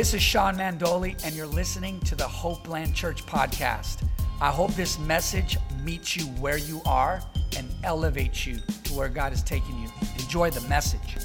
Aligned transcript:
This 0.00 0.14
is 0.14 0.22
Sean 0.22 0.56
Mandoli, 0.56 1.22
and 1.26 1.34
you're 1.34 1.46
listening 1.46 2.00
to 2.06 2.14
the 2.14 2.24
Hopeland 2.24 2.94
Church 2.94 3.26
podcast. 3.26 4.02
I 4.40 4.48
hope 4.48 4.72
this 4.72 4.98
message 5.00 5.58
meets 5.84 6.16
you 6.16 6.24
where 6.40 6.56
you 6.56 6.80
are 6.86 7.20
and 7.54 7.68
elevates 7.84 8.46
you 8.46 8.56
to 8.84 8.94
where 8.94 9.10
God 9.10 9.34
is 9.34 9.42
taking 9.42 9.78
you. 9.78 9.90
Enjoy 10.18 10.48
the 10.48 10.66
message. 10.70 11.18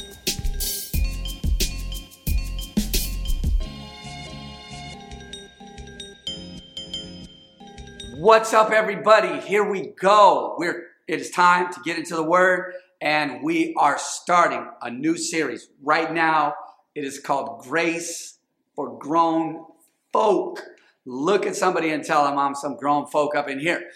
What's 8.17 8.53
up, 8.53 8.71
everybody? 8.71 9.39
Here 9.39 9.63
we 9.63 9.93
go. 10.01 10.55
We're 10.57 10.87
it 11.07 11.21
is 11.21 11.29
time 11.29 11.71
to 11.71 11.79
get 11.85 11.97
into 11.97 12.17
the 12.17 12.23
word, 12.23 12.73
and 12.99 13.41
we 13.41 13.73
are 13.77 13.97
starting 13.97 14.67
a 14.81 14.91
new 14.91 15.15
series. 15.15 15.69
Right 15.81 16.11
now, 16.11 16.55
it 16.93 17.05
is 17.05 17.21
called 17.21 17.61
Grace 17.61 18.34
for 18.75 18.97
Grown 18.97 19.65
Folk. 20.11 20.61
Look 21.05 21.45
at 21.45 21.55
somebody 21.55 21.91
and 21.91 22.03
tell 22.03 22.25
them 22.25 22.37
I'm 22.37 22.55
some 22.55 22.77
grown 22.77 23.05
folk 23.05 23.35
up 23.35 23.47
in 23.47 23.59
here. 23.59 23.91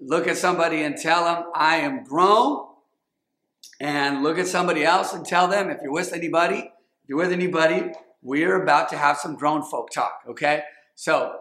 Look 0.00 0.28
at 0.28 0.36
somebody 0.36 0.82
and 0.82 0.96
tell 0.96 1.24
them 1.24 1.44
I 1.54 1.76
am 1.76 2.04
grown. 2.04 2.66
And 3.80 4.22
look 4.22 4.38
at 4.38 4.46
somebody 4.46 4.84
else 4.84 5.12
and 5.12 5.24
tell 5.24 5.48
them 5.48 5.70
if 5.70 5.78
you're 5.82 5.92
with 5.92 6.12
anybody, 6.12 6.58
if 6.58 7.08
you're 7.08 7.18
with 7.18 7.32
anybody, 7.32 7.92
we're 8.22 8.62
about 8.62 8.88
to 8.90 8.96
have 8.96 9.18
some 9.18 9.34
grown 9.34 9.62
folk 9.62 9.90
talk, 9.90 10.20
okay? 10.28 10.62
So, 10.94 11.40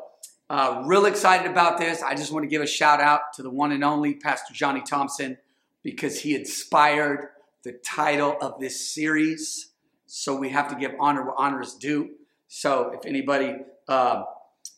uh, 0.50 0.81
real 0.86 1.05
excited 1.05 1.50
about 1.50 1.78
this. 1.78 2.02
I 2.02 2.16
just 2.16 2.31
want 2.31 2.44
to 2.44 2.50
give 2.50 2.62
a 2.62 2.67
shout 2.67 3.00
out 3.00 3.34
to 3.36 3.44
the 3.44 3.52
one 3.52 3.72
and 3.72 3.84
only 3.84 4.16
Pastor 4.16 4.53
Johnny 4.53 4.81
Thompson 4.81 5.38
because 5.83 6.22
he 6.22 6.36
inspired 6.36 7.30
the 7.64 7.73
title 7.86 8.38
of 8.42 8.59
this 8.59 8.94
series. 8.94 9.72
So 10.08 10.36
we 10.36 10.50
have 10.50 10.67
to 10.70 10.76
give 10.76 10.94
honor 11.00 11.23
where 11.23 11.39
honor 11.39 11.61
is 11.61 11.76
due. 11.76 12.16
So 12.53 12.91
if 12.94 13.05
anybody 13.05 13.55
uh, 13.88 14.23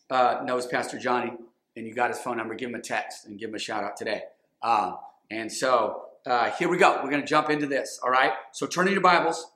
uh, 0.07 0.41
knows 0.45 0.67
Pastor 0.67 0.99
Johnny 0.99 1.33
and 1.75 1.88
you 1.88 1.95
got 1.95 2.11
his 2.11 2.19
phone 2.19 2.38
number, 2.38 2.53
give 2.53 2.69
him 2.69 2.75
a 2.75 2.80
text 2.80 3.25
and 3.25 3.39
give 3.39 3.49
him 3.49 3.55
a 3.55 3.59
shout 3.59 3.83
out 3.83 3.97
today. 3.97 4.21
Uh, 4.61 4.97
and 5.31 5.52
so 5.52 6.03
uh, 6.27 6.52
here 6.52 6.69
we 6.69 6.77
go. 6.77 6.99
We're 7.03 7.09
going 7.09 7.23
to 7.23 7.27
jump 7.27 7.49
into 7.49 7.65
this. 7.65 7.99
All 8.03 8.11
right. 8.11 8.33
So 8.52 8.67
turn 8.67 8.88
your 8.89 9.02
Bibles 9.02 9.47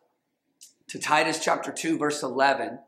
to 0.87 0.97
Titus 0.97 1.37
chapter 1.37 1.71
2, 1.71 1.99
verse 1.99 2.23
11. 2.23 2.79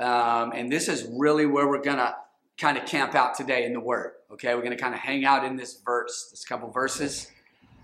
Um, 0.00 0.50
and 0.52 0.70
this 0.70 0.88
is 0.88 1.06
really 1.12 1.46
where 1.46 1.68
we're 1.68 1.80
going 1.80 1.98
to 1.98 2.16
kind 2.58 2.76
of 2.76 2.84
camp 2.84 3.14
out 3.14 3.36
today 3.36 3.64
in 3.64 3.74
the 3.74 3.80
Word. 3.80 4.14
Okay, 4.32 4.52
we're 4.52 4.62
going 4.62 4.76
to 4.76 4.82
kind 4.82 4.94
of 4.94 5.00
hang 5.00 5.24
out 5.24 5.44
in 5.44 5.54
this 5.54 5.80
verse, 5.86 6.26
this 6.32 6.44
couple 6.44 6.68
verses, 6.72 7.30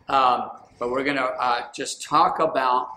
um, 0.08 0.50
but 0.80 0.90
we're 0.90 1.05
going 1.05 1.16
to 1.16 1.22
uh, 1.22 1.66
just 1.72 2.02
talk 2.02 2.40
about 2.40 2.88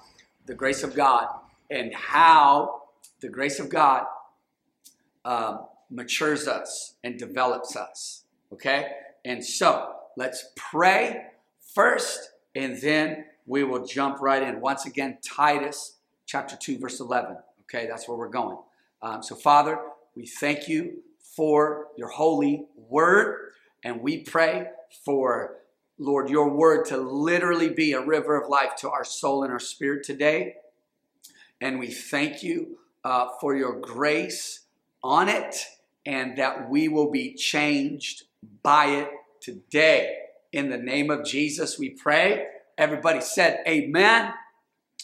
the 0.47 0.55
grace 0.55 0.81
of 0.81 0.95
God 0.95 1.27
and 1.69 1.93
how 1.93 2.80
the 3.21 3.29
grace 3.29 3.59
of 3.59 3.69
God 3.69 4.05
um, 5.23 5.65
matures 5.89 6.47
us 6.47 6.95
and 7.03 7.17
develops 7.17 7.75
us. 7.75 8.23
Okay, 8.51 8.91
and 9.23 9.43
so 9.43 9.93
let's 10.17 10.49
pray 10.55 11.27
first, 11.73 12.31
and 12.55 12.81
then 12.81 13.25
we 13.45 13.63
will 13.63 13.85
jump 13.85 14.19
right 14.19 14.43
in. 14.43 14.59
Once 14.59 14.85
again, 14.85 15.17
Titus 15.23 15.97
chapter 16.25 16.55
2, 16.55 16.79
verse 16.79 16.99
11. 16.99 17.37
Okay, 17.63 17.87
that's 17.87 18.07
where 18.07 18.17
we're 18.17 18.29
going. 18.29 18.57
Um, 19.01 19.23
so, 19.23 19.35
Father, 19.35 19.79
we 20.15 20.25
thank 20.25 20.67
you 20.67 21.01
for 21.35 21.87
your 21.97 22.09
holy 22.09 22.65
word. 22.75 23.51
And 23.83 24.01
we 24.01 24.19
pray 24.19 24.67
for, 25.03 25.57
Lord, 25.97 26.29
your 26.29 26.49
word 26.49 26.85
to 26.87 26.97
literally 26.97 27.69
be 27.69 27.93
a 27.93 28.01
river 28.01 28.39
of 28.39 28.49
life 28.49 28.75
to 28.79 28.89
our 28.89 29.03
soul 29.03 29.43
and 29.43 29.51
our 29.51 29.59
spirit 29.59 30.03
today. 30.03 30.55
And 31.59 31.79
we 31.79 31.87
thank 31.91 32.43
you 32.43 32.79
uh, 33.03 33.27
for 33.39 33.55
your 33.55 33.79
grace 33.79 34.61
on 35.03 35.29
it 35.29 35.65
and 36.05 36.37
that 36.37 36.69
we 36.69 36.87
will 36.87 37.11
be 37.11 37.33
changed 37.33 38.23
by 38.63 38.85
it 38.87 39.09
today. 39.39 40.17
In 40.51 40.69
the 40.69 40.77
name 40.77 41.09
of 41.09 41.25
Jesus, 41.25 41.79
we 41.79 41.89
pray. 41.89 42.45
Everybody 42.77 43.21
said, 43.21 43.63
Amen. 43.67 44.33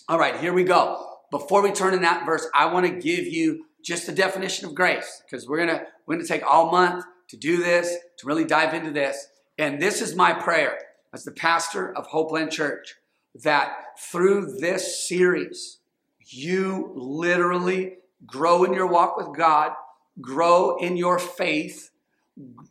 All 0.09 0.19
right, 0.19 0.40
here 0.40 0.53
we 0.53 0.63
go. 0.63 1.06
Before 1.31 1.62
we 1.62 1.72
turn 1.72 1.94
in 1.94 2.02
that 2.02 2.25
verse, 2.25 2.47
I 2.53 2.66
want 2.68 2.85
to 2.85 2.94
give 2.94 3.28
you 3.28 3.66
just 3.84 4.06
the 4.06 4.12
definition 4.12 4.68
of 4.68 4.75
grace 4.75 5.24
because 5.24 5.47
we're 5.47 5.66
gonna 5.66 5.84
we're 6.06 6.16
gonna 6.16 6.28
take 6.28 6.44
all 6.46 6.72
month 6.72 7.06
to 7.29 7.38
do 7.38 7.58
this 7.58 7.96
to 8.18 8.28
really 8.28 8.44
dive 8.44 8.74
into 8.74 8.91
this 8.91 9.28
and 9.58 9.81
this 9.81 10.02
is 10.02 10.14
my 10.14 10.34
prayer 10.34 10.78
as 11.14 11.24
the 11.24 11.31
pastor 11.31 11.96
of 11.96 12.08
hopeland 12.08 12.52
church 12.52 12.96
that 13.44 13.97
through 14.00 14.58
this 14.59 15.08
series 15.08 15.76
you 16.33 16.91
literally 16.95 17.97
grow 18.25 18.63
in 18.63 18.73
your 18.73 18.88
walk 18.88 19.17
with 19.17 19.35
god 19.35 19.73
grow 20.21 20.77
in 20.77 20.97
your 20.97 21.19
faith 21.19 21.91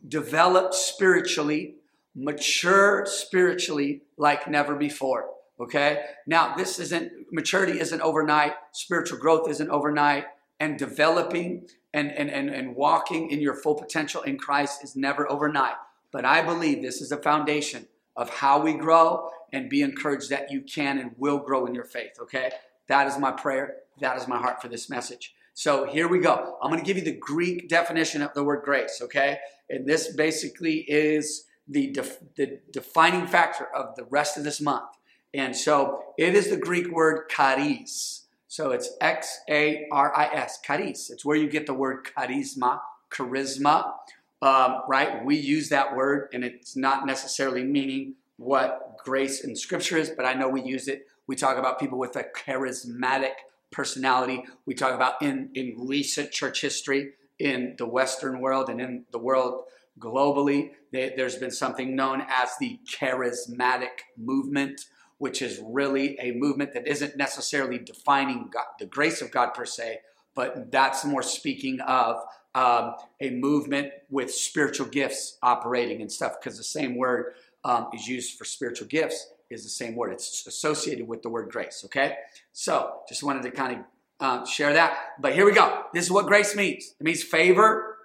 develop 0.07 0.73
spiritually 0.73 1.75
mature 2.15 3.05
spiritually 3.05 4.01
like 4.17 4.47
never 4.47 4.75
before 4.75 5.29
okay 5.59 6.05
now 6.25 6.55
this 6.55 6.79
isn't 6.79 7.11
maturity 7.31 7.79
isn't 7.79 8.01
overnight 8.01 8.53
spiritual 8.71 9.17
growth 9.17 9.49
isn't 9.49 9.69
overnight 9.69 10.25
and 10.59 10.77
developing 10.77 11.67
and, 11.93 12.11
and, 12.11 12.29
and, 12.29 12.49
and 12.49 12.75
walking 12.75 13.31
in 13.31 13.41
your 13.41 13.53
full 13.53 13.75
potential 13.75 14.21
in 14.21 14.37
Christ 14.37 14.83
is 14.83 14.95
never 14.95 15.29
overnight. 15.31 15.75
But 16.11 16.25
I 16.25 16.41
believe 16.41 16.81
this 16.81 17.01
is 17.01 17.11
a 17.11 17.17
foundation 17.17 17.87
of 18.15 18.29
how 18.29 18.61
we 18.61 18.73
grow 18.73 19.29
and 19.53 19.69
be 19.69 19.81
encouraged 19.81 20.29
that 20.29 20.51
you 20.51 20.61
can 20.61 20.97
and 20.99 21.11
will 21.17 21.39
grow 21.39 21.65
in 21.65 21.73
your 21.73 21.85
faith, 21.85 22.17
okay? 22.19 22.51
That 22.87 23.07
is 23.07 23.17
my 23.17 23.31
prayer. 23.31 23.77
That 23.99 24.17
is 24.17 24.27
my 24.27 24.37
heart 24.37 24.61
for 24.61 24.67
this 24.67 24.89
message. 24.89 25.33
So 25.53 25.85
here 25.85 26.07
we 26.07 26.19
go. 26.19 26.57
I'm 26.61 26.69
going 26.69 26.83
to 26.83 26.85
give 26.85 26.97
you 26.97 27.03
the 27.03 27.17
Greek 27.17 27.67
definition 27.67 28.21
of 28.21 28.33
the 28.33 28.43
word 28.43 28.63
grace, 28.63 28.99
okay? 29.01 29.39
And 29.69 29.87
this 29.87 30.13
basically 30.13 30.85
is 30.87 31.45
the, 31.67 31.91
def- 31.91 32.19
the 32.35 32.59
defining 32.71 33.25
factor 33.25 33.67
of 33.75 33.95
the 33.95 34.03
rest 34.05 34.37
of 34.37 34.43
this 34.43 34.61
month. 34.61 34.89
And 35.33 35.55
so 35.55 36.03
it 36.17 36.35
is 36.35 36.49
the 36.49 36.57
Greek 36.57 36.91
word 36.91 37.27
charis. 37.29 38.27
So 38.47 38.71
it's 38.71 38.89
X 39.01 39.39
A 39.49 39.87
R 39.91 40.15
I 40.15 40.27
S, 40.33 40.59
charis. 40.61 41.09
It's 41.09 41.25
where 41.25 41.35
you 41.35 41.49
get 41.49 41.65
the 41.65 41.73
word 41.73 42.05
charisma, 42.05 42.79
charisma, 43.11 43.93
um, 44.41 44.81
right? 44.87 45.25
We 45.25 45.37
use 45.37 45.69
that 45.69 45.95
word, 45.95 46.29
and 46.33 46.43
it's 46.43 46.75
not 46.75 47.05
necessarily 47.05 47.63
meaning 47.63 48.13
what 48.37 48.97
grace 49.03 49.43
in 49.43 49.55
Scripture 49.55 49.97
is, 49.97 50.11
but 50.11 50.25
I 50.25 50.33
know 50.33 50.47
we 50.47 50.61
use 50.61 50.87
it. 50.87 51.07
We 51.27 51.35
talk 51.35 51.57
about 51.57 51.79
people 51.79 51.99
with 51.99 52.15
a 52.15 52.23
charismatic 52.23 53.33
personality. 53.71 54.45
We 54.65 54.73
talk 54.73 54.93
about 54.93 55.21
in, 55.21 55.49
in 55.53 55.75
recent 55.77 56.31
church 56.31 56.61
history 56.61 57.11
in 57.37 57.75
the 57.77 57.85
Western 57.85 58.39
world 58.39 58.69
and 58.69 58.81
in 58.81 59.05
the 59.11 59.19
world 59.19 59.65
globally, 59.99 60.71
they, 60.91 61.13
there's 61.15 61.35
been 61.35 61.51
something 61.51 61.95
known 61.95 62.21
as 62.21 62.51
the 62.59 62.79
charismatic 62.99 64.03
movement 64.15 64.81
which 65.17 65.41
is 65.41 65.61
really 65.65 66.17
a 66.19 66.31
movement 66.33 66.73
that 66.73 66.87
isn't 66.87 67.17
necessarily 67.17 67.79
defining 67.79 68.49
God, 68.51 68.65
the 68.79 68.85
grace 68.85 69.21
of 69.21 69.31
God 69.31 69.53
per 69.53 69.65
se, 69.65 69.99
but 70.35 70.71
that's 70.71 71.03
more 71.03 71.23
speaking 71.23 71.79
of 71.81 72.17
um, 72.53 72.93
a 73.19 73.31
movement 73.31 73.91
with 74.09 74.31
spiritual 74.31 74.87
gifts 74.87 75.37
operating 75.41 76.01
and 76.01 76.11
stuff, 76.11 76.35
because 76.39 76.57
the 76.57 76.63
same 76.63 76.95
word 76.95 77.33
um, 77.63 77.87
is 77.93 78.07
used 78.07 78.37
for 78.37 78.45
spiritual 78.45 78.87
gifts 78.87 79.31
is 79.49 79.63
the 79.63 79.69
same 79.69 79.95
word. 79.95 80.13
It's 80.13 80.45
associated 80.47 81.07
with 81.07 81.21
the 81.21 81.29
word 81.29 81.49
grace. 81.51 81.83
Okay, 81.85 82.15
so 82.53 82.99
just 83.07 83.23
wanted 83.23 83.43
to 83.43 83.51
kind 83.51 83.79
of 83.79 83.85
um, 84.19 84.45
share 84.45 84.73
that. 84.73 84.97
But 85.19 85.33
here 85.33 85.45
we 85.45 85.53
go. 85.53 85.83
This 85.93 86.05
is 86.05 86.11
what 86.11 86.25
grace 86.25 86.55
means. 86.55 86.95
It 86.99 87.03
means 87.03 87.23
favor. 87.23 87.97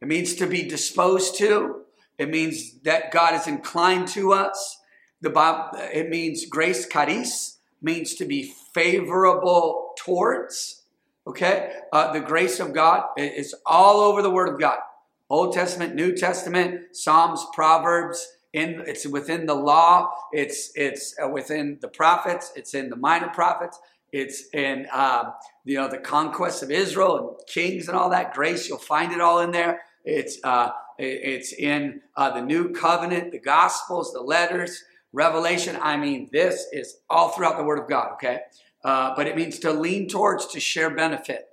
It 0.00 0.08
means 0.08 0.34
to 0.36 0.46
be 0.46 0.62
disposed 0.62 1.36
to. 1.38 1.82
It 2.18 2.30
means 2.30 2.78
that 2.84 3.10
God 3.10 3.34
is 3.34 3.46
inclined 3.46 4.08
to 4.08 4.32
us. 4.32 4.78
The 5.20 5.30
Bible, 5.30 5.70
it 5.92 6.08
means 6.08 6.46
grace, 6.46 6.86
charis, 6.86 7.58
means 7.82 8.14
to 8.14 8.24
be 8.24 8.52
favorable 8.74 9.92
towards. 9.98 10.82
Okay? 11.26 11.72
Uh, 11.92 12.12
the 12.12 12.20
grace 12.20 12.60
of 12.60 12.72
God 12.72 13.04
is 13.16 13.54
all 13.64 14.00
over 14.00 14.22
the 14.22 14.30
Word 14.30 14.48
of 14.48 14.60
God. 14.60 14.78
Old 15.28 15.52
Testament, 15.54 15.94
New 15.94 16.14
Testament, 16.14 16.94
Psalms, 16.96 17.44
Proverbs, 17.52 18.35
in, 18.52 18.82
it's 18.86 19.06
within 19.06 19.46
the 19.46 19.54
law, 19.54 20.10
it's, 20.32 20.72
it's 20.74 21.14
uh, 21.22 21.28
within 21.28 21.78
the 21.80 21.88
prophets, 21.88 22.52
it's 22.56 22.74
in 22.74 22.90
the 22.90 22.96
minor 22.96 23.28
prophets, 23.28 23.78
it's 24.12 24.44
in 24.54 24.86
um, 24.92 25.32
you 25.64 25.76
know 25.76 25.88
the 25.88 25.98
conquest 25.98 26.62
of 26.62 26.70
Israel 26.70 27.18
and 27.18 27.46
kings 27.46 27.88
and 27.88 27.96
all 27.96 28.10
that 28.10 28.32
grace. 28.32 28.68
You'll 28.68 28.78
find 28.78 29.12
it 29.12 29.20
all 29.20 29.40
in 29.40 29.50
there. 29.50 29.82
It's 30.04 30.38
uh, 30.44 30.70
it's 30.98 31.52
in 31.52 32.00
uh, 32.16 32.30
the 32.30 32.40
new 32.40 32.70
covenant, 32.70 33.32
the 33.32 33.40
gospels, 33.40 34.12
the 34.12 34.20
letters. 34.20 34.82
Revelation, 35.12 35.78
I 35.80 35.96
mean, 35.96 36.28
this 36.32 36.66
is 36.72 36.98
all 37.08 37.30
throughout 37.30 37.56
the 37.56 37.64
Word 37.64 37.78
of 37.78 37.88
God, 37.88 38.12
okay? 38.14 38.40
Uh, 38.84 39.14
but 39.16 39.26
it 39.26 39.36
means 39.36 39.58
to 39.60 39.72
lean 39.72 40.08
towards 40.08 40.46
to 40.48 40.60
share 40.60 40.90
benefit. 40.90 41.48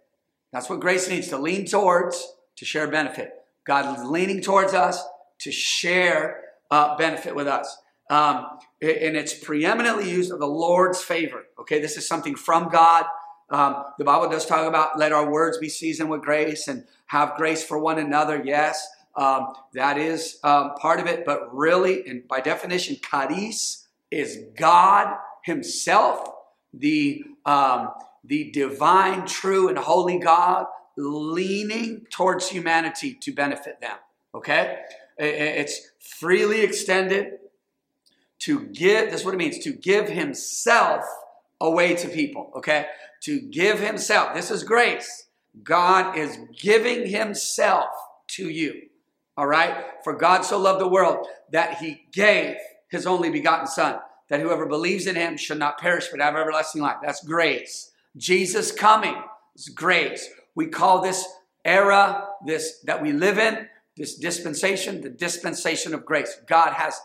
That's 0.52 0.70
what 0.70 0.80
grace 0.80 1.10
means 1.10 1.30
to 1.30 1.38
lean 1.38 1.66
towards 1.66 2.34
to 2.58 2.66
share 2.66 2.88
benefit. 2.88 3.32
God 3.66 3.98
is 3.98 4.06
leaning 4.06 4.42
towards 4.42 4.74
us 4.74 5.04
to 5.40 5.52
share 5.52 6.43
uh, 6.72 6.96
benefit 6.98 7.36
with 7.36 7.48
us. 7.48 7.78
Um, 8.10 8.46
and 8.82 9.16
it's 9.16 9.34
preeminently 9.34 10.10
used 10.10 10.32
of 10.32 10.40
the 10.40 10.48
Lord's 10.48 11.02
favor. 11.02 11.46
Okay, 11.60 11.80
this 11.80 11.98
is 11.98 12.08
something 12.08 12.36
from 12.36 12.70
God. 12.70 13.06
Um, 13.50 13.84
the 13.98 14.04
Bible 14.04 14.30
does 14.30 14.46
talk 14.46 14.68
about 14.68 14.98
let 14.98 15.12
our 15.12 15.30
words 15.30 15.58
be 15.58 15.70
seasoned 15.70 16.10
with 16.10 16.22
grace 16.22 16.68
and 16.68 16.86
have 17.08 17.36
grace 17.36 17.64
for 17.64 17.80
one 17.80 18.00
another. 18.00 18.42
Yes, 18.44 18.88
um, 19.16 19.54
that 19.74 19.98
is 19.98 20.40
um, 20.44 20.74
part 20.76 21.00
of 21.00 21.08
it. 21.08 21.26
But 21.26 21.54
really, 21.54 22.06
and 22.08 22.28
by 22.28 22.40
definition, 22.40 22.98
charis 23.10 23.88
is 24.12 24.40
God 24.58 25.16
Himself, 25.44 26.30
the 26.74 27.24
um, 27.46 27.90
the 28.24 28.52
divine, 28.52 29.26
true, 29.26 29.70
and 29.70 29.78
holy 29.78 30.18
God 30.18 30.66
leaning 30.98 32.06
towards 32.10 32.50
humanity 32.50 33.14
to 33.22 33.32
benefit 33.34 33.82
them. 33.82 33.98
Okay, 34.36 34.80
it's 35.18 35.92
freely 36.00 36.62
extended 36.62 37.34
to 38.40 38.66
give. 38.68 39.12
This 39.12 39.22
is 39.22 39.26
what 39.26 39.34
it 39.34 39.38
means 39.38 39.60
to 39.60 39.74
give 39.74 40.10
Himself 40.10 41.06
away 41.62 41.96
to 41.96 42.10
people. 42.10 42.52
Okay, 42.58 42.88
to 43.24 43.40
give 43.40 43.80
Himself. 43.80 44.34
This 44.34 44.52
is 44.52 44.64
grace. 44.64 45.28
God 45.64 46.18
is 46.18 46.40
giving 46.60 47.08
Himself 47.08 47.90
to 48.30 48.50
you. 48.50 48.84
All 49.38 49.48
right? 49.48 49.86
For 50.04 50.14
God 50.14 50.42
so 50.42 50.60
loved 50.60 50.82
the 50.82 50.88
world 50.88 51.28
that 51.52 51.78
He 51.78 52.06
gave 52.12 52.56
His 52.90 53.06
only 53.06 53.30
begotten 53.30 53.68
Son, 53.68 54.00
that 54.30 54.40
whoever 54.42 54.66
believes 54.66 55.08
in 55.08 55.16
Him 55.16 55.38
should 55.38 55.60
not 55.60 55.80
perish 55.80 56.08
but 56.10 56.22
have 56.22 56.36
everlasting 56.36 56.82
life. 56.82 56.98
That's 57.02 57.24
grace. 57.24 57.92
Jesus 58.18 58.72
coming 58.72 59.16
is 59.56 59.70
grace. 59.70 60.30
We 60.56 60.68
call 60.68 61.02
this 61.02 61.26
era, 61.66 62.28
this 62.46 62.80
that 62.84 63.02
we 63.02 63.12
live 63.12 63.38
in, 63.38 63.68
this 63.96 64.16
dispensation, 64.16 65.02
the 65.02 65.10
dispensation 65.10 65.94
of 65.94 66.06
grace. 66.06 66.38
God 66.48 66.74
has 66.74 67.00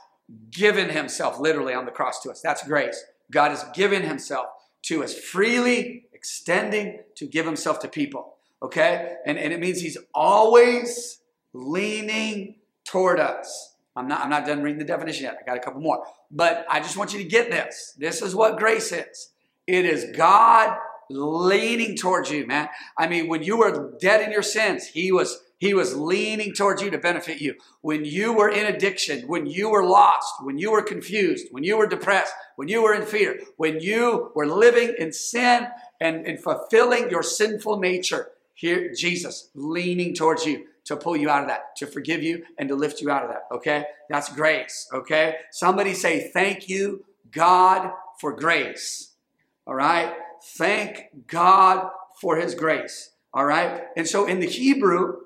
given 0.51 0.91
Himself 0.91 1.39
literally 1.39 1.75
on 1.75 1.85
the 1.85 1.91
cross 1.91 2.21
to 2.23 2.31
us. 2.31 2.41
That's 2.41 2.67
grace. 2.67 3.03
God 3.31 3.51
has 3.51 3.65
given 3.75 4.03
Himself 4.03 4.47
to 4.83 5.05
us 5.05 5.15
freely 5.15 6.05
extending 6.13 7.01
to 7.17 7.27
give 7.27 7.47
himself 7.47 7.79
to 7.81 7.89
people. 7.89 8.35
Okay? 8.63 9.17
And, 9.25 9.39
and 9.39 9.53
it 9.53 9.61
means 9.61 9.81
he's 9.81 9.99
always 10.15 11.21
leaning 11.53 12.57
toward 12.85 13.21
us. 13.21 13.77
I'm 13.95 14.09
not, 14.09 14.23
I'm 14.23 14.31
not 14.31 14.47
done 14.47 14.63
reading 14.63 14.79
the 14.79 14.85
definition 14.85 15.25
yet. 15.25 15.39
I 15.41 15.47
got 15.47 15.57
a 15.57 15.61
couple 15.61 15.81
more. 15.81 16.05
But 16.31 16.67
I 16.69 16.81
just 16.81 16.97
want 16.97 17.13
you 17.13 17.19
to 17.19 17.25
get 17.25 17.51
this. 17.51 17.95
This 17.99 18.23
is 18.23 18.35
what 18.35 18.59
grace 18.59 18.93
is. 18.93 19.31
It 19.67 19.85
is 19.85 20.17
God 20.17 20.77
leaning 21.11 21.97
towards 21.97 22.31
you, 22.31 22.47
man. 22.47 22.69
I 22.97 23.09
mean, 23.09 23.29
when 23.29 23.43
you 23.43 23.59
were 23.59 23.95
dead 24.01 24.21
in 24.23 24.33
your 24.33 24.43
sins, 24.43 24.87
he 24.87 25.13
was 25.13 25.41
he 25.59 25.75
was 25.75 25.97
leaning 25.97 26.55
towards 26.55 26.81
you 26.81 26.91
to 26.91 26.99
benefit 26.99 27.41
you. 27.41 27.57
When 27.81 28.05
you 28.05 28.33
were 28.33 28.49
in 28.49 28.67
addiction, 28.67 29.27
when 29.27 29.47
you 29.47 29.69
were 29.71 29.85
lost, 29.85 30.33
when 30.43 30.57
you 30.57 30.71
were 30.71 30.83
confused, 30.83 31.49
when 31.51 31.65
you 31.65 31.77
were 31.77 31.87
depressed, 31.87 32.33
when 32.57 32.69
you 32.69 32.83
were 32.83 32.95
in 32.95 33.05
fear, 33.05 33.41
when 33.57 33.81
you 33.81 34.31
were 34.35 34.47
living 34.47 34.95
in 34.99 35.13
sin 35.13 35.67
and, 36.01 36.27
and 36.27 36.41
fulfilling 36.41 37.11
your 37.11 37.25
sinful 37.25 37.79
nature, 37.81 38.31
here, 38.55 38.93
Jesus 38.93 39.51
leaning 39.55 40.15
towards 40.15 40.45
you 40.45 40.67
to 40.85 40.97
pull 40.97 41.17
you 41.17 41.29
out 41.29 41.43
of 41.43 41.49
that, 41.49 41.77
to 41.77 41.87
forgive 41.87 42.23
you 42.23 42.45
and 42.59 42.69
to 42.69 42.75
lift 42.75 43.01
you 43.01 43.11
out 43.11 43.23
of 43.23 43.31
that. 43.31 43.43
Okay? 43.53 43.85
That's 44.09 44.33
grace. 44.33 44.89
Okay? 44.93 45.37
Somebody 45.53 45.95
say, 45.95 46.31
Thank 46.33 46.69
you, 46.69 47.05
God, 47.31 47.93
for 48.21 48.33
grace. 48.33 49.13
All 49.67 49.75
right? 49.75 50.13
Thank 50.57 51.27
God 51.27 51.91
for 52.21 52.37
his 52.37 52.55
grace. 52.55 53.11
All 53.33 53.45
right? 53.45 53.83
And 53.97 54.09
so 54.09 54.27
in 54.27 54.41
the 54.41 54.47
Hebrew, 54.47 55.19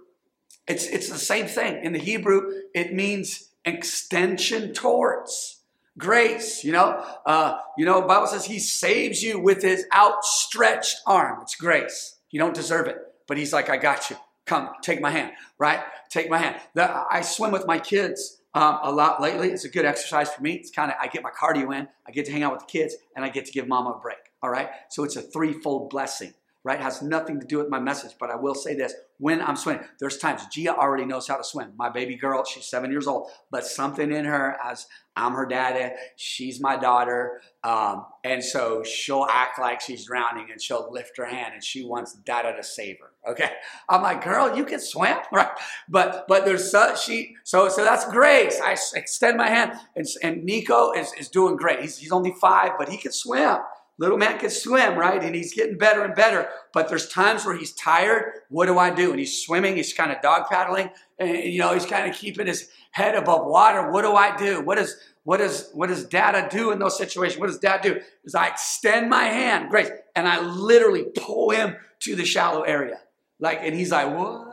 it's, 0.66 0.86
it's 0.86 1.08
the 1.08 1.18
same 1.18 1.46
thing. 1.46 1.84
In 1.84 1.92
the 1.92 1.98
Hebrew, 1.98 2.50
it 2.74 2.92
means 2.92 3.50
extension 3.64 4.72
towards 4.72 5.60
grace. 5.98 6.64
You 6.64 6.72
know, 6.72 7.04
uh, 7.26 7.58
you 7.76 7.84
know, 7.84 8.02
Bible 8.02 8.26
says 8.26 8.44
He 8.44 8.58
saves 8.58 9.22
you 9.22 9.38
with 9.38 9.62
His 9.62 9.84
outstretched 9.94 10.96
arm. 11.06 11.40
It's 11.42 11.54
grace. 11.54 12.16
You 12.30 12.38
don't 12.38 12.54
deserve 12.54 12.86
it, 12.86 12.96
but 13.26 13.36
He's 13.36 13.52
like, 13.52 13.70
I 13.70 13.76
got 13.76 14.10
you. 14.10 14.16
Come, 14.44 14.70
take 14.82 15.00
my 15.00 15.10
hand. 15.10 15.32
Right? 15.58 15.80
Take 16.10 16.28
my 16.28 16.38
hand. 16.38 16.56
The, 16.74 17.04
I 17.10 17.22
swim 17.22 17.52
with 17.52 17.66
my 17.66 17.78
kids. 17.78 18.38
Um, 18.54 18.80
a 18.82 18.92
lot 18.92 19.22
lately. 19.22 19.48
It's 19.48 19.64
a 19.64 19.70
good 19.70 19.86
exercise 19.86 20.30
for 20.30 20.42
me. 20.42 20.52
It's 20.52 20.70
kind 20.70 20.90
of 20.90 20.98
I 21.00 21.06
get 21.06 21.22
my 21.22 21.30
cardio 21.30 21.74
in, 21.74 21.88
I 22.06 22.10
get 22.10 22.26
to 22.26 22.32
hang 22.32 22.42
out 22.42 22.52
with 22.52 22.60
the 22.60 22.66
kids, 22.66 22.94
and 23.16 23.24
I 23.24 23.30
get 23.30 23.46
to 23.46 23.52
give 23.52 23.66
mama 23.66 23.92
a 23.92 23.98
break. 23.98 24.18
All 24.42 24.50
right, 24.50 24.68
so 24.90 25.04
it's 25.04 25.16
a 25.16 25.22
threefold 25.22 25.88
blessing 25.88 26.34
right? 26.64 26.78
It 26.78 26.82
has 26.82 27.02
nothing 27.02 27.40
to 27.40 27.46
do 27.46 27.58
with 27.58 27.68
my 27.68 27.80
message, 27.80 28.12
but 28.20 28.30
I 28.30 28.36
will 28.36 28.54
say 28.54 28.74
this. 28.74 28.94
When 29.18 29.40
I'm 29.40 29.56
swimming, 29.56 29.84
there's 30.00 30.18
times 30.18 30.46
Gia 30.46 30.74
already 30.74 31.04
knows 31.04 31.28
how 31.28 31.36
to 31.36 31.44
swim. 31.44 31.72
My 31.76 31.88
baby 31.88 32.16
girl, 32.16 32.44
she's 32.44 32.64
seven 32.64 32.90
years 32.90 33.06
old, 33.06 33.30
but 33.50 33.64
something 33.66 34.12
in 34.12 34.24
her, 34.24 34.56
as 34.64 34.86
I'm 35.14 35.32
her 35.34 35.46
daddy, 35.46 35.94
she's 36.16 36.60
my 36.60 36.76
daughter, 36.76 37.40
um, 37.62 38.06
and 38.24 38.42
so 38.42 38.82
she'll 38.82 39.26
act 39.30 39.60
like 39.60 39.80
she's 39.80 40.06
drowning 40.06 40.48
and 40.50 40.60
she'll 40.60 40.90
lift 40.90 41.18
her 41.18 41.26
hand 41.26 41.52
and 41.54 41.62
she 41.62 41.84
wants 41.84 42.14
dada 42.14 42.56
to 42.56 42.62
save 42.62 42.96
her. 43.00 43.30
Okay, 43.30 43.50
I'm 43.88 44.02
like, 44.02 44.24
girl, 44.24 44.56
you 44.56 44.64
can 44.64 44.80
swim, 44.80 45.18
right? 45.32 45.50
But 45.88 46.26
but 46.28 46.44
there's 46.44 46.70
so, 46.70 46.96
she 46.96 47.36
so 47.44 47.68
so 47.68 47.84
that's 47.84 48.06
grace. 48.06 48.60
I 48.62 48.76
extend 48.94 49.36
my 49.36 49.48
hand, 49.48 49.72
and, 49.94 50.06
and 50.22 50.44
Nico 50.44 50.92
is, 50.92 51.12
is 51.14 51.28
doing 51.28 51.56
great. 51.56 51.80
He's, 51.80 51.98
he's 51.98 52.12
only 52.12 52.34
five, 52.40 52.72
but 52.78 52.88
he 52.88 52.96
can 52.96 53.12
swim. 53.12 53.58
Little 53.98 54.16
man 54.16 54.38
can 54.38 54.50
swim, 54.50 54.96
right? 54.96 55.22
And 55.22 55.34
he's 55.34 55.54
getting 55.54 55.78
better 55.78 56.02
and 56.02 56.14
better. 56.14 56.48
But 56.72 56.88
there's 56.88 57.08
times 57.08 57.44
where 57.44 57.56
he's 57.56 57.72
tired. 57.72 58.32
What 58.48 58.66
do 58.66 58.78
I 58.78 58.90
do? 58.90 59.10
And 59.10 59.18
he's 59.18 59.44
swimming. 59.44 59.76
He's 59.76 59.92
kind 59.92 60.10
of 60.10 60.20
dog 60.22 60.48
paddling. 60.48 60.90
And, 61.18 61.36
you 61.38 61.60
know, 61.60 61.74
he's 61.74 61.86
kind 61.86 62.10
of 62.10 62.16
keeping 62.16 62.46
his 62.46 62.68
head 62.92 63.14
above 63.14 63.46
water. 63.46 63.90
What 63.90 64.02
do 64.02 64.14
I 64.14 64.36
do? 64.36 64.60
What 64.62 64.78
does 64.78 64.96
what 65.24 65.36
does 65.36 65.70
what 65.72 65.88
does 65.88 66.04
Dada 66.04 66.48
do 66.50 66.72
in 66.72 66.78
those 66.78 66.96
situations? 66.98 67.38
What 67.38 67.46
does 67.46 67.58
Dad 67.58 67.82
do? 67.82 68.00
Is 68.24 68.34
I 68.34 68.48
extend 68.48 69.08
my 69.08 69.24
hand, 69.24 69.70
grace, 69.70 69.90
and 70.16 70.26
I 70.26 70.40
literally 70.40 71.04
pull 71.16 71.50
him 71.50 71.76
to 72.00 72.16
the 72.16 72.24
shallow 72.24 72.62
area. 72.62 72.98
Like, 73.38 73.60
and 73.62 73.74
he's 73.74 73.90
like, 73.90 74.08
whoa. 74.08 74.48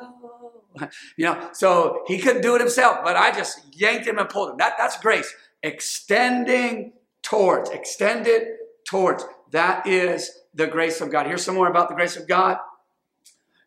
You 1.17 1.25
know, 1.25 1.49
so 1.51 2.03
he 2.07 2.19
couldn't 2.19 2.41
do 2.41 2.55
it 2.55 2.61
himself, 2.61 2.99
but 3.03 3.17
I 3.17 3.31
just 3.31 3.59
yanked 3.75 4.07
him 4.07 4.17
and 4.17 4.29
pulled 4.29 4.51
him. 4.51 4.57
That, 4.59 4.75
that's 4.77 4.97
grace. 4.97 5.33
Extending 5.61 6.93
towards, 7.21 7.69
extended 7.71 8.47
towards. 8.89 9.23
That 9.51 9.85
is 9.85 10.31
the 10.53 10.67
grace 10.67 10.99
of 10.99 11.11
God. 11.11 11.27
Here's 11.27 11.43
some 11.43 11.55
more 11.55 11.67
about 11.67 11.89
the 11.89 11.95
grace 11.95 12.17
of 12.17 12.27
God. 12.27 12.57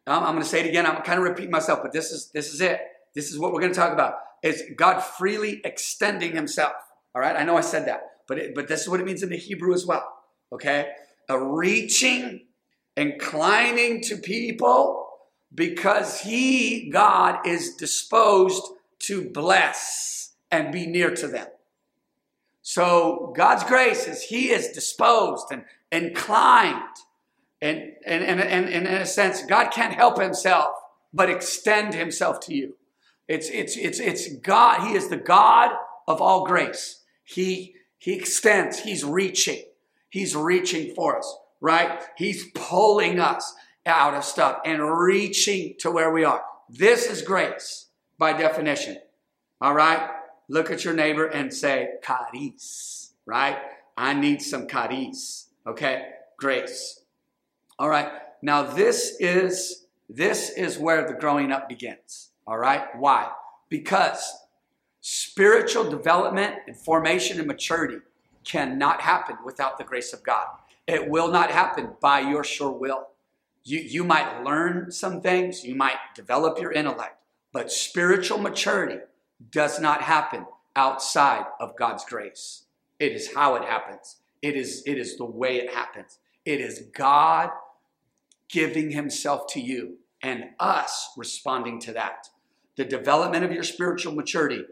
Um, 0.06 0.24
I'm 0.24 0.32
going 0.32 0.42
to 0.42 0.48
say 0.48 0.60
it 0.60 0.66
again. 0.68 0.84
I'm 0.84 1.02
kind 1.02 1.18
of 1.18 1.24
repeating 1.24 1.52
myself, 1.52 1.80
but 1.82 1.92
this 1.92 2.10
is 2.10 2.30
this 2.34 2.52
is 2.52 2.60
it. 2.60 2.80
This 3.14 3.30
is 3.30 3.38
what 3.38 3.52
we're 3.52 3.60
going 3.60 3.72
to 3.72 3.78
talk 3.78 3.92
about. 3.92 4.14
Is 4.42 4.64
God 4.76 5.00
freely 5.00 5.60
extending 5.64 6.34
Himself? 6.34 6.72
All 7.14 7.22
right. 7.22 7.36
I 7.36 7.44
know 7.44 7.56
I 7.56 7.60
said 7.60 7.86
that, 7.86 8.00
but 8.26 8.38
it, 8.38 8.54
but 8.54 8.66
this 8.66 8.82
is 8.82 8.88
what 8.88 8.98
it 8.98 9.06
means 9.06 9.22
in 9.22 9.28
the 9.28 9.36
Hebrew 9.36 9.74
as 9.74 9.86
well. 9.86 10.04
Okay, 10.52 10.90
a 11.28 11.38
reaching, 11.40 12.46
inclining 12.96 14.02
to 14.02 14.16
people 14.16 15.06
because 15.54 16.20
He 16.20 16.90
God 16.90 17.46
is 17.46 17.76
disposed 17.76 18.64
to 19.00 19.30
bless 19.30 20.32
and 20.50 20.72
be 20.72 20.86
near 20.86 21.14
to 21.14 21.28
them. 21.28 21.46
So 22.62 23.32
God's 23.36 23.64
grace 23.64 24.06
is 24.06 24.22
He 24.22 24.50
is 24.50 24.68
disposed 24.68 25.46
and 25.50 25.64
inclined. 25.90 26.82
And, 27.60 27.92
and, 28.06 28.24
and, 28.24 28.40
and, 28.40 28.68
and 28.68 28.86
in 28.86 28.94
a 28.94 29.06
sense, 29.06 29.44
God 29.44 29.70
can't 29.70 29.94
help 29.94 30.20
Himself 30.20 30.74
but 31.12 31.28
extend 31.28 31.94
Himself 31.94 32.40
to 32.40 32.54
you. 32.54 32.76
It's, 33.28 33.48
it's, 33.50 33.76
it's, 33.76 34.00
it's 34.00 34.34
God. 34.36 34.88
He 34.88 34.94
is 34.94 35.08
the 35.08 35.16
God 35.16 35.70
of 36.08 36.20
all 36.20 36.44
grace. 36.44 37.00
He, 37.24 37.76
he 37.98 38.14
extends. 38.14 38.80
He's 38.80 39.04
reaching. 39.04 39.62
He's 40.08 40.34
reaching 40.36 40.94
for 40.94 41.18
us, 41.18 41.36
right? 41.60 42.02
He's 42.16 42.50
pulling 42.54 43.18
us 43.18 43.54
out 43.86 44.14
of 44.14 44.24
stuff 44.24 44.58
and 44.64 44.82
reaching 44.98 45.74
to 45.78 45.90
where 45.90 46.12
we 46.12 46.24
are. 46.24 46.42
This 46.68 47.06
is 47.06 47.22
grace 47.22 47.86
by 48.18 48.32
definition. 48.32 48.98
All 49.60 49.74
right? 49.74 50.10
Look 50.52 50.70
at 50.70 50.84
your 50.84 50.92
neighbor 50.92 51.24
and 51.24 51.52
say, 51.52 51.88
charis, 52.04 53.14
right? 53.24 53.56
I 53.96 54.12
need 54.12 54.42
some 54.42 54.68
charis. 54.68 55.48
Okay, 55.66 56.08
grace. 56.36 57.00
All 57.78 57.88
right. 57.88 58.10
Now 58.42 58.62
this 58.62 59.16
is 59.18 59.86
this 60.10 60.50
is 60.50 60.78
where 60.78 61.08
the 61.08 61.14
growing 61.14 61.52
up 61.52 61.70
begins. 61.70 62.32
All 62.46 62.58
right? 62.58 62.84
Why? 62.98 63.30
Because 63.70 64.30
spiritual 65.00 65.88
development 65.88 66.56
and 66.66 66.76
formation 66.76 67.38
and 67.38 67.48
maturity 67.48 67.98
cannot 68.44 69.00
happen 69.00 69.36
without 69.46 69.78
the 69.78 69.84
grace 69.84 70.12
of 70.12 70.22
God. 70.22 70.46
It 70.86 71.08
will 71.08 71.28
not 71.28 71.50
happen 71.50 71.92
by 72.02 72.20
your 72.20 72.44
sure 72.44 72.72
will. 72.72 73.08
You, 73.64 73.78
you 73.78 74.04
might 74.04 74.42
learn 74.42 74.90
some 74.90 75.22
things, 75.22 75.64
you 75.64 75.76
might 75.76 75.96
develop 76.14 76.60
your 76.60 76.72
intellect, 76.72 77.16
but 77.52 77.72
spiritual 77.72 78.38
maturity 78.38 78.98
does 79.50 79.80
not 79.80 80.02
happen 80.02 80.46
outside 80.76 81.46
of 81.60 81.76
God's 81.76 82.04
grace. 82.04 82.64
It 82.98 83.12
is 83.12 83.34
how 83.34 83.54
it 83.56 83.64
happens. 83.64 84.16
It 84.40 84.56
is, 84.56 84.82
it 84.86 84.98
is 84.98 85.16
the 85.16 85.24
way 85.24 85.56
it 85.56 85.72
happens. 85.72 86.18
It 86.44 86.60
is 86.60 86.84
God 86.94 87.50
giving 88.48 88.90
himself 88.90 89.46
to 89.48 89.60
you 89.60 89.98
and 90.22 90.50
us 90.58 91.10
responding 91.16 91.80
to 91.80 91.92
that. 91.92 92.28
The 92.76 92.84
development 92.84 93.44
of 93.44 93.52
your 93.52 93.64
spiritual 93.64 94.14
maturity 94.14 94.64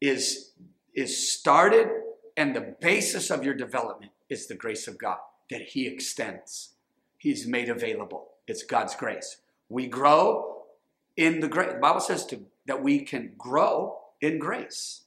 is, 0.00 0.52
is 0.94 1.32
started, 1.32 1.88
and 2.36 2.54
the 2.54 2.76
basis 2.80 3.30
of 3.30 3.44
your 3.44 3.54
development 3.54 4.12
is 4.28 4.46
the 4.46 4.54
grace 4.54 4.86
of 4.86 4.98
God 4.98 5.18
that 5.50 5.62
he 5.62 5.86
extends. 5.86 6.74
He's 7.16 7.46
made 7.46 7.68
available. 7.68 8.28
It's 8.46 8.62
God's 8.62 8.94
grace. 8.94 9.38
We 9.68 9.86
grow 9.86 10.64
in 11.16 11.40
the 11.40 11.48
grace. 11.48 11.72
The 11.72 11.78
Bible 11.78 12.00
says 12.00 12.24
to, 12.26 12.40
that 12.68 12.82
we 12.82 13.00
can 13.00 13.32
grow 13.36 13.98
in 14.20 14.38
grace. 14.38 15.02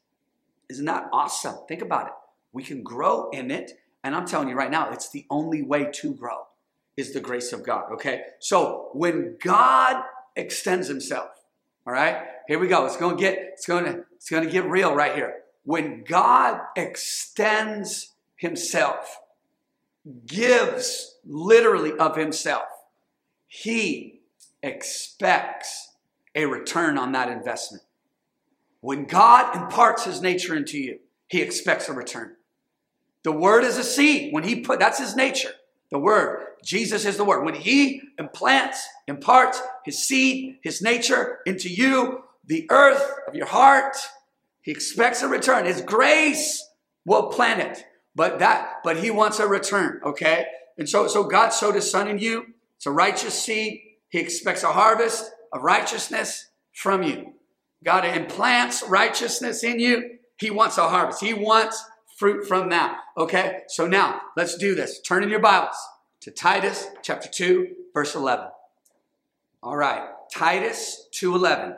Isn't 0.69 0.85
that 0.85 1.07
awesome? 1.13 1.55
Think 1.67 1.81
about 1.81 2.07
it. 2.07 2.13
We 2.51 2.63
can 2.63 2.83
grow 2.83 3.29
in 3.29 3.49
it. 3.51 3.71
And 4.03 4.15
I'm 4.15 4.25
telling 4.25 4.49
you 4.49 4.55
right 4.55 4.71
now, 4.71 4.91
it's 4.91 5.09
the 5.09 5.25
only 5.29 5.61
way 5.61 5.89
to 5.93 6.13
grow 6.13 6.47
is 6.97 7.13
the 7.13 7.21
grace 7.21 7.53
of 7.53 7.63
God. 7.63 7.91
Okay. 7.93 8.23
So 8.39 8.89
when 8.93 9.37
God 9.41 10.03
extends 10.35 10.87
himself, 10.87 11.29
all 11.85 11.93
right, 11.93 12.17
here 12.47 12.59
we 12.59 12.67
go. 12.67 12.85
It's 12.85 12.97
going 12.97 13.15
to 13.15 13.21
get, 13.21 13.37
it's 13.37 13.65
going 13.65 13.85
to, 13.85 14.03
it's 14.15 14.29
going 14.29 14.43
to 14.43 14.49
get 14.49 14.65
real 14.65 14.93
right 14.93 15.15
here. 15.15 15.35
When 15.63 16.03
God 16.03 16.59
extends 16.75 18.13
himself, 18.35 19.19
gives 20.25 21.17
literally 21.25 21.93
of 21.93 22.17
himself, 22.17 22.65
he 23.47 24.21
expects 24.63 25.90
a 26.35 26.45
return 26.45 26.97
on 26.97 27.11
that 27.11 27.29
investment. 27.29 27.83
When 28.81 29.05
God 29.05 29.55
imparts 29.55 30.05
his 30.05 30.21
nature 30.21 30.55
into 30.55 30.79
you, 30.79 30.99
he 31.27 31.41
expects 31.41 31.87
a 31.87 31.93
return. 31.93 32.35
The 33.23 33.31
word 33.31 33.63
is 33.63 33.77
a 33.77 33.83
seed. 33.83 34.33
When 34.33 34.43
he 34.43 34.61
put, 34.61 34.79
that's 34.79 34.99
his 34.99 35.15
nature. 35.15 35.51
The 35.91 35.99
word. 35.99 36.45
Jesus 36.63 37.05
is 37.05 37.17
the 37.17 37.25
word. 37.25 37.43
When 37.43 37.53
he 37.53 38.01
implants, 38.17 38.83
imparts 39.07 39.61
his 39.85 40.03
seed, 40.03 40.57
his 40.63 40.81
nature 40.81 41.39
into 41.45 41.69
you, 41.69 42.23
the 42.45 42.65
earth 42.71 43.03
of 43.27 43.35
your 43.35 43.45
heart, 43.45 43.95
he 44.61 44.71
expects 44.71 45.21
a 45.21 45.27
return. 45.27 45.65
His 45.65 45.81
grace 45.81 46.65
will 47.05 47.27
plant 47.27 47.61
it. 47.61 47.85
But 48.15 48.39
that, 48.39 48.77
but 48.83 48.97
he 48.97 49.11
wants 49.11 49.39
a 49.39 49.47
return, 49.47 50.01
okay? 50.03 50.45
And 50.77 50.89
so, 50.89 51.07
so 51.07 51.23
God 51.23 51.49
sowed 51.49 51.75
his 51.75 51.89
son 51.89 52.07
in 52.07 52.19
you. 52.19 52.47
It's 52.77 52.85
a 52.85 52.91
righteous 52.91 53.39
seed. 53.39 53.81
He 54.09 54.19
expects 54.19 54.63
a 54.63 54.73
harvest 54.73 55.31
of 55.51 55.63
righteousness 55.63 56.47
from 56.73 57.03
you. 57.03 57.33
God 57.83 58.05
implants 58.05 58.83
righteousness 58.83 59.63
in 59.63 59.79
you. 59.79 60.17
He 60.37 60.51
wants 60.51 60.77
a 60.77 60.87
harvest. 60.87 61.21
He 61.21 61.33
wants 61.33 61.83
fruit 62.17 62.47
from 62.47 62.69
that. 62.69 62.99
Okay? 63.17 63.61
So 63.67 63.87
now 63.87 64.21
let's 64.35 64.55
do 64.55 64.75
this. 64.75 65.01
Turn 65.01 65.23
in 65.23 65.29
your 65.29 65.39
Bibles 65.39 65.75
to 66.21 66.31
Titus 66.31 66.87
chapter 67.01 67.27
2, 67.27 67.75
verse 67.93 68.15
11. 68.15 68.47
All 69.63 69.77
right. 69.77 70.09
Titus 70.31 71.07
2:11. 71.11 71.77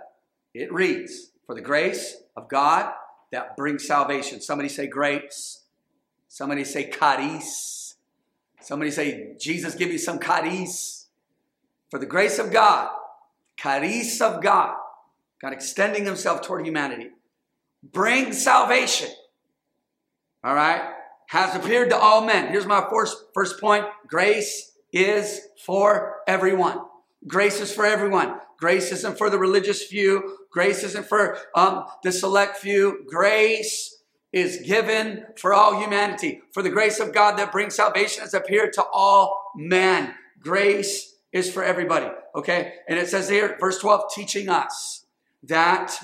It 0.53 0.71
reads, 0.71 1.31
"For 1.45 1.55
the 1.55 1.61
grace 1.61 2.17
of 2.35 2.47
God 2.47 2.93
that 3.31 3.57
brings 3.57 3.87
salvation." 3.87 4.41
Somebody 4.41 4.69
say 4.69 4.87
grace. 4.87 5.63
Somebody 6.27 6.63
say 6.63 6.89
charis. 6.89 7.95
Somebody 8.61 8.91
say, 8.91 9.35
Jesus, 9.37 9.75
give 9.75 9.89
me 9.89 9.97
some 9.97 10.19
charis. 10.19 11.07
For 11.89 11.99
the 11.99 12.05
grace 12.05 12.39
of 12.39 12.51
God, 12.51 12.89
charis 13.63 14.21
of 14.21 14.41
God, 14.41 14.75
God 15.41 15.53
extending 15.53 16.05
himself 16.05 16.41
toward 16.41 16.65
humanity, 16.65 17.09
brings 17.81 18.43
salvation. 18.43 19.09
All 20.43 20.55
right? 20.55 20.81
Has 21.29 21.55
appeared 21.55 21.89
to 21.89 21.97
all 21.97 22.25
men. 22.25 22.49
Here's 22.49 22.65
my 22.65 22.85
first, 22.89 23.17
first 23.33 23.59
point. 23.59 23.85
Grace 24.07 24.71
is 24.91 25.41
for 25.65 26.17
everyone. 26.27 26.79
Grace 27.27 27.61
is 27.61 27.73
for 27.73 27.85
everyone. 27.85 28.35
Grace 28.59 28.91
isn't 28.91 29.17
for 29.17 29.29
the 29.29 29.39
religious 29.39 29.83
few. 29.83 30.37
Grace 30.51 30.83
isn't 30.83 31.07
for 31.07 31.37
um, 31.55 31.85
the 32.03 32.11
select 32.11 32.57
few. 32.57 33.05
Grace 33.07 34.03
is 34.31 34.61
given 34.65 35.25
for 35.37 35.53
all 35.53 35.79
humanity. 35.79 36.41
For 36.51 36.61
the 36.61 36.69
grace 36.69 36.99
of 36.99 37.13
God 37.13 37.37
that 37.37 37.51
brings 37.51 37.75
salvation 37.75 38.21
has 38.21 38.33
appeared 38.33 38.73
to 38.73 38.83
all 38.91 39.51
men. 39.55 40.13
Grace 40.39 41.12
is 41.33 41.51
for 41.51 41.63
everybody. 41.63 42.09
Okay? 42.35 42.75
And 42.87 42.97
it 42.97 43.09
says 43.09 43.27
here, 43.27 43.57
verse 43.59 43.79
12, 43.79 44.13
teaching 44.13 44.47
us 44.47 45.05
that 45.43 45.97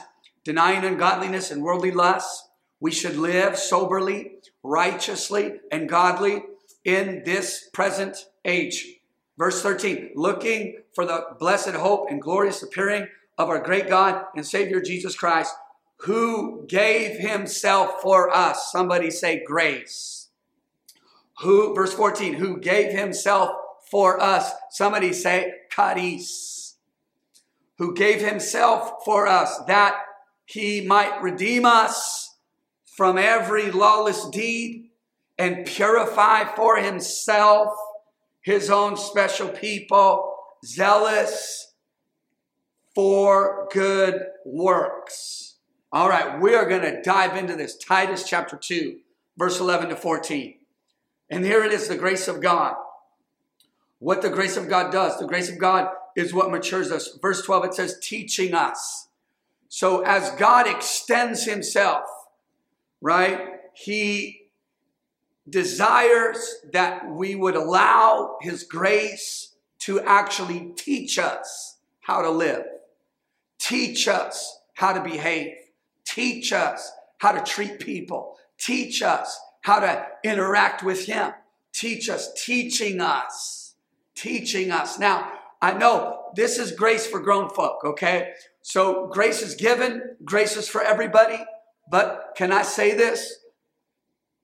denying 0.44 0.84
ungodliness 0.84 1.52
and 1.52 1.62
worldly 1.64 1.92
lusts, 1.92 2.50
we 2.80 2.92
should 2.92 3.16
live 3.16 3.58
soberly, 3.58 4.38
righteously, 4.64 5.60
and 5.72 5.88
godly 5.88 6.44
in 6.84 7.24
this 7.26 7.70
present 7.72 8.26
age. 8.44 8.96
Verse 9.38 9.62
13, 9.62 10.12
looking 10.16 10.80
for 10.94 11.06
the 11.06 11.26
blessed 11.40 11.76
hope 11.76 12.08
and 12.10 12.22
glorious 12.22 12.64
appearing 12.64 13.08
of 13.38 13.50
our 13.50 13.62
great 13.62 13.88
God 13.88 14.26
and 14.36 14.46
Savior 14.46 14.82
Jesus 14.82 15.16
Christ, 15.16 15.54
who 15.98 16.66
gave 16.68 17.20
himself 17.20 18.02
for 18.02 18.30
us. 18.36 18.72
Somebody 18.72 19.12
say 19.12 19.44
grace. 19.46 20.28
Who, 21.42 21.74
verse 21.74 21.94
14, 21.94 22.34
who 22.34 22.58
gave 22.58 22.92
himself 22.92 23.52
for 23.90 24.22
us. 24.22 24.52
Somebody 24.72 25.14
say 25.14 25.54
charis 25.72 26.78
who 27.78 27.94
gave 27.96 28.22
himself 28.22 29.04
for 29.06 29.28
us 29.28 29.58
that 29.68 29.96
he 30.46 30.82
might 30.82 31.22
redeem 31.22 31.66
us 31.66 32.36
from 32.86 33.18
every 33.18 33.72
lawless 33.72 34.28
deed 34.30 34.90
and 35.38 35.66
purify 35.66 36.44
for 36.56 36.76
himself 36.78 37.74
his 38.42 38.70
own 38.70 38.98
special 38.98 39.48
people, 39.48 40.36
zealous 40.66 41.74
for 42.94 43.68
good 43.72 44.26
works. 44.46 45.56
All 45.92 46.10
right, 46.10 46.40
we 46.42 46.56
are 46.56 46.68
going 46.68 46.82
to 46.82 47.02
dive 47.02 47.38
into 47.38 47.56
this. 47.56 47.78
Titus 47.78 48.28
chapter 48.28 48.58
2, 48.58 48.98
verse 49.38 49.60
11 49.60 49.90
to 49.90 49.96
14. 49.96 50.56
And 51.30 51.46
here 51.46 51.64
it 51.64 51.72
is 51.72 51.88
the 51.88 51.96
grace 51.96 52.28
of 52.28 52.42
God. 52.42 52.76
What 54.00 54.22
the 54.22 54.30
grace 54.30 54.58
of 54.58 54.70
God 54.70 54.92
does. 54.92 55.20
The 55.20 55.28
grace 55.28 55.50
of 55.50 55.58
God 55.58 55.90
is 56.16 56.34
what 56.34 56.52
matures 56.52 56.92
us. 56.92 57.18
Verse 57.22 57.42
12, 57.44 57.66
it 57.66 57.74
says, 57.74 58.00
teaching 58.02 58.54
us. 58.54 59.08
So 59.68 60.02
as 60.02 60.32
God 60.32 60.68
extends 60.68 61.44
himself, 61.44 62.06
right, 63.02 63.60
he 63.74 64.48
desires 65.48 66.58
that 66.72 67.10
we 67.10 67.36
would 67.36 67.56
allow 67.56 68.38
his 68.42 68.64
grace 68.64 69.54
to 69.80 70.02
actually 70.02 70.72
teach 70.76 71.18
us 71.18 71.78
how 72.02 72.22
to 72.22 72.30
live, 72.30 72.66
teach 73.60 74.08
us 74.08 74.60
how 74.74 74.94
to 74.94 75.02
behave, 75.02 75.54
teach 76.06 76.52
us 76.52 76.92
how 77.20 77.32
to 77.32 77.42
treat 77.44 77.80
people, 77.80 78.36
teach 78.58 79.02
us 79.02 79.40
how 79.62 79.80
to 79.80 80.06
interact 80.24 80.84
with 80.84 81.06
him, 81.06 81.34
teach 81.74 82.10
us, 82.10 82.34
teaching 82.34 83.00
us, 83.00 83.59
teaching 84.20 84.72
us. 84.72 85.00
Now, 85.00 85.32
I 85.62 85.74
know 85.74 86.32
this 86.36 86.58
is 86.58 86.72
grace 86.72 87.08
for 87.08 87.20
grown 87.20 87.50
folk, 87.50 87.84
okay? 87.84 88.32
So 88.62 89.08
grace 89.08 89.42
is 89.42 89.56
given, 89.56 90.18
grace 90.24 90.56
is 90.58 90.68
for 90.68 90.82
everybody. 90.82 91.44
But 91.90 92.34
can 92.36 92.52
I 92.52 92.62
say 92.62 92.94
this? 92.94 93.40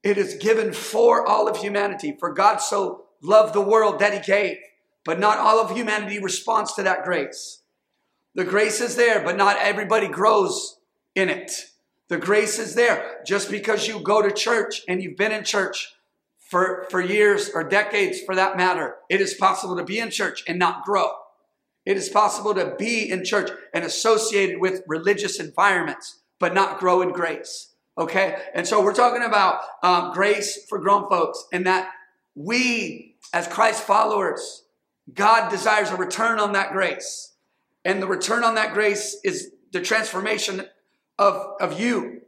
It 0.03 0.17
is 0.17 0.35
given 0.35 0.73
for 0.73 1.27
all 1.27 1.47
of 1.47 1.57
humanity. 1.57 2.15
For 2.19 2.33
God 2.33 2.57
so 2.57 3.05
loved 3.21 3.53
the 3.53 3.61
world 3.61 3.99
that 3.99 4.13
he 4.13 4.19
gave. 4.19 4.57
But 5.03 5.19
not 5.19 5.37
all 5.37 5.59
of 5.59 5.75
humanity 5.75 6.19
responds 6.19 6.73
to 6.73 6.83
that 6.83 7.03
grace. 7.03 7.61
The 8.33 8.43
grace 8.43 8.81
is 8.81 8.95
there, 8.95 9.23
but 9.23 9.37
not 9.37 9.57
everybody 9.59 10.07
grows 10.07 10.79
in 11.13 11.29
it. 11.29 11.67
The 12.07 12.17
grace 12.17 12.59
is 12.59 12.75
there. 12.75 13.21
Just 13.25 13.49
because 13.49 13.87
you 13.87 13.99
go 13.99 14.21
to 14.21 14.31
church 14.31 14.81
and 14.87 15.01
you've 15.01 15.17
been 15.17 15.31
in 15.31 15.43
church 15.43 15.94
for, 16.45 16.85
for 16.89 17.01
years 17.01 17.49
or 17.53 17.63
decades 17.63 18.21
for 18.21 18.35
that 18.35 18.55
matter. 18.55 18.95
It 19.09 19.19
is 19.19 19.33
possible 19.33 19.75
to 19.75 19.83
be 19.83 19.99
in 19.99 20.11
church 20.11 20.43
and 20.47 20.59
not 20.59 20.85
grow. 20.85 21.09
It 21.85 21.97
is 21.97 22.09
possible 22.09 22.53
to 22.55 22.75
be 22.77 23.09
in 23.09 23.25
church 23.25 23.51
and 23.73 23.83
associated 23.83 24.59
with 24.59 24.83
religious 24.87 25.39
environments, 25.39 26.19
but 26.39 26.53
not 26.53 26.79
grow 26.79 27.01
in 27.01 27.11
grace. 27.11 27.73
Okay? 27.97 28.37
And 28.53 28.67
so 28.67 28.83
we're 28.83 28.93
talking 28.93 29.23
about 29.23 29.61
um, 29.83 30.11
grace 30.13 30.65
for 30.67 30.79
grown 30.79 31.09
folks 31.09 31.45
and 31.51 31.65
that 31.65 31.91
we, 32.35 33.15
as 33.33 33.47
Christ 33.47 33.83
followers, 33.83 34.63
God 35.13 35.49
desires 35.49 35.91
a 35.91 35.95
return 35.95 36.39
on 36.39 36.53
that 36.53 36.71
grace. 36.71 37.33
And 37.83 38.01
the 38.01 38.07
return 38.07 38.43
on 38.43 38.55
that 38.55 38.73
grace 38.73 39.17
is 39.23 39.51
the 39.71 39.81
transformation 39.81 40.65
of, 41.17 41.53
of 41.59 41.79
you. 41.79 42.21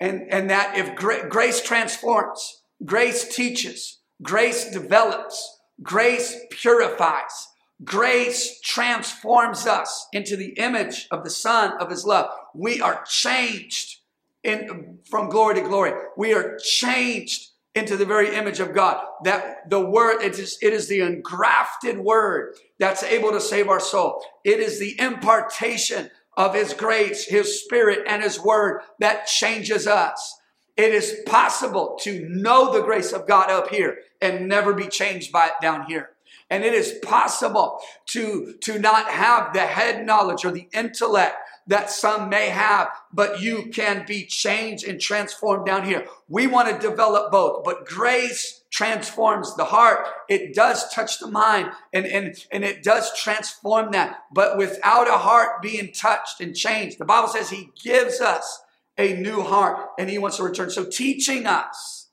And, 0.00 0.30
and 0.30 0.50
that 0.50 0.76
if 0.76 0.94
gra- 0.94 1.28
grace 1.28 1.62
transforms, 1.62 2.62
Grace 2.84 3.34
teaches, 3.34 4.00
grace 4.22 4.70
develops, 4.70 5.60
grace 5.82 6.36
purifies, 6.50 7.48
grace 7.84 8.60
transforms 8.60 9.66
us 9.66 10.06
into 10.12 10.36
the 10.36 10.52
image 10.58 11.08
of 11.10 11.24
the 11.24 11.30
Son 11.30 11.72
of 11.80 11.90
His 11.90 12.04
love. 12.04 12.30
We 12.54 12.80
are 12.80 13.02
changed 13.04 14.00
in, 14.44 14.98
from 15.08 15.28
glory 15.28 15.56
to 15.56 15.62
glory. 15.62 15.92
We 16.16 16.34
are 16.34 16.58
changed 16.58 17.48
into 17.74 17.96
the 17.96 18.06
very 18.06 18.34
image 18.34 18.60
of 18.60 18.72
God. 18.72 19.04
That 19.24 19.68
the 19.68 19.80
word, 19.80 20.22
it 20.22 20.38
is, 20.38 20.58
it 20.62 20.72
is 20.72 20.88
the 20.88 21.00
engrafted 21.00 21.98
word 21.98 22.54
that's 22.78 23.02
able 23.02 23.32
to 23.32 23.40
save 23.40 23.68
our 23.68 23.80
soul. 23.80 24.22
It 24.44 24.60
is 24.60 24.78
the 24.78 24.98
impartation 24.98 26.10
of 26.36 26.54
His 26.54 26.72
grace, 26.72 27.26
His 27.26 27.62
Spirit, 27.62 28.00
and 28.06 28.22
His 28.22 28.40
word 28.40 28.82
that 29.00 29.26
changes 29.26 29.86
us. 29.86 30.35
It 30.76 30.92
is 30.92 31.22
possible 31.24 31.98
to 32.02 32.28
know 32.28 32.72
the 32.72 32.82
grace 32.82 33.12
of 33.12 33.26
God 33.26 33.50
up 33.50 33.68
here 33.68 33.98
and 34.20 34.48
never 34.48 34.74
be 34.74 34.88
changed 34.88 35.32
by 35.32 35.46
it 35.46 35.54
down 35.62 35.86
here. 35.86 36.10
And 36.50 36.64
it 36.64 36.74
is 36.74 36.98
possible 37.02 37.80
to, 38.06 38.54
to 38.60 38.78
not 38.78 39.10
have 39.10 39.52
the 39.52 39.60
head 39.60 40.06
knowledge 40.06 40.44
or 40.44 40.52
the 40.52 40.68
intellect 40.72 41.36
that 41.66 41.90
some 41.90 42.28
may 42.28 42.48
have, 42.48 42.88
but 43.12 43.40
you 43.40 43.70
can 43.72 44.04
be 44.06 44.24
changed 44.24 44.86
and 44.86 45.00
transformed 45.00 45.66
down 45.66 45.84
here. 45.84 46.06
We 46.28 46.46
want 46.46 46.68
to 46.68 46.88
develop 46.88 47.32
both, 47.32 47.64
but 47.64 47.86
grace 47.86 48.62
transforms 48.70 49.56
the 49.56 49.64
heart. 49.64 50.06
It 50.28 50.54
does 50.54 50.92
touch 50.92 51.18
the 51.18 51.26
mind 51.26 51.72
and, 51.92 52.06
and, 52.06 52.36
and 52.52 52.64
it 52.64 52.84
does 52.84 53.12
transform 53.18 53.90
that. 53.92 54.22
But 54.32 54.56
without 54.56 55.08
a 55.08 55.18
heart 55.18 55.62
being 55.62 55.92
touched 55.92 56.40
and 56.40 56.54
changed, 56.54 56.98
the 56.98 57.04
Bible 57.04 57.28
says 57.28 57.50
He 57.50 57.70
gives 57.82 58.20
us 58.20 58.62
a 58.98 59.14
new 59.14 59.42
heart 59.42 59.90
and 59.98 60.08
He 60.08 60.18
wants 60.18 60.38
to 60.38 60.42
return. 60.42 60.70
So, 60.70 60.84
teaching 60.84 61.46
us, 61.46 62.08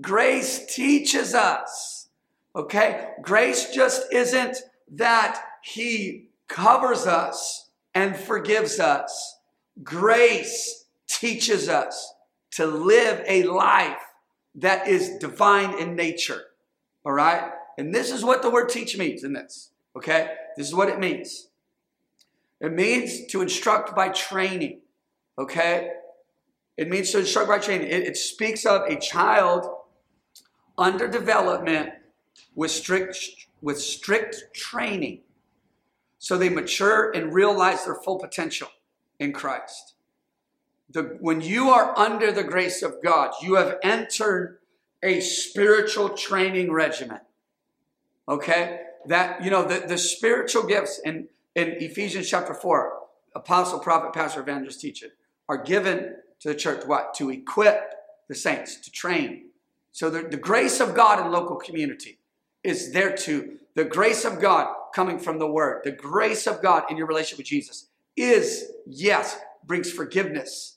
grace 0.00 0.74
teaches 0.74 1.34
us, 1.34 2.08
okay? 2.54 3.10
Grace 3.22 3.70
just 3.72 4.12
isn't 4.12 4.58
that 4.92 5.42
He 5.62 6.28
covers 6.48 7.06
us 7.06 7.68
and 7.94 8.16
forgives 8.16 8.80
us. 8.80 9.36
Grace 9.82 10.86
teaches 11.06 11.68
us 11.68 12.14
to 12.52 12.66
live 12.66 13.22
a 13.26 13.44
life 13.44 14.02
that 14.54 14.88
is 14.88 15.18
divine 15.18 15.78
in 15.78 15.94
nature. 15.94 16.42
All 17.04 17.12
right? 17.12 17.52
And 17.76 17.94
this 17.94 18.10
is 18.10 18.24
what 18.24 18.42
the 18.42 18.50
word 18.50 18.68
teach 18.68 18.96
means 18.98 19.22
in 19.22 19.32
this. 19.32 19.70
Okay? 19.96 20.32
This 20.56 20.66
is 20.66 20.74
what 20.74 20.88
it 20.88 20.98
means. 20.98 21.48
It 22.60 22.72
means 22.72 23.26
to 23.26 23.40
instruct 23.40 23.94
by 23.94 24.08
training. 24.08 24.80
Okay? 25.38 25.92
It 26.78 26.88
means 26.88 27.10
to 27.10 27.18
instruct 27.18 27.48
by 27.48 27.58
training. 27.58 27.88
It, 27.88 28.06
it 28.06 28.16
speaks 28.16 28.64
of 28.64 28.82
a 28.82 28.96
child 28.96 29.66
under 30.78 31.08
development 31.08 31.90
with 32.54 32.70
strict 32.70 33.18
with 33.60 33.80
strict 33.80 34.54
training 34.54 35.20
so 36.18 36.38
they 36.38 36.48
mature 36.48 37.10
and 37.10 37.34
realize 37.34 37.84
their 37.84 37.96
full 37.96 38.18
potential 38.18 38.68
in 39.18 39.32
Christ. 39.32 39.94
The, 40.90 41.16
when 41.20 41.40
you 41.40 41.70
are 41.70 41.96
under 41.98 42.32
the 42.32 42.44
grace 42.44 42.82
of 42.82 43.02
God, 43.02 43.32
you 43.42 43.54
have 43.54 43.78
entered 43.82 44.58
a 45.02 45.20
spiritual 45.20 46.10
training 46.10 46.72
regimen. 46.72 47.20
Okay? 48.28 48.80
That, 49.06 49.44
you 49.44 49.50
know, 49.50 49.64
the, 49.64 49.86
the 49.86 49.98
spiritual 49.98 50.64
gifts 50.64 51.00
in, 51.04 51.28
in 51.54 51.76
Ephesians 51.80 52.28
chapter 52.28 52.54
4, 52.54 52.98
apostle, 53.34 53.80
prophet, 53.80 54.12
pastor, 54.12 54.40
evangelist, 54.40 54.80
teacher, 54.80 55.08
are 55.48 55.62
given 55.62 56.16
to 56.40 56.48
the 56.48 56.54
church 56.54 56.86
what? 56.86 57.14
To 57.14 57.30
equip 57.30 57.94
the 58.28 58.34
saints, 58.34 58.76
to 58.80 58.90
train. 58.90 59.46
So 59.92 60.10
the, 60.10 60.22
the 60.22 60.36
grace 60.36 60.80
of 60.80 60.94
God 60.94 61.24
in 61.24 61.32
local 61.32 61.56
community 61.56 62.18
is 62.62 62.92
there 62.92 63.16
to, 63.16 63.58
the 63.74 63.84
grace 63.84 64.24
of 64.24 64.40
God 64.40 64.74
coming 64.94 65.18
from 65.18 65.38
the 65.38 65.46
Word, 65.46 65.82
the 65.84 65.92
grace 65.92 66.46
of 66.46 66.62
God 66.62 66.84
in 66.90 66.96
your 66.96 67.06
relationship 67.06 67.38
with 67.38 67.46
Jesus 67.46 67.88
is, 68.16 68.72
yes, 68.86 69.38
brings 69.64 69.90
forgiveness 69.90 70.76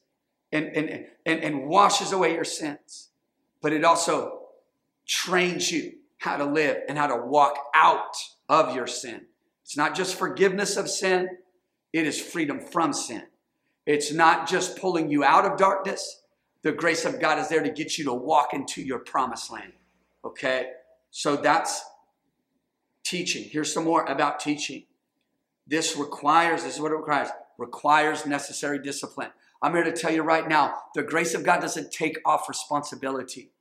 and, 0.52 0.66
and, 0.68 1.06
and, 1.26 1.44
and 1.44 1.68
washes 1.68 2.12
away 2.12 2.34
your 2.34 2.44
sins, 2.44 3.10
but 3.62 3.74
it 3.74 3.84
also 3.84 4.40
trains 5.08 5.72
you 5.72 5.94
how 6.20 6.38
to 6.38 6.46
live 6.46 6.78
and 6.88 6.98
how 6.98 7.08
to 7.08 7.16
walk 7.16 7.58
out 7.74 8.16
of 8.48 8.76
your 8.76 8.88
sin. 8.88 9.22
It's 9.64 9.78
not 9.78 9.96
just 9.96 10.16
forgiveness 10.16 10.78
of 10.78 10.90
sin, 10.90 11.30
it 11.94 12.06
is 12.06 12.22
freedom 12.22 12.60
from 12.60 12.94
sin. 12.94 13.24
It's 13.86 14.14
not 14.14 14.48
just 14.48 14.78
pulling 14.78 15.10
you 15.10 15.24
out 15.24 15.46
of 15.46 15.58
darkness. 15.58 16.22
The 16.62 16.72
grace 16.72 17.06
of 17.06 17.20
God 17.20 17.40
is 17.40 17.50
there 17.50 17.64
to 17.64 17.72
get 17.72 17.98
you 17.98 18.06
to 18.06 18.14
walk 18.14 18.54
into 18.54 18.82
your 18.82 19.00
promised 19.00 19.52
land. 19.52 19.74
Okay? 20.24 20.72
So 21.10 21.36
that's 21.36 21.84
teaching. 23.04 23.44
Here's 23.50 23.74
some 23.74 23.84
more 23.84 24.06
about 24.06 24.40
teaching. 24.40 24.84
This 25.68 25.98
requires, 25.98 26.64
this 26.64 26.76
is 26.76 26.82
what 26.82 26.92
it 26.92 26.96
requires, 26.96 27.30
requires 27.58 28.26
necessary 28.26 28.80
discipline. 28.80 29.30
I'm 29.62 29.74
here 29.74 29.84
to 29.84 29.92
tell 29.92 30.12
you 30.12 30.24
right 30.24 30.48
now 30.48 30.76
the 30.96 31.04
grace 31.04 31.34
of 31.34 31.44
God 31.44 31.62
doesn't 31.62 31.92
take 31.92 32.20
off 32.26 32.50
responsibility. 32.50 33.52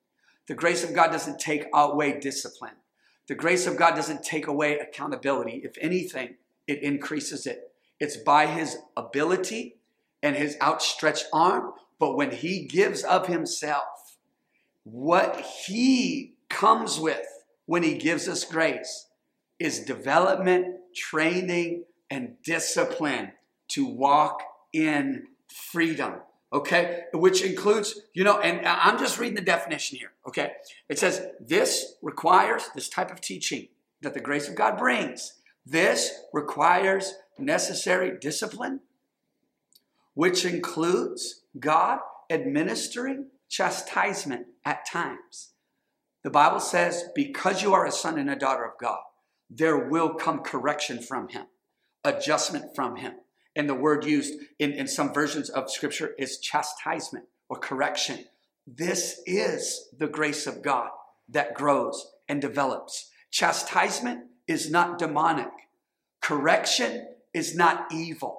The 0.47 0.55
grace 0.55 0.83
of 0.83 0.95
God 0.95 1.13
doesn't 1.13 1.39
take 1.39 1.67
away 1.75 2.19
discipline. 2.19 2.73
The 3.29 3.35
grace 3.35 3.67
of 3.67 3.77
God 3.77 3.95
doesn't 3.95 4.25
take 4.25 4.47
away 4.47 4.79
accountability. 4.79 5.61
If 5.63 5.77
anything, 5.81 6.37
it 6.67 6.83
increases 6.83 7.47
it. 7.47 7.73
It's 8.01 8.17
by 8.17 8.47
His 8.47 8.79
ability 8.97 9.77
and 10.23 10.37
His 10.37 10.57
outstretched 10.61 11.27
arm. 11.33 11.73
But 11.99 12.17
when 12.17 12.31
He 12.31 12.65
gives 12.67 13.03
of 13.03 13.27
Himself, 13.27 14.17
what 14.85 15.41
He 15.67 16.35
comes 16.49 16.99
with 16.99 17.27
when 17.67 17.83
He 17.83 17.95
gives 17.95 18.29
us 18.29 18.45
grace 18.45 19.07
is 19.59 19.81
development, 19.81 20.67
training, 20.95 21.85
and 22.11 22.37
discipline 22.43 23.33
to 23.69 23.87
walk 23.87 24.43
in 24.73 25.27
freedom. 25.49 26.15
Okay, 26.53 27.03
which 27.15 27.43
includes, 27.43 28.01
you 28.13 28.25
know, 28.25 28.41
and 28.41 28.67
I'm 28.67 28.99
just 28.99 29.21
reading 29.21 29.37
the 29.37 29.41
definition 29.41 29.99
here. 29.99 30.11
Okay, 30.27 30.51
it 30.89 30.99
says 30.99 31.29
this 31.39 31.95
requires 32.03 32.71
this 32.75 32.89
type 32.89 33.13
of 33.13 33.21
teaching 33.21 33.69
that 34.03 34.15
the 34.15 34.21
grace 34.21 34.49
of 34.49 34.57
God 34.57 34.77
brings. 34.77 35.35
This 35.65 36.13
requires 36.33 37.15
necessary 37.39 38.19
discipline, 38.19 38.81
which 40.15 40.45
includes 40.45 41.43
God 41.59 42.01
administering 42.31 43.27
chastisement 43.49 44.47
at 44.65 44.87
times. 44.87 45.51
The 46.23 46.31
Bible 46.31 46.61
says, 46.61 47.05
because 47.15 47.63
you 47.63 47.73
are 47.73 47.87
a 47.87 47.93
son 47.93 48.19
and 48.19 48.31
a 48.31 48.37
daughter 48.37 48.65
of 48.65 48.79
God, 48.81 49.01
there 49.49 49.89
will 49.89 50.15
come 50.15 50.41
correction 50.41 51.03
from 51.03 51.29
him, 51.29 51.47
adjustment 52.05 52.75
from 52.75 52.97
him. 52.97 53.15
And 53.57 53.69
the 53.69 53.75
word 53.75 54.05
used 54.05 54.35
in, 54.59 54.73
in 54.73 54.87
some 54.87 55.13
versions 55.13 55.51
of 55.51 55.71
scripture 55.71 56.15
is 56.19 56.39
chastisement 56.39 57.25
or 57.49 57.59
correction. 57.59 58.27
This 58.67 59.21
is 59.27 59.89
the 59.99 60.07
grace 60.07 60.47
of 60.47 60.63
God 60.63 60.91
that 61.29 61.55
grows 61.55 62.13
and 62.29 62.41
develops. 62.41 63.11
Chastisement 63.33 64.27
is 64.47 64.71
not 64.71 64.99
demonic, 64.99 65.51
correction 66.21 67.07
is 67.35 67.57
not 67.57 67.93
evil. 67.93 68.39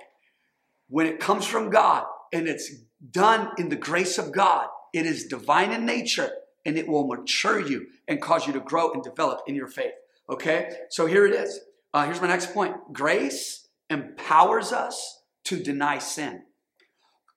When 0.92 1.08
it 1.08 1.22
comes 1.22 1.46
from 1.46 1.70
God 1.70 2.04
and 2.34 2.50
it's 2.50 2.70
done 3.12 3.52
in 3.58 3.70
the 3.70 3.78
grace 3.78 4.18
of 4.18 4.34
God, 4.34 4.68
it 4.94 5.06
is 5.06 5.26
divine 5.26 5.72
in 5.72 5.86
nature 5.86 6.30
and 6.66 6.78
it 6.78 6.86
will 6.86 7.08
mature 7.08 7.66
you 7.66 7.88
and 8.10 8.22
cause 8.22 8.46
you 8.46 8.52
to 8.52 8.60
grow 8.60 8.92
and 8.92 9.02
develop 9.02 9.40
in 9.48 9.56
your 9.56 9.70
faith. 9.70 9.94
Okay, 10.30 10.70
so 10.90 11.06
here 11.06 11.26
it 11.26 11.34
is. 11.34 11.62
Uh, 11.94 12.06
here's 12.06 12.20
my 12.20 12.28
next 12.28 12.54
point 12.54 12.76
grace 12.92 13.70
empowers 13.90 14.74
us 14.74 15.22
to 15.46 15.64
deny 15.64 15.98
sin. 15.98 16.44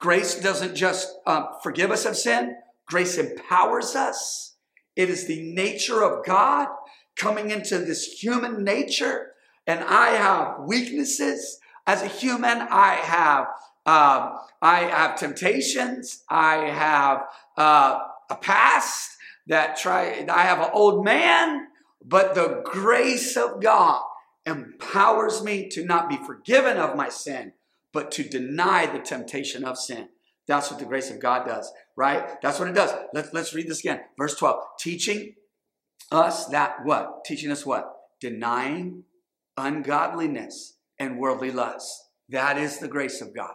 Grace 0.01 0.35
doesn't 0.35 0.75
just 0.75 1.15
um, 1.25 1.47
forgive 1.63 1.93
us 1.93 2.05
of 2.07 2.17
sin, 2.17 2.57
grace 2.87 3.19
empowers 3.19 3.95
us. 3.95 4.57
It 4.97 5.09
is 5.09 5.29
the 5.29 5.55
nature 5.55 6.03
of 6.03 6.27
God 6.27 6.67
coming 7.17 7.53
into 7.53 7.79
this 7.79 8.05
human 8.05 8.65
nature. 8.65 9.31
And 9.65 9.85
I 9.85 10.11
have 10.11 10.67
weaknesses 10.67 11.61
as 11.87 12.03
a 12.03 12.09
human. 12.09 12.59
I 12.71 12.95
have 12.95 13.47
uh, 13.87 14.39
I 14.63 14.81
have 14.85 15.19
temptations. 15.19 16.25
I 16.31 16.69
have 16.71 17.25
uh, 17.57 18.01
a 18.31 18.37
past 18.37 19.17
that 19.47 19.77
try. 19.77 20.25
I 20.29 20.43
have 20.43 20.61
an 20.61 20.71
old 20.73 21.05
man 21.05 21.69
but 22.05 22.35
the 22.35 22.61
grace 22.65 23.37
of 23.37 23.63
God 23.63 24.03
empowers 24.45 25.43
me 25.43 25.69
to 25.71 25.85
not 25.85 26.09
be 26.09 26.17
forgiven 26.17 26.77
of 26.77 26.97
my 26.97 27.09
sin, 27.09 27.55
but 27.93 28.13
to 28.13 28.29
deny 28.29 28.85
the 28.85 28.99
temptation 28.99 29.65
of 29.65 29.79
sin. 29.79 30.11
That's 30.47 30.71
what 30.71 30.79
the 30.79 30.85
grace 30.85 31.11
of 31.11 31.21
God 31.21 31.47
does, 31.47 31.73
right? 31.97 32.41
That's 32.43 32.59
what 32.59 32.69
it 32.69 32.75
does. 32.75 32.95
Let's, 33.15 33.33
let's 33.33 33.55
read 33.55 33.69
this 33.69 33.81
again. 33.81 34.01
Verse 34.19 34.37
12. 34.37 34.63
Teaching 34.79 35.35
us 36.13 36.47
that 36.49 36.85
what? 36.85 37.25
Teaching 37.25 37.51
us 37.51 37.65
what? 37.65 37.91
Denying 38.21 39.05
ungodliness 39.57 40.74
and 40.99 41.19
worldly 41.19 41.51
lusts. 41.51 42.09
That 42.29 42.59
is 42.59 42.79
the 42.79 42.89
grace 42.89 43.21
of 43.21 43.35
God. 43.35 43.55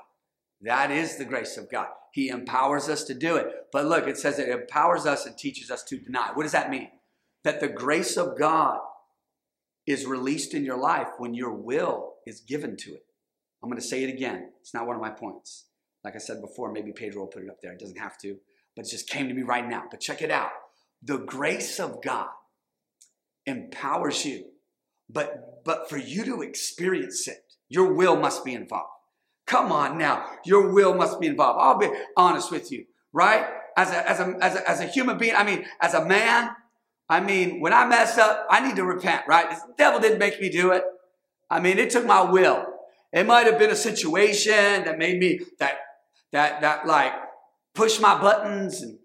That 0.62 0.92
is 0.92 1.18
the 1.18 1.26
grace 1.26 1.58
of 1.58 1.72
God. 1.72 1.88
He 2.14 2.30
empowers 2.30 2.90
us 2.90 3.04
to 3.06 3.14
do 3.14 3.36
it. 3.36 3.48
But 3.72 3.86
look, 3.86 4.08
it 4.08 4.18
says 4.18 4.40
it 4.40 4.50
empowers 4.50 5.06
us 5.06 5.26
and 5.26 5.38
teaches 5.38 5.72
us 5.72 5.84
to 5.86 5.98
deny. 6.00 6.32
What 6.34 6.44
does 6.44 6.52
that 6.52 6.70
mean? 6.70 6.90
that 7.44 7.60
the 7.60 7.68
grace 7.68 8.18
of 8.18 8.38
God 8.38 8.80
is 9.88 10.06
released 10.06 10.54
in 10.54 10.66
your 10.66 10.78
life 10.78 11.08
when 11.18 11.34
your 11.34 11.54
will 11.54 12.16
is 12.26 12.42
given 12.42 12.76
to 12.78 12.92
it. 12.92 13.06
I'm 13.64 13.70
going 13.70 13.82
to 13.82 13.88
say 13.88 14.04
it 14.04 14.14
again. 14.14 14.52
It's 14.62 14.74
not 14.74 14.86
one 14.86 14.96
of 14.96 15.02
my 15.02 15.10
points. 15.10 15.66
Like 16.04 16.16
I 16.16 16.20
said 16.20 16.42
before, 16.42 16.72
maybe 16.72 16.92
Pedro 16.92 17.22
will 17.22 17.28
put 17.28 17.44
it 17.44 17.50
up 17.50 17.58
there. 17.62 17.74
It 17.74 17.80
doesn't 17.80 17.98
have 17.98 18.18
to, 18.20 18.38
but 18.76 18.86
it 18.86 18.90
just 18.90 19.10
came 19.10 19.28
to 19.28 19.34
me 19.34 19.42
right 19.42 19.68
now. 19.68 19.84
But 19.90 20.00
check 20.00 20.22
it 20.22 20.32
out. 20.32 20.52
The 21.02 21.18
grace 21.18 21.80
of 21.80 22.02
God 22.02 22.30
empowers 23.46 24.26
you, 24.26 24.46
but 25.10 25.64
but 25.66 25.90
for 25.90 25.98
you 25.98 26.24
to 26.26 26.42
experience 26.42 27.28
it, 27.28 27.44
your 27.68 27.94
will 27.94 28.16
must 28.16 28.46
be 28.46 28.54
involved. 28.54 28.90
Come 29.46 29.72
on 29.72 29.98
now, 29.98 30.26
your 30.46 30.72
will 30.72 30.94
must 30.94 31.20
be 31.20 31.28
involved. 31.28 31.60
I'll 31.62 31.78
be 31.78 31.92
honest 32.16 32.52
with 32.52 32.72
you, 32.72 32.86
right? 33.12 33.46
As 33.76 33.92
a, 33.92 34.10
as 34.10 34.20
a, 34.20 34.38
as 34.42 34.56
a, 34.56 34.70
as 34.70 34.80
a 34.82 34.86
human 34.86 35.18
being, 35.18 35.36
I 35.36 35.44
mean, 35.44 35.66
as 35.82 35.94
a 35.94 36.06
man, 36.06 36.52
I 37.08 37.20
mean, 37.20 37.60
when 37.60 37.74
I 37.74 37.86
mess 37.86 38.18
up, 38.18 38.46
I 38.50 38.66
need 38.66 38.76
to 38.76 38.84
repent, 38.84 39.24
right? 39.28 39.50
The 39.50 39.74
devil 39.78 40.00
didn't 40.00 40.20
make 40.20 40.40
me 40.40 40.50
do 40.50 40.72
it. 40.72 40.84
I 41.50 41.60
mean, 41.60 41.80
it 41.80 41.90
took 41.90 42.06
my 42.06 42.22
will. 42.22 42.66
It 43.12 43.26
might 43.26 43.48
have 43.48 43.58
been 43.58 43.72
a 43.72 43.76
situation 43.76 44.84
that 44.86 45.00
made 45.00 45.20
me 45.20 45.40
that 45.58 45.80
that 46.32 46.62
that 46.62 46.86
like 46.86 47.14
push 47.74 48.00
my 48.00 48.20
buttons 48.20 48.82
and 48.82 49.00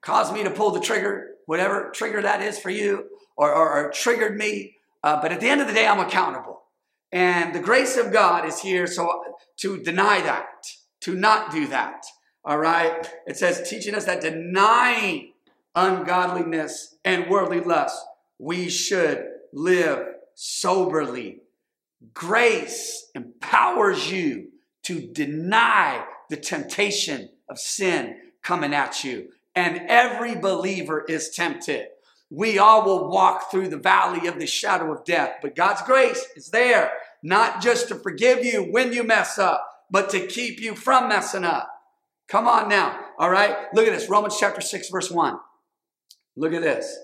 caused 0.00 0.32
me 0.32 0.44
to 0.44 0.50
pull 0.50 0.70
the 0.70 0.80
trigger, 0.80 1.30
whatever 1.46 1.90
trigger 1.92 2.22
that 2.22 2.40
is 2.42 2.58
for 2.58 2.70
you, 2.70 3.06
or, 3.36 3.52
or, 3.52 3.86
or 3.86 3.90
triggered 3.90 4.36
me. 4.36 4.76
Uh, 5.02 5.20
but 5.20 5.32
at 5.32 5.40
the 5.40 5.48
end 5.48 5.60
of 5.60 5.66
the 5.66 5.74
day, 5.74 5.86
I'm 5.86 6.00
accountable. 6.00 6.62
And 7.12 7.54
the 7.54 7.60
grace 7.60 7.96
of 7.96 8.12
God 8.12 8.46
is 8.46 8.60
here 8.60 8.86
so 8.86 9.10
to 9.58 9.82
deny 9.82 10.20
that, 10.20 10.66
to 11.00 11.14
not 11.14 11.50
do 11.50 11.66
that. 11.68 12.04
All 12.44 12.58
right. 12.58 13.08
It 13.26 13.36
says, 13.36 13.68
teaching 13.68 13.94
us 13.94 14.04
that 14.06 14.20
denying 14.20 15.32
ungodliness 15.74 16.96
and 17.04 17.28
worldly 17.28 17.60
lust, 17.60 17.98
we 18.38 18.68
should 18.68 19.26
live 19.52 20.06
soberly. 20.34 21.40
Grace 22.14 23.10
empowers 23.14 24.10
you 24.10 24.48
to 24.84 25.00
deny 25.00 26.04
the 26.30 26.36
temptation 26.36 27.28
of 27.48 27.58
sin 27.58 28.16
coming 28.42 28.72
at 28.72 29.04
you. 29.04 29.28
And 29.54 29.82
every 29.88 30.36
believer 30.36 31.04
is 31.08 31.30
tempted. 31.30 31.88
We 32.30 32.58
all 32.58 32.84
will 32.84 33.10
walk 33.10 33.50
through 33.50 33.68
the 33.68 33.76
valley 33.76 34.28
of 34.28 34.38
the 34.38 34.46
shadow 34.46 34.92
of 34.92 35.04
death, 35.04 35.36
but 35.42 35.56
God's 35.56 35.82
grace 35.82 36.24
is 36.36 36.48
there, 36.50 36.92
not 37.22 37.60
just 37.60 37.88
to 37.88 37.96
forgive 37.96 38.44
you 38.44 38.62
when 38.62 38.92
you 38.92 39.02
mess 39.02 39.36
up, 39.38 39.66
but 39.90 40.08
to 40.10 40.26
keep 40.26 40.60
you 40.60 40.76
from 40.76 41.08
messing 41.08 41.44
up. 41.44 41.68
Come 42.28 42.46
on 42.46 42.68
now. 42.68 42.96
All 43.18 43.30
right. 43.30 43.56
Look 43.74 43.88
at 43.88 43.92
this. 43.92 44.08
Romans 44.08 44.36
chapter 44.38 44.60
6, 44.60 44.88
verse 44.88 45.10
1. 45.10 45.38
Look 46.36 46.52
at 46.52 46.62
this. 46.62 46.96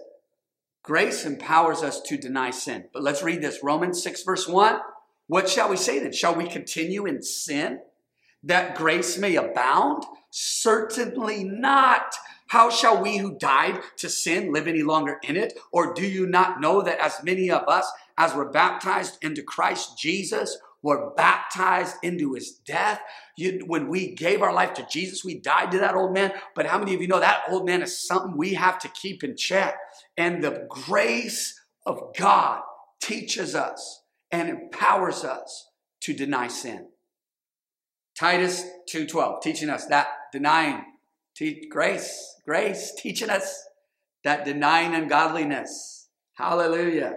Grace 0.84 1.26
empowers 1.26 1.82
us 1.82 2.00
to 2.02 2.16
deny 2.16 2.50
sin. 2.50 2.84
But 2.92 3.02
let's 3.02 3.24
read 3.24 3.42
this. 3.42 3.58
Romans 3.64 4.00
6, 4.04 4.22
verse 4.22 4.46
1. 4.46 4.78
What 5.26 5.48
shall 5.48 5.68
we 5.68 5.76
say 5.76 5.98
then? 5.98 6.12
Shall 6.12 6.36
we 6.36 6.46
continue 6.46 7.06
in 7.06 7.22
sin 7.22 7.80
that 8.44 8.76
grace 8.76 9.18
may 9.18 9.34
abound? 9.34 10.04
Certainly 10.30 11.42
not. 11.42 12.14
How 12.48 12.70
shall 12.70 13.02
we 13.02 13.16
who 13.18 13.37
died 13.38 13.80
to 13.98 14.09
sin 14.09 14.52
live 14.52 14.68
any 14.68 14.82
longer 14.82 15.18
in 15.22 15.37
it? 15.37 15.59
Or 15.72 15.92
do 15.94 16.06
you 16.06 16.26
not 16.26 16.61
know 16.61 16.80
that 16.82 17.00
as 17.00 17.22
many 17.22 17.50
of 17.50 17.68
us 17.68 17.90
as 18.16 18.35
were 18.35 18.50
baptized 18.50 19.18
into 19.22 19.42
Christ 19.42 19.98
Jesus 19.98 20.56
were 20.82 21.11
baptized 21.16 21.96
into 22.02 22.35
his 22.35 22.52
death? 22.52 23.00
You, 23.37 23.64
when 23.66 23.88
we 23.88 24.14
gave 24.14 24.42
our 24.42 24.52
life 24.52 24.74
to 24.74 24.87
Jesus, 24.88 25.24
we 25.24 25.40
died 25.40 25.72
to 25.72 25.78
that 25.78 25.96
old 25.96 26.14
man. 26.14 26.32
But 26.54 26.66
how 26.66 26.78
many 26.78 26.94
of 26.94 27.00
you 27.00 27.09
know 27.09 27.20
that 27.20 27.42
old 27.48 27.66
man 27.66 27.82
is 27.82 28.06
something 28.06 28.37
we 28.37 28.54
have 28.54 28.78
to 28.80 28.88
keep 28.88 29.24
in 29.24 29.37
check? 29.37 29.76
And 30.16 30.42
the 30.42 30.66
grace 30.68 31.61
of 31.85 32.14
God 32.16 32.62
teaches 33.00 33.54
us 33.54 34.02
and 34.30 34.48
empowers 34.48 35.24
us 35.24 35.68
to 36.02 36.12
deny 36.12 36.46
sin. 36.46 36.88
Titus 38.18 38.64
2:12 38.88 39.42
teaching 39.42 39.68
us 39.68 39.87
that 39.87 40.09
denying 40.32 40.85
grace, 41.70 42.37
grace 42.46 42.92
teaching 42.99 43.31
us 43.31 43.64
that 44.25 44.44
denying 44.44 44.94
ungodliness. 44.94 46.09
Hallelujah. 46.35 47.14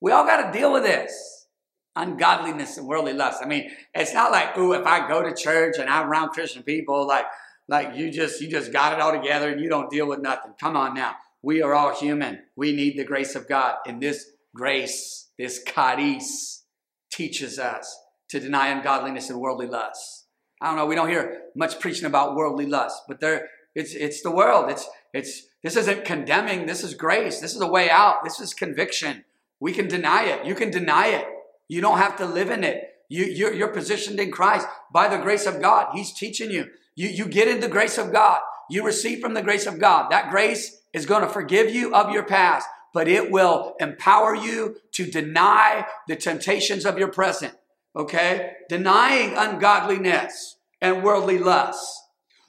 We 0.00 0.12
all 0.12 0.26
got 0.26 0.52
to 0.52 0.58
deal 0.58 0.72
with 0.72 0.84
this 0.84 1.46
ungodliness 1.94 2.76
and 2.76 2.86
worldly 2.86 3.12
lust. 3.12 3.42
I 3.42 3.46
mean, 3.46 3.70
it's 3.94 4.14
not 4.14 4.30
like, 4.30 4.56
ooh, 4.58 4.72
if 4.72 4.86
I 4.86 5.08
go 5.08 5.22
to 5.22 5.34
church 5.34 5.76
and 5.78 5.88
I'm 5.88 6.08
around 6.08 6.30
Christian 6.30 6.62
people, 6.62 7.06
like, 7.06 7.24
like 7.68 7.96
you 7.96 8.10
just 8.10 8.40
you 8.40 8.48
just 8.48 8.72
got 8.72 8.92
it 8.92 9.00
all 9.00 9.12
together 9.12 9.50
and 9.50 9.60
you 9.60 9.68
don't 9.68 9.90
deal 9.90 10.06
with 10.06 10.20
nothing. 10.20 10.52
Come 10.60 10.76
on 10.76 10.94
now. 10.94 11.16
We 11.42 11.62
are 11.62 11.74
all 11.74 11.94
human. 11.94 12.40
We 12.54 12.72
need 12.72 12.98
the 12.98 13.04
grace 13.04 13.34
of 13.34 13.48
God. 13.48 13.76
And 13.86 14.00
this 14.00 14.30
grace, 14.54 15.30
this 15.38 15.62
charis, 15.64 16.64
teaches 17.10 17.58
us 17.58 17.98
to 18.28 18.40
deny 18.40 18.68
ungodliness 18.68 19.30
and 19.30 19.40
worldly 19.40 19.66
lust. 19.66 20.26
I 20.60 20.66
don't 20.66 20.76
know, 20.76 20.86
we 20.86 20.94
don't 20.94 21.08
hear 21.08 21.42
much 21.54 21.80
preaching 21.80 22.06
about 22.06 22.34
worldly 22.34 22.66
lust, 22.66 23.02
but 23.08 23.20
there 23.20 23.48
it's 23.76 23.94
it's 23.94 24.22
the 24.22 24.30
world. 24.32 24.70
It's 24.70 24.88
it's 25.12 25.42
this 25.62 25.76
isn't 25.76 26.04
condemning, 26.04 26.66
this 26.66 26.82
is 26.82 26.94
grace. 26.94 27.40
This 27.40 27.54
is 27.54 27.60
a 27.60 27.66
way 27.66 27.90
out. 27.90 28.24
This 28.24 28.40
is 28.40 28.54
conviction. 28.54 29.24
We 29.60 29.72
can 29.72 29.86
deny 29.86 30.24
it. 30.24 30.44
You 30.44 30.54
can 30.54 30.70
deny 30.70 31.08
it. 31.08 31.26
You 31.68 31.80
don't 31.80 31.98
have 31.98 32.16
to 32.16 32.26
live 32.26 32.50
in 32.50 32.64
it. 32.64 32.90
You, 33.08 33.24
you're, 33.24 33.52
you're 33.52 33.68
positioned 33.68 34.18
in 34.20 34.30
Christ 34.30 34.66
by 34.92 35.08
the 35.08 35.18
grace 35.18 35.46
of 35.46 35.60
God. 35.60 35.88
He's 35.92 36.12
teaching 36.12 36.50
you. 36.50 36.70
You, 36.94 37.08
you 37.08 37.26
get 37.26 37.48
in 37.48 37.60
the 37.60 37.68
grace 37.68 37.98
of 37.98 38.12
God. 38.12 38.40
You 38.70 38.84
receive 38.84 39.20
from 39.20 39.34
the 39.34 39.42
grace 39.42 39.66
of 39.66 39.78
God. 39.78 40.10
That 40.10 40.30
grace 40.30 40.82
is 40.92 41.06
going 41.06 41.22
to 41.22 41.28
forgive 41.28 41.74
you 41.74 41.94
of 41.94 42.10
your 42.12 42.24
past, 42.24 42.68
but 42.92 43.08
it 43.08 43.30
will 43.30 43.74
empower 43.80 44.34
you 44.34 44.76
to 44.92 45.10
deny 45.10 45.86
the 46.08 46.16
temptations 46.16 46.84
of 46.84 46.98
your 46.98 47.08
present. 47.08 47.54
Okay? 47.94 48.52
Denying 48.68 49.34
ungodliness 49.36 50.56
and 50.80 51.02
worldly 51.02 51.38
lust. 51.38 52.05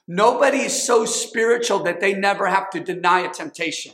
Nobody 0.08 0.60
is 0.60 0.86
so 0.86 1.04
spiritual 1.04 1.80
that 1.80 2.00
they 2.00 2.14
never 2.14 2.46
have 2.46 2.70
to 2.70 2.80
deny 2.80 3.20
a 3.20 3.30
temptation. 3.30 3.92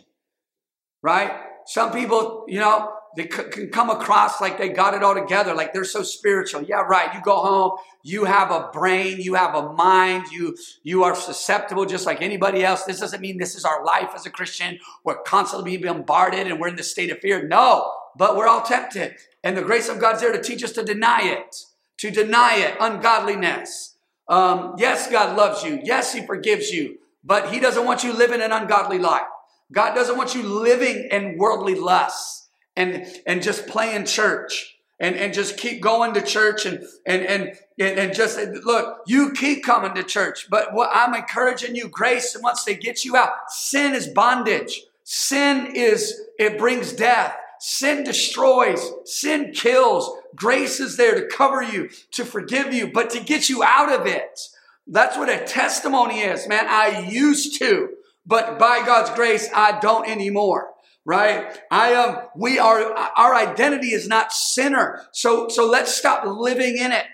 Right? 1.03 1.33
Some 1.67 1.93
people, 1.93 2.45
you 2.47 2.61
know, 2.61 2.93
they 3.17 3.25
can 3.25 3.69
come 3.71 3.91
across 3.91 4.41
like 4.41 4.59
they 4.59 4.69
got 4.71 4.95
it 4.95 5.03
all 5.03 5.15
together, 5.15 5.55
like 5.55 5.73
they're 5.73 5.85
so 5.85 6.03
spiritual. 6.03 6.63
Yeah, 6.63 6.83
right. 6.83 7.15
You 7.15 7.21
go 7.23 7.37
home, 7.37 7.73
you 8.03 8.25
have 8.25 8.51
a 8.51 8.71
brain, 8.73 9.21
you 9.21 9.35
have 9.35 9.55
a 9.55 9.73
mind, 9.73 10.27
you 10.33 10.57
you 10.83 11.05
are 11.05 11.15
susceptible 11.15 11.85
just 11.87 12.07
like 12.07 12.23
anybody 12.23 12.65
else. 12.65 12.85
This 12.85 13.01
doesn't 13.01 13.21
mean 13.21 13.39
this 13.39 13.55
is 13.55 13.65
our 13.65 13.85
life 13.85 14.11
as 14.15 14.27
a 14.27 14.31
Christian. 14.31 14.79
We're 15.05 15.23
constantly 15.23 15.77
being 15.77 15.95
bombarded 15.95 16.47
and 16.47 16.61
we're 16.61 16.69
in 16.69 16.77
the 16.77 16.83
state 16.83 17.11
of 17.11 17.21
fear. 17.21 17.47
No, 17.47 17.93
but 18.17 18.37
we're 18.37 18.49
all 18.49 18.63
tempted. 18.63 19.15
And 19.45 19.57
the 19.57 19.63
grace 19.63 19.89
of 19.89 20.01
God's 20.01 20.21
there 20.21 20.33
to 20.33 20.43
teach 20.43 20.65
us 20.65 20.73
to 20.73 20.83
deny 20.83 21.23
it, 21.23 21.57
to 21.99 22.11
deny 22.11 22.57
it, 22.57 22.77
ungodliness. 22.81 23.94
Um, 24.29 24.75
yes, 24.79 25.11
God 25.11 25.37
loves 25.37 25.63
you. 25.63 25.81
Yes, 25.83 26.13
He 26.15 26.25
forgives 26.27 26.71
you, 26.71 26.99
but 27.23 27.53
He 27.53 27.61
doesn't 27.61 27.85
want 27.85 28.05
you 28.05 28.13
living 28.13 28.41
an 28.41 28.53
ungodly 28.53 28.99
life. 28.99 29.27
God 29.73 29.95
doesn't 29.95 30.17
want 30.17 30.35
you 30.35 30.43
living 30.43 31.09
in 31.11 31.37
worldly 31.39 31.75
lusts 31.75 32.49
and 32.77 33.07
and 33.27 33.43
just 33.43 33.67
playing 33.67 34.07
church 34.07 34.77
and, 35.01 35.17
and 35.17 35.35
just 35.35 35.57
keep 35.57 35.83
going 35.83 36.15
to 36.15 36.23
church 36.23 36.67
and 36.67 36.85
and 37.07 37.23
and 37.23 37.59
and 37.79 38.15
just 38.15 38.39
look, 38.65 39.01
you 39.07 39.33
keep 39.33 39.65
coming 39.65 39.95
to 39.95 40.03
church. 40.03 40.49
But 40.49 40.73
what 40.73 40.91
I'm 40.93 41.15
encouraging 41.15 41.77
you, 41.77 41.89
grace 41.89 42.37
wants 42.41 42.65
to 42.65 42.75
get 42.75 43.05
you 43.05 43.17
out. 43.17 43.31
Sin 43.49 43.95
is 43.95 44.07
bondage. 44.07 44.83
Sin 45.03 45.73
is 45.75 46.23
it 46.39 46.59
brings 46.59 46.93
death. 46.93 47.37
Sin 47.67 48.05
destroys. 48.05 48.93
Sin 49.07 49.51
kills. 49.55 50.11
Grace 50.37 50.81
is 50.81 50.99
there 50.99 51.15
to 51.15 51.27
cover 51.35 51.63
you, 51.63 51.89
to 52.11 52.23
forgive 52.23 52.75
you, 52.75 52.93
but 52.93 53.09
to 53.09 53.21
get 53.21 53.49
you 53.49 53.63
out 53.65 53.91
of 53.91 54.07
it. 54.07 54.39
That's 54.87 55.17
what 55.17 55.31
a 55.31 55.47
testimony 55.47 56.21
is, 56.21 56.47
man. 56.47 56.67
I 56.69 57.09
used 57.09 57.59
to, 57.61 57.89
but 58.27 58.59
by 58.59 58.85
God's 58.85 59.09
grace, 59.13 59.49
I 59.55 59.81
don't 59.81 60.07
anymore 60.07 60.75
right? 61.07 61.61
I 61.71 61.91
am, 61.91 62.09
um, 62.17 62.23
we 62.35 62.59
are, 62.59 62.81
our 63.17 63.35
identity 63.35 63.93
is 63.93 64.09
not 64.09 64.33
sinner. 64.33 65.03
So, 65.13 65.49
so 65.49 65.69
let's 65.69 65.95
stop 65.95 66.25
living 66.25 66.79
in 66.79 66.93
it. 66.93 67.05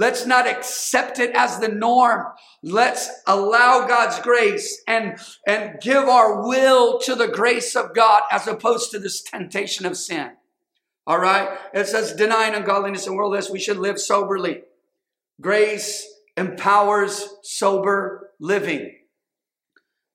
Let's 0.00 0.24
not 0.24 0.46
accept 0.46 1.18
it 1.18 1.30
as 1.34 1.58
the 1.58 1.68
norm. 1.68 2.24
Let's 2.62 3.10
allow 3.26 3.86
God's 3.86 4.18
grace 4.20 4.82
and, 4.88 5.18
and 5.46 5.78
give 5.78 6.04
our 6.04 6.48
will 6.48 6.98
to 7.00 7.14
the 7.14 7.28
grace 7.28 7.76
of 7.76 7.94
God 7.94 8.22
as 8.32 8.46
opposed 8.46 8.92
to 8.92 8.98
this 8.98 9.20
temptation 9.20 9.84
of 9.84 9.98
sin. 9.98 10.30
All 11.06 11.18
right. 11.18 11.50
It 11.74 11.86
says 11.86 12.14
denying 12.14 12.54
ungodliness 12.54 13.06
and 13.06 13.14
worldliness, 13.14 13.50
we 13.50 13.58
should 13.58 13.76
live 13.76 14.00
soberly. 14.00 14.62
Grace 15.38 16.10
empowers 16.34 17.28
sober 17.42 18.30
living. 18.40 18.94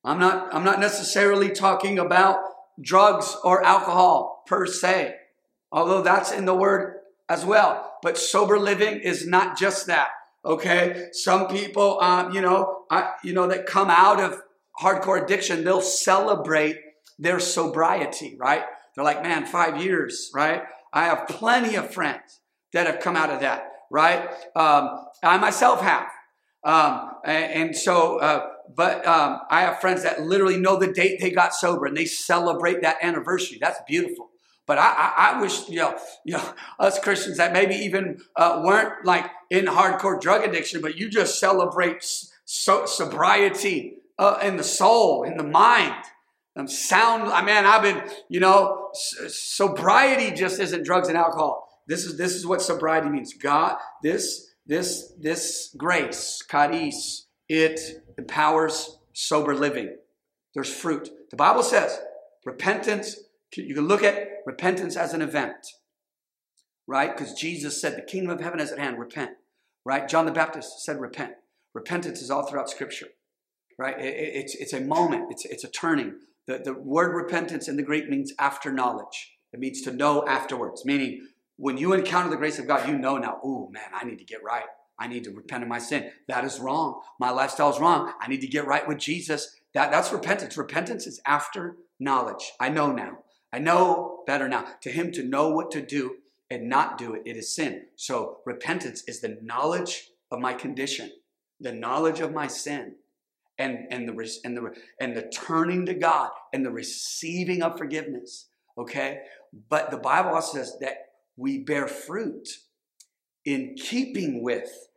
I'm 0.03 0.17
not, 0.17 0.51
I'm 0.51 0.63
not 0.63 0.79
necessarily 0.79 1.51
talking 1.51 1.99
about 1.99 2.39
drugs 2.81 3.37
or 3.43 3.63
alcohol 3.63 4.45
per 4.47 4.65
se, 4.65 5.13
although 5.71 6.01
that's 6.01 6.31
in 6.31 6.45
the 6.45 6.55
word 6.55 6.95
as 7.29 7.45
well. 7.45 7.97
But 8.01 8.17
sober 8.17 8.59
living 8.59 8.99
is 8.99 9.27
not 9.27 9.57
just 9.57 9.87
that. 9.87 10.09
Okay, 10.43 11.07
some 11.11 11.47
people, 11.47 11.99
um, 12.01 12.31
you 12.31 12.41
know, 12.41 12.83
you 13.23 13.33
know, 13.33 13.47
that 13.47 13.65
come 13.65 13.89
out 13.89 14.19
of 14.19 14.41
hardcore 14.79 15.23
addiction, 15.23 15.63
they'll 15.63 15.81
celebrate 15.81 16.77
their 17.17 17.39
sobriety, 17.39 18.35
right? 18.39 18.63
They're 18.95 19.03
like, 19.03 19.23
man, 19.23 19.45
five 19.45 19.81
years, 19.81 20.29
right? 20.35 20.63
I 20.93 21.05
have 21.05 21.27
plenty 21.27 21.75
of 21.75 21.91
friends 21.91 22.41
that 22.73 22.85
have 22.85 22.99
come 22.99 23.15
out 23.15 23.31
of 23.31 23.39
that, 23.41 23.71
right? 23.89 24.29
Um, 24.55 25.05
I 25.23 25.37
myself 25.37 25.81
have. 25.81 26.07
Um, 26.63 27.11
and, 27.25 27.53
and, 27.53 27.75
so, 27.75 28.19
uh, 28.19 28.47
but 28.75 29.05
um, 29.05 29.39
I 29.49 29.61
have 29.61 29.79
friends 29.79 30.03
that 30.03 30.21
literally 30.21 30.57
know 30.57 30.77
the 30.77 30.91
date 30.91 31.19
they 31.21 31.31
got 31.31 31.53
sober 31.53 31.85
and 31.85 31.95
they 31.95 32.05
celebrate 32.05 32.81
that 32.81 32.97
anniversary. 33.01 33.57
That's 33.61 33.79
beautiful. 33.87 34.29
But 34.67 34.79
I, 34.79 34.87
I, 34.87 35.13
I 35.17 35.41
wish, 35.41 35.69
you 35.69 35.77
know, 35.77 35.97
you 36.25 36.33
know, 36.33 36.53
us 36.79 36.99
Christians 36.99 37.37
that 37.37 37.53
maybe 37.53 37.75
even 37.75 38.19
uh, 38.35 38.61
weren't 38.63 39.05
like 39.05 39.29
in 39.49 39.65
hardcore 39.65 40.19
drug 40.19 40.43
addiction, 40.43 40.81
but 40.81 40.97
you 40.97 41.09
just 41.09 41.39
celebrate 41.39 42.03
so, 42.45 42.85
sobriety 42.85 43.97
uh, 44.17 44.39
in 44.41 44.57
the 44.57 44.63
soul, 44.63 45.23
in 45.23 45.37
the 45.37 45.43
mind. 45.43 46.03
I'm 46.57 46.67
sound. 46.67 47.31
I 47.31 47.43
mean, 47.43 47.65
I've 47.65 47.81
been, 47.81 48.01
you 48.29 48.39
know, 48.39 48.89
sobriety 48.93 50.33
just 50.33 50.59
isn't 50.59 50.85
drugs 50.85 51.09
and 51.09 51.17
alcohol. 51.17 51.67
This 51.87 52.05
is 52.05 52.17
this 52.17 52.33
is 52.33 52.47
what 52.47 52.61
sobriety 52.61 53.09
means. 53.09 53.33
God, 53.33 53.77
this 54.01 54.53
this 54.65 55.13
this 55.19 55.75
grace, 55.77 56.41
charis, 56.49 57.27
it 57.49 57.79
empowers 58.17 58.97
sober 59.11 59.53
living. 59.53 59.97
There's 60.53 60.73
fruit. 60.73 61.09
The 61.29 61.35
Bible 61.35 61.63
says 61.63 61.99
repentance. 62.45 63.17
You 63.55 63.75
can 63.75 63.87
look 63.87 64.03
at 64.03 64.34
repentance 64.45 64.95
as 64.95 65.13
an 65.13 65.21
event, 65.21 65.67
right? 66.87 67.15
Because 67.15 67.33
Jesus 67.33 67.79
said 67.79 67.95
the 67.95 68.01
kingdom 68.01 68.31
of 68.31 68.41
heaven 68.41 68.59
is 68.59 68.71
at 68.71 68.79
hand. 68.79 68.99
Repent, 68.99 69.31
right? 69.83 70.07
John 70.07 70.25
the 70.25 70.31
Baptist 70.31 70.83
said 70.83 70.99
repent. 70.99 71.33
Repentance 71.73 72.21
is 72.21 72.31
all 72.31 72.45
throughout 72.45 72.69
Scripture, 72.69 73.07
right? 73.77 73.99
It, 73.99 74.13
it's 74.13 74.55
it's 74.55 74.73
a 74.73 74.81
moment. 74.81 75.27
It's 75.31 75.45
it's 75.45 75.63
a 75.63 75.69
turning. 75.69 76.15
The, 76.47 76.61
the 76.63 76.73
word 76.73 77.15
repentance 77.15 77.67
in 77.67 77.75
the 77.75 77.83
Greek 77.83 78.07
means 78.09 78.33
after 78.39 78.71
knowledge. 78.71 79.31
It 79.51 79.59
means 79.59 79.81
to 79.83 79.91
know 79.91 80.27
afterwards, 80.27 80.85
meaning 80.85 81.27
when 81.57 81.77
you 81.77 81.93
encounter 81.93 82.29
the 82.29 82.37
grace 82.37 82.59
of 82.59 82.67
God, 82.67 82.87
you 82.87 82.97
know 82.97 83.17
now, 83.17 83.39
oh 83.43 83.69
man, 83.71 83.89
I 83.93 84.05
need 84.05 84.19
to 84.19 84.25
get 84.25 84.43
right. 84.43 84.65
I 84.99 85.07
need 85.07 85.23
to 85.25 85.31
repent 85.31 85.63
of 85.63 85.69
my 85.69 85.79
sin. 85.79 86.11
That 86.27 86.45
is 86.45 86.59
wrong. 86.59 87.01
My 87.19 87.31
lifestyle 87.31 87.69
is 87.69 87.79
wrong. 87.79 88.13
I 88.21 88.27
need 88.27 88.41
to 88.41 88.47
get 88.47 88.65
right 88.65 88.87
with 88.87 88.97
Jesus. 88.97 89.55
That, 89.73 89.91
that's 89.91 90.11
repentance. 90.11 90.57
Repentance 90.57 91.05
is 91.05 91.21
after 91.25 91.75
knowledge. 91.99 92.51
I 92.59 92.69
know 92.69 92.91
now. 92.91 93.19
I 93.55 93.59
know 93.59 94.19
better 94.27 94.49
now. 94.49 94.65
To 94.81 94.91
him 94.91 95.13
to 95.13 95.23
know 95.23 95.47
what 95.47 95.71
to 95.71 95.81
do 95.81 96.17
and 96.49 96.67
not 96.67 96.97
do 96.97 97.13
it, 97.13 97.21
it 97.25 97.37
is 97.37 97.55
sin. 97.55 97.85
So 97.95 98.39
repentance 98.45 99.01
is 99.07 99.21
the 99.21 99.37
knowledge 99.41 100.09
of 100.29 100.41
my 100.41 100.53
condition, 100.53 101.09
the 101.61 101.71
knowledge 101.71 102.19
of 102.19 102.33
my 102.33 102.47
sin, 102.47 102.95
and, 103.57 103.87
and, 103.89 104.09
the, 104.09 104.39
and, 104.43 104.57
the, 104.57 104.75
and 104.99 105.15
the 105.15 105.31
turning 105.33 105.85
to 105.85 105.93
God 105.93 106.31
and 106.51 106.65
the 106.65 106.69
receiving 106.69 107.63
of 107.63 107.77
forgiveness. 107.77 108.49
Okay? 108.77 109.19
But 109.69 109.89
the 109.89 109.99
Bible 109.99 110.41
says 110.41 110.75
that 110.81 110.97
we 111.37 111.59
bear 111.59 111.87
fruit 111.87 112.57
in 113.45 113.75
keeping 113.75 114.43
with 114.43 114.89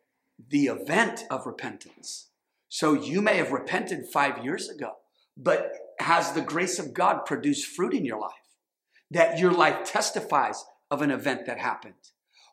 the 0.48 0.66
event 0.66 1.22
of 1.30 1.46
repentance. 1.46 2.30
So 2.68 2.94
you 2.94 3.22
may 3.22 3.36
have 3.36 3.52
repented 3.52 4.06
five 4.12 4.44
years 4.44 4.68
ago, 4.68 4.94
but 5.36 5.70
has 6.00 6.32
the 6.32 6.40
grace 6.40 6.80
of 6.80 6.92
God 6.92 7.24
produced 7.24 7.66
fruit 7.76 7.94
in 7.94 8.04
your 8.04 8.18
life? 8.18 8.32
That 9.10 9.38
your 9.38 9.52
life 9.52 9.84
testifies 9.84 10.64
of 10.90 11.02
an 11.02 11.10
event 11.10 11.46
that 11.46 11.58
happened? 11.58 11.94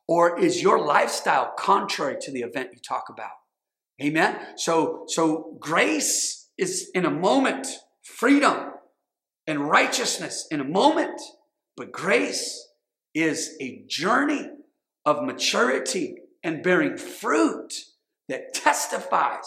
Or 0.07 0.39
is 0.39 0.61
your 0.61 0.79
lifestyle 0.79 1.53
contrary 1.57 2.17
to 2.21 2.31
the 2.31 2.41
event 2.41 2.69
you 2.73 2.79
talk 2.79 3.05
about? 3.09 3.31
Amen. 4.01 4.37
So, 4.57 5.05
so 5.07 5.57
grace 5.59 6.49
is 6.57 6.89
in 6.93 7.05
a 7.05 7.11
moment, 7.11 7.67
freedom 8.03 8.71
and 9.47 9.69
righteousness 9.69 10.47
in 10.51 10.59
a 10.59 10.65
moment, 10.65 11.19
but 11.77 11.91
grace 11.91 12.67
is 13.13 13.55
a 13.61 13.83
journey 13.87 14.49
of 15.05 15.23
maturity 15.23 16.15
and 16.43 16.61
bearing 16.61 16.97
fruit 16.97 17.73
that 18.27 18.53
testifies 18.53 19.45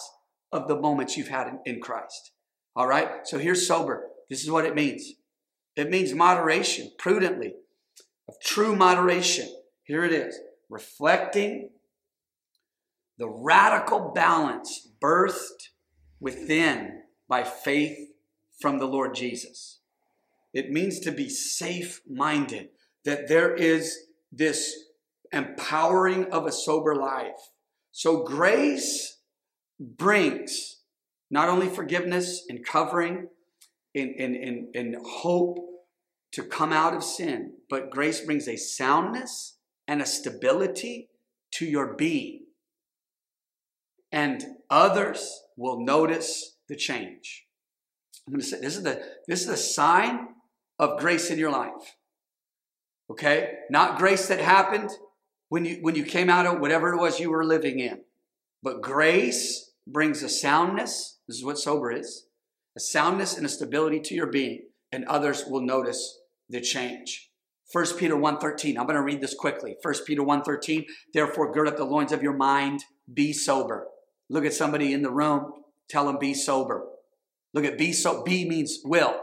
of 0.52 0.66
the 0.66 0.76
moments 0.76 1.16
you've 1.16 1.28
had 1.28 1.46
in, 1.48 1.58
in 1.66 1.80
Christ. 1.80 2.32
All 2.74 2.86
right? 2.86 3.08
So 3.24 3.38
here's 3.38 3.66
sober. 3.66 4.06
This 4.30 4.42
is 4.42 4.50
what 4.50 4.64
it 4.64 4.74
means 4.74 5.14
it 5.78 5.90
means 5.90 6.14
moderation, 6.14 6.92
prudently, 6.98 7.54
of 8.28 8.34
true 8.42 8.74
moderation. 8.74 9.48
Here 9.84 10.04
it 10.04 10.12
is 10.12 10.38
reflecting 10.68 11.70
the 13.16 13.28
radical 13.28 14.12
balance 14.14 14.88
birthed 15.02 15.70
within 16.20 17.02
by 17.28 17.42
faith 17.42 17.98
from 18.60 18.78
the 18.78 18.86
Lord 18.86 19.14
Jesus. 19.14 19.80
It 20.52 20.70
means 20.70 21.00
to 21.00 21.12
be 21.12 21.28
safe 21.28 22.00
minded, 22.08 22.70
that 23.04 23.28
there 23.28 23.54
is 23.54 24.06
this 24.32 24.74
empowering 25.32 26.32
of 26.32 26.46
a 26.46 26.52
sober 26.52 26.94
life. 26.94 27.50
So 27.92 28.24
grace 28.24 29.18
brings 29.78 30.80
not 31.30 31.48
only 31.48 31.68
forgiveness 31.68 32.44
and 32.48 32.64
covering 32.64 33.28
and, 33.94 34.10
in, 34.14 34.34
in, 34.34 34.70
and 34.74 34.96
hope 35.04 35.58
to 36.32 36.42
come 36.42 36.72
out 36.72 36.94
of 36.94 37.02
sin, 37.02 37.54
but 37.70 37.90
grace 37.90 38.20
brings 38.20 38.48
a 38.48 38.56
soundness 38.56 39.56
and 39.86 40.02
a 40.02 40.06
stability 40.06 41.08
to 41.52 41.64
your 41.64 41.94
being. 41.94 42.44
And 44.12 44.44
others 44.70 45.42
will 45.56 45.84
notice 45.84 46.56
the 46.68 46.76
change. 46.76 47.46
I'm 48.26 48.32
going 48.32 48.40
to 48.40 48.46
say 48.46 48.60
this 48.60 48.76
is 48.76 48.82
the 48.82 49.02
this 49.26 49.40
is 49.40 49.46
the 49.46 49.56
sign 49.56 50.28
of 50.78 50.98
grace 50.98 51.30
in 51.30 51.38
your 51.38 51.50
life. 51.50 51.96
Okay? 53.10 53.54
Not 53.70 53.98
grace 53.98 54.28
that 54.28 54.40
happened 54.40 54.90
when 55.48 55.64
you 55.64 55.78
when 55.80 55.94
you 55.94 56.04
came 56.04 56.28
out 56.28 56.46
of 56.46 56.60
whatever 56.60 56.92
it 56.92 56.98
was 56.98 57.20
you 57.20 57.30
were 57.30 57.44
living 57.44 57.78
in. 57.80 58.00
But 58.62 58.82
grace 58.82 59.72
brings 59.86 60.22
a 60.22 60.28
soundness. 60.28 61.18
This 61.26 61.38
is 61.38 61.44
what 61.44 61.58
sober 61.58 61.90
is. 61.90 62.27
A 62.78 62.80
soundness 62.80 63.36
and 63.36 63.44
a 63.44 63.48
stability 63.48 63.98
to 63.98 64.14
your 64.14 64.28
being, 64.28 64.68
and 64.92 65.04
others 65.06 65.44
will 65.48 65.62
notice 65.62 66.20
the 66.48 66.60
change. 66.60 67.28
1 67.72 67.98
Peter 67.98 68.14
1:13. 68.14 68.78
I'm 68.78 68.86
going 68.86 68.94
to 68.94 69.02
read 69.02 69.20
this 69.20 69.34
quickly. 69.34 69.76
1 69.82 69.94
Peter 70.06 70.22
1:13. 70.22 70.86
Therefore 71.12 71.52
gird 71.52 71.66
up 71.66 71.76
the 71.76 71.84
loins 71.84 72.12
of 72.12 72.22
your 72.22 72.34
mind, 72.34 72.84
be 73.12 73.32
sober. 73.32 73.88
Look 74.28 74.44
at 74.44 74.54
somebody 74.54 74.92
in 74.92 75.02
the 75.02 75.10
room, 75.10 75.54
tell 75.88 76.06
them 76.06 76.18
be 76.20 76.34
sober. 76.34 76.86
Look 77.52 77.64
at 77.64 77.78
be 77.78 77.92
so 77.92 78.22
be 78.22 78.48
means 78.48 78.78
will. 78.84 79.22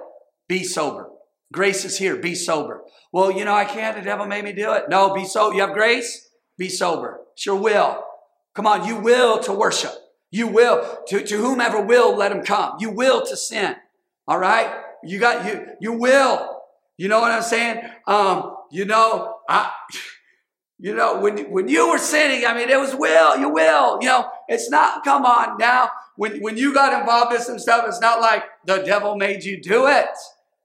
Be 0.49 0.65
sober. 0.65 1.11
Grace 1.53 1.85
is 1.85 1.97
here. 1.97 2.17
Be 2.17 2.35
sober. 2.35 2.83
Well, 3.13 3.31
you 3.31 3.45
know, 3.45 3.55
I 3.55 3.63
can't. 3.63 3.95
The 3.95 4.03
devil 4.03 4.25
made 4.25 4.43
me 4.43 4.51
do 4.51 4.73
it. 4.73 4.89
No, 4.89 5.13
be 5.13 5.23
so. 5.23 5.53
You 5.53 5.61
have 5.61 5.73
grace? 5.73 6.29
Be 6.57 6.67
sober. 6.67 7.21
It's 7.35 7.45
your 7.45 7.55
will. 7.55 8.03
Come 8.53 8.67
on, 8.67 8.85
you 8.85 8.97
will 8.97 9.39
to 9.39 9.53
worship. 9.53 9.93
You 10.35 10.47
will 10.47 10.97
to, 11.07 11.23
to 11.23 11.37
whomever 11.37 11.81
will 11.81 12.13
let 12.13 12.33
him 12.33 12.43
come. 12.43 12.75
You 12.81 12.89
will 12.89 13.25
to 13.25 13.37
sin. 13.37 13.77
All 14.27 14.37
right? 14.37 14.69
You 15.01 15.17
got 15.17 15.45
you 15.45 15.65
you 15.79 15.93
will. 15.93 16.61
You 16.97 17.07
know 17.07 17.21
what 17.21 17.31
I'm 17.31 17.41
saying? 17.41 17.81
Um, 18.05 18.57
you 18.69 18.83
know, 18.83 19.37
I 19.47 19.71
you 20.77 20.93
know, 20.93 21.21
when 21.21 21.49
when 21.51 21.69
you 21.69 21.89
were 21.89 21.97
sinning, 21.97 22.45
I 22.45 22.53
mean, 22.53 22.69
it 22.69 22.77
was 22.77 22.93
will, 22.93 23.37
you 23.37 23.47
will. 23.47 23.99
You 24.01 24.09
know, 24.09 24.27
it's 24.49 24.69
not, 24.69 25.05
come 25.05 25.25
on 25.25 25.57
now. 25.57 25.89
When 26.17 26.41
when 26.41 26.57
you 26.57 26.73
got 26.73 26.99
involved 26.99 27.33
in 27.33 27.39
some 27.39 27.57
stuff, 27.57 27.85
it's 27.87 28.01
not 28.01 28.19
like 28.19 28.43
the 28.65 28.79
devil 28.79 29.15
made 29.15 29.45
you 29.45 29.61
do 29.61 29.87
it. 29.87 30.09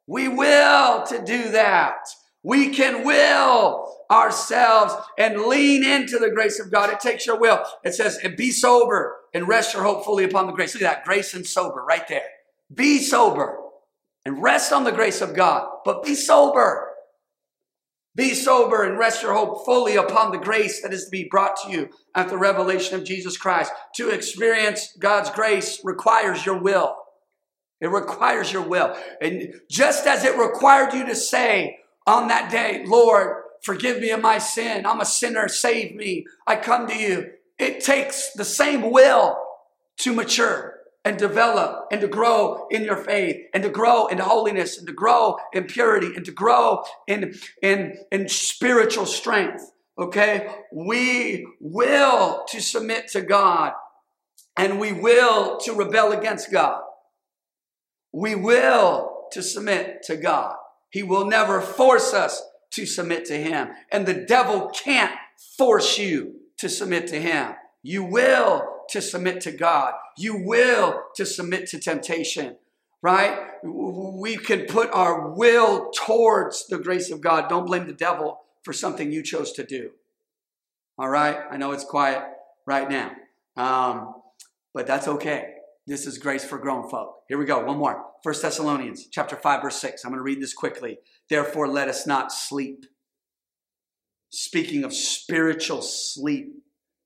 We 0.08 0.26
will 0.26 1.04
to 1.04 1.24
do 1.24 1.52
that. 1.52 2.08
We 2.42 2.70
can 2.70 3.06
will 3.06 3.98
ourselves 4.10 4.94
and 5.16 5.42
lean 5.42 5.84
into 5.84 6.18
the 6.18 6.30
grace 6.30 6.58
of 6.58 6.72
God. 6.72 6.90
It 6.90 6.98
takes 6.98 7.24
your 7.24 7.38
will. 7.38 7.62
It 7.84 7.94
says, 7.94 8.18
and 8.24 8.36
be 8.36 8.50
sober 8.50 9.19
and 9.34 9.48
rest 9.48 9.74
your 9.74 9.82
hope 9.82 10.04
fully 10.04 10.24
upon 10.24 10.46
the 10.46 10.52
grace. 10.52 10.74
Look 10.74 10.82
at 10.82 10.96
that, 10.96 11.04
grace 11.04 11.34
and 11.34 11.46
sober 11.46 11.82
right 11.82 12.06
there. 12.08 12.22
Be 12.72 12.98
sober 12.98 13.58
and 14.24 14.42
rest 14.42 14.72
on 14.72 14.84
the 14.84 14.92
grace 14.92 15.20
of 15.20 15.34
God, 15.34 15.68
but 15.84 16.04
be 16.04 16.14
sober. 16.14 16.88
Be 18.16 18.34
sober 18.34 18.82
and 18.82 18.98
rest 18.98 19.22
your 19.22 19.34
hope 19.34 19.64
fully 19.64 19.96
upon 19.96 20.32
the 20.32 20.38
grace 20.38 20.82
that 20.82 20.92
is 20.92 21.04
to 21.04 21.10
be 21.10 21.28
brought 21.30 21.56
to 21.62 21.70
you 21.70 21.90
at 22.14 22.28
the 22.28 22.36
revelation 22.36 22.98
of 22.98 23.06
Jesus 23.06 23.36
Christ. 23.36 23.72
To 23.96 24.10
experience 24.10 24.94
God's 24.98 25.30
grace 25.30 25.80
requires 25.84 26.44
your 26.44 26.58
will. 26.58 26.96
It 27.80 27.86
requires 27.86 28.52
your 28.52 28.62
will. 28.62 28.96
And 29.20 29.54
just 29.70 30.06
as 30.06 30.24
it 30.24 30.36
required 30.36 30.92
you 30.92 31.06
to 31.06 31.14
say 31.14 31.78
on 32.06 32.28
that 32.28 32.50
day, 32.50 32.84
Lord, 32.84 33.42
forgive 33.62 34.00
me 34.00 34.10
of 34.10 34.20
my 34.20 34.38
sin. 34.38 34.84
I'm 34.86 35.00
a 35.00 35.06
sinner. 35.06 35.48
Save 35.48 35.94
me. 35.94 36.26
I 36.46 36.56
come 36.56 36.88
to 36.88 36.96
you. 36.96 37.30
It 37.60 37.84
takes 37.84 38.32
the 38.32 38.44
same 38.44 38.90
will 38.90 39.38
to 39.98 40.14
mature 40.14 40.78
and 41.04 41.18
develop 41.18 41.88
and 41.92 42.00
to 42.00 42.08
grow 42.08 42.66
in 42.70 42.84
your 42.84 42.96
faith 42.96 43.36
and 43.52 43.62
to 43.62 43.68
grow 43.68 44.06
in 44.06 44.16
holiness 44.16 44.78
and 44.78 44.86
to 44.86 44.94
grow 44.94 45.36
in 45.52 45.64
purity 45.64 46.14
and 46.16 46.24
to 46.24 46.32
grow 46.32 46.82
in, 47.06 47.34
in, 47.62 47.98
in 48.10 48.30
spiritual 48.30 49.04
strength. 49.04 49.72
Okay? 49.98 50.50
We 50.72 51.46
will 51.60 52.44
to 52.48 52.62
submit 52.62 53.08
to 53.08 53.20
God 53.20 53.74
and 54.56 54.80
we 54.80 54.92
will 54.92 55.58
to 55.58 55.74
rebel 55.74 56.12
against 56.12 56.50
God. 56.50 56.80
We 58.10 58.34
will 58.34 59.26
to 59.32 59.42
submit 59.42 60.02
to 60.04 60.16
God. 60.16 60.56
He 60.88 61.02
will 61.02 61.26
never 61.26 61.60
force 61.60 62.14
us 62.14 62.42
to 62.72 62.86
submit 62.86 63.26
to 63.26 63.36
Him. 63.36 63.68
And 63.92 64.06
the 64.06 64.14
devil 64.14 64.70
can't 64.70 65.14
force 65.56 65.98
you 65.98 66.40
to 66.60 66.68
submit 66.68 67.06
to 67.08 67.20
Him. 67.20 67.54
You 67.82 68.04
will 68.04 68.66
to 68.90 69.00
submit 69.00 69.40
to 69.42 69.52
God. 69.52 69.94
You 70.18 70.44
will 70.44 71.02
to 71.16 71.24
submit 71.24 71.66
to 71.68 71.78
temptation, 71.78 72.56
right? 73.02 73.38
We 73.62 74.36
can 74.36 74.66
put 74.66 74.90
our 74.92 75.30
will 75.30 75.90
towards 75.90 76.66
the 76.66 76.78
grace 76.78 77.10
of 77.10 77.20
God. 77.20 77.48
Don't 77.48 77.66
blame 77.66 77.86
the 77.86 77.92
devil 77.92 78.40
for 78.62 78.72
something 78.72 79.10
you 79.10 79.22
chose 79.22 79.52
to 79.52 79.64
do. 79.64 79.90
All 80.98 81.08
right? 81.08 81.38
I 81.50 81.56
know 81.56 81.72
it's 81.72 81.84
quiet 81.84 82.22
right 82.66 82.88
now, 82.90 83.12
um, 83.56 84.14
but 84.74 84.86
that's 84.86 85.08
okay. 85.08 85.54
This 85.86 86.06
is 86.06 86.18
grace 86.18 86.44
for 86.44 86.58
grown 86.58 86.90
folk. 86.90 87.22
Here 87.26 87.38
we 87.38 87.46
go. 87.46 87.64
One 87.64 87.78
more. 87.78 88.04
First 88.22 88.42
Thessalonians 88.42 89.08
chapter 89.10 89.34
5, 89.34 89.62
verse 89.62 89.80
6. 89.80 90.04
I'm 90.04 90.10
going 90.10 90.18
to 90.18 90.22
read 90.22 90.42
this 90.42 90.52
quickly. 90.52 90.98
Therefore, 91.30 91.66
let 91.66 91.88
us 91.88 92.06
not 92.06 92.30
sleep. 92.32 92.84
Speaking 94.30 94.84
of 94.84 94.94
spiritual 94.94 95.82
sleep, 95.82 96.54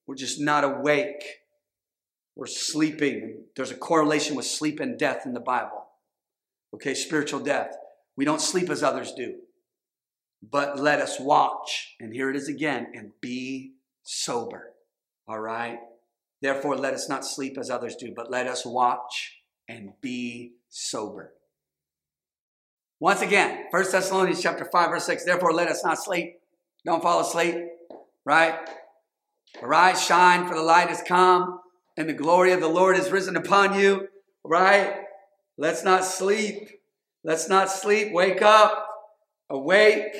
we're 0.06 0.14
just 0.14 0.40
not 0.40 0.62
awake. 0.64 1.24
We're 2.36 2.46
sleeping. 2.46 3.44
There's 3.56 3.70
a 3.70 3.76
correlation 3.76 4.36
with 4.36 4.46
sleep 4.46 4.78
and 4.78 4.98
death 4.98 5.24
in 5.24 5.32
the 5.32 5.40
Bible. 5.40 5.86
Okay, 6.74 6.94
spiritual 6.94 7.40
death. 7.40 7.74
We 8.16 8.24
don't 8.24 8.40
sleep 8.40 8.68
as 8.68 8.82
others 8.82 9.12
do, 9.12 9.36
but 10.42 10.78
let 10.78 11.00
us 11.00 11.18
watch. 11.18 11.94
And 11.98 12.12
here 12.12 12.30
it 12.30 12.36
is 12.36 12.48
again 12.48 12.88
and 12.94 13.12
be 13.20 13.72
sober. 14.02 14.72
All 15.26 15.40
right? 15.40 15.78
Therefore, 16.42 16.76
let 16.76 16.94
us 16.94 17.08
not 17.08 17.24
sleep 17.24 17.56
as 17.58 17.70
others 17.70 17.96
do, 17.96 18.12
but 18.14 18.30
let 18.30 18.46
us 18.46 18.66
watch 18.66 19.38
and 19.66 19.92
be 20.02 20.52
sober. 20.68 21.32
Once 23.00 23.22
again, 23.22 23.64
1 23.70 23.90
Thessalonians 23.90 24.42
chapter 24.42 24.68
5, 24.70 24.90
verse 24.90 25.06
6. 25.06 25.24
Therefore, 25.24 25.52
let 25.52 25.68
us 25.68 25.82
not 25.84 26.02
sleep. 26.02 26.36
Don't 26.84 27.02
fall 27.02 27.20
asleep, 27.20 27.56
right? 28.24 28.58
Arise, 29.62 30.02
shine, 30.02 30.46
for 30.46 30.54
the 30.54 30.62
light 30.62 30.88
has 30.88 31.02
come, 31.02 31.60
and 31.96 32.08
the 32.08 32.14
glory 32.14 32.52
of 32.52 32.60
the 32.60 32.68
Lord 32.68 32.96
is 32.96 33.10
risen 33.10 33.36
upon 33.36 33.78
you, 33.78 34.08
right? 34.44 34.96
Let's 35.56 35.84
not 35.84 36.04
sleep. 36.04 36.68
Let's 37.22 37.48
not 37.48 37.70
sleep. 37.70 38.12
Wake 38.12 38.42
up. 38.42 38.88
Awake. 39.48 40.16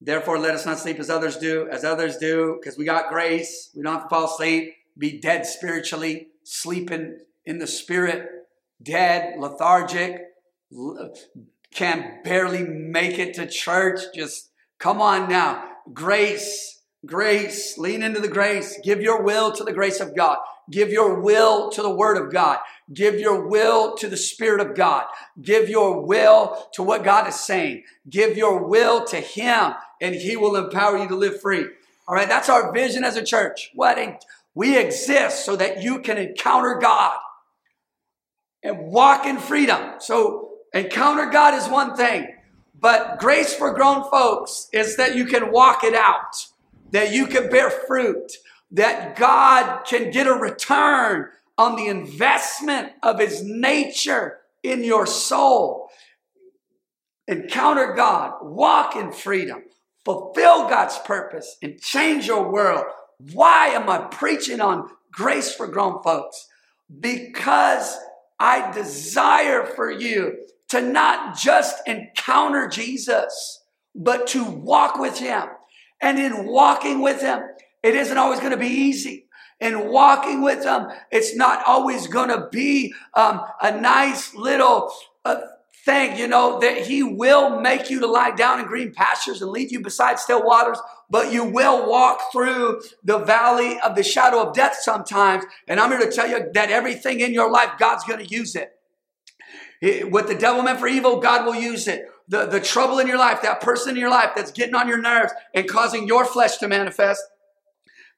Therefore, 0.00 0.38
let 0.38 0.54
us 0.54 0.66
not 0.66 0.78
sleep 0.78 0.98
as 0.98 1.08
others 1.08 1.36
do, 1.36 1.68
as 1.70 1.84
others 1.84 2.16
do, 2.16 2.58
because 2.60 2.76
we 2.76 2.84
got 2.84 3.08
grace. 3.08 3.70
We 3.74 3.82
don't 3.82 3.94
have 3.94 4.02
to 4.04 4.08
fall 4.08 4.26
asleep, 4.26 4.74
be 4.98 5.20
dead 5.20 5.46
spiritually, 5.46 6.28
sleeping 6.44 7.18
in 7.46 7.58
the 7.58 7.66
spirit, 7.66 8.28
dead, 8.82 9.36
lethargic, 9.38 10.20
can 11.72 12.20
barely 12.24 12.64
make 12.64 13.18
it 13.18 13.34
to 13.34 13.46
church. 13.46 14.00
Just 14.14 14.50
come 14.78 15.00
on 15.00 15.28
now. 15.28 15.68
Grace, 15.92 16.80
grace, 17.06 17.78
lean 17.78 18.02
into 18.02 18.20
the 18.20 18.28
grace. 18.28 18.78
Give 18.82 19.00
your 19.00 19.22
will 19.22 19.52
to 19.52 19.64
the 19.64 19.72
grace 19.72 20.00
of 20.00 20.14
God. 20.14 20.38
Give 20.70 20.90
your 20.90 21.20
will 21.20 21.70
to 21.70 21.82
the 21.82 21.90
Word 21.94 22.16
of 22.16 22.32
God. 22.32 22.58
Give 22.92 23.18
your 23.18 23.46
will 23.46 23.96
to 23.96 24.08
the 24.08 24.16
Spirit 24.16 24.60
of 24.60 24.76
God. 24.76 25.04
Give 25.40 25.68
your 25.68 26.00
will 26.00 26.68
to 26.74 26.82
what 26.82 27.04
God 27.04 27.28
is 27.28 27.34
saying. 27.34 27.84
Give 28.08 28.36
your 28.36 28.66
will 28.66 29.04
to 29.06 29.16
Him, 29.16 29.72
and 30.00 30.14
He 30.14 30.36
will 30.36 30.56
empower 30.56 30.98
you 30.98 31.08
to 31.08 31.16
live 31.16 31.40
free. 31.40 31.66
All 32.06 32.14
right, 32.14 32.28
that's 32.28 32.48
our 32.48 32.72
vision 32.72 33.04
as 33.04 33.16
a 33.16 33.24
church. 33.24 33.70
What 33.74 33.98
we 34.54 34.78
exist 34.78 35.44
so 35.44 35.56
that 35.56 35.82
you 35.82 36.00
can 36.00 36.18
encounter 36.18 36.78
God 36.80 37.16
and 38.62 38.92
walk 38.92 39.26
in 39.26 39.38
freedom. 39.38 39.94
So, 39.98 40.50
encounter 40.72 41.26
God 41.26 41.54
is 41.54 41.68
one 41.68 41.96
thing, 41.96 42.26
but 42.82 43.20
grace 43.20 43.54
for 43.54 43.72
grown 43.72 44.10
folks 44.10 44.68
is 44.72 44.96
that 44.96 45.14
you 45.14 45.24
can 45.24 45.52
walk 45.52 45.84
it 45.84 45.94
out, 45.94 46.34
that 46.90 47.12
you 47.12 47.28
can 47.28 47.48
bear 47.48 47.70
fruit, 47.70 48.32
that 48.72 49.14
God 49.14 49.84
can 49.84 50.10
get 50.10 50.26
a 50.26 50.34
return 50.34 51.28
on 51.56 51.76
the 51.76 51.86
investment 51.86 52.90
of 53.00 53.20
His 53.20 53.40
nature 53.44 54.40
in 54.64 54.82
your 54.82 55.06
soul. 55.06 55.90
Encounter 57.28 57.94
God, 57.94 58.38
walk 58.42 58.96
in 58.96 59.12
freedom, 59.12 59.62
fulfill 60.04 60.68
God's 60.68 60.98
purpose, 60.98 61.56
and 61.62 61.80
change 61.80 62.26
your 62.26 62.50
world. 62.50 62.86
Why 63.32 63.68
am 63.68 63.88
I 63.88 63.98
preaching 63.98 64.60
on 64.60 64.90
grace 65.12 65.54
for 65.54 65.68
grown 65.68 66.02
folks? 66.02 66.48
Because 66.98 67.96
I 68.40 68.72
desire 68.72 69.64
for 69.64 69.88
you 69.88 70.41
to 70.72 70.80
not 70.80 71.36
just 71.36 71.86
encounter 71.86 72.66
Jesus, 72.66 73.62
but 73.94 74.26
to 74.28 74.42
walk 74.42 74.98
with 74.98 75.18
Him. 75.18 75.44
And 76.00 76.18
in 76.18 76.46
walking 76.46 77.02
with 77.02 77.20
Him, 77.20 77.42
it 77.82 77.94
isn't 77.94 78.16
always 78.16 78.40
going 78.40 78.52
to 78.52 78.56
be 78.56 78.68
easy. 78.68 79.26
In 79.60 79.92
walking 79.92 80.40
with 80.40 80.64
Him, 80.64 80.86
it's 81.10 81.36
not 81.36 81.62
always 81.66 82.06
going 82.06 82.30
to 82.30 82.48
be 82.50 82.94
um, 83.12 83.42
a 83.60 83.78
nice 83.78 84.34
little 84.34 84.90
uh, 85.26 85.42
thing, 85.84 86.16
you 86.16 86.26
know, 86.26 86.58
that 86.60 86.86
He 86.86 87.02
will 87.02 87.60
make 87.60 87.90
you 87.90 88.00
to 88.00 88.06
lie 88.06 88.30
down 88.30 88.58
in 88.58 88.64
green 88.64 88.94
pastures 88.94 89.42
and 89.42 89.50
lead 89.50 89.70
you 89.70 89.80
beside 89.80 90.18
still 90.18 90.42
waters, 90.42 90.78
but 91.10 91.30
you 91.30 91.44
will 91.44 91.86
walk 91.86 92.32
through 92.32 92.80
the 93.04 93.18
valley 93.18 93.78
of 93.80 93.94
the 93.94 94.02
shadow 94.02 94.40
of 94.40 94.54
death 94.54 94.78
sometimes. 94.80 95.44
And 95.68 95.78
I'm 95.78 95.90
here 95.90 96.00
to 96.00 96.10
tell 96.10 96.30
you 96.30 96.50
that 96.54 96.70
everything 96.70 97.20
in 97.20 97.34
your 97.34 97.50
life, 97.50 97.72
God's 97.78 98.04
going 98.04 98.26
to 98.26 98.34
use 98.34 98.56
it. 98.56 98.72
What 99.82 100.28
the 100.28 100.36
devil 100.36 100.62
meant 100.62 100.78
for 100.78 100.86
evil, 100.86 101.18
God 101.18 101.44
will 101.44 101.56
use 101.56 101.88
it. 101.88 102.06
The, 102.28 102.46
the 102.46 102.60
trouble 102.60 103.00
in 103.00 103.08
your 103.08 103.18
life, 103.18 103.42
that 103.42 103.60
person 103.60 103.90
in 103.90 104.00
your 104.00 104.10
life 104.10 104.30
that's 104.36 104.52
getting 104.52 104.76
on 104.76 104.86
your 104.86 105.00
nerves 105.00 105.32
and 105.54 105.68
causing 105.68 106.06
your 106.06 106.24
flesh 106.24 106.58
to 106.58 106.68
manifest, 106.68 107.20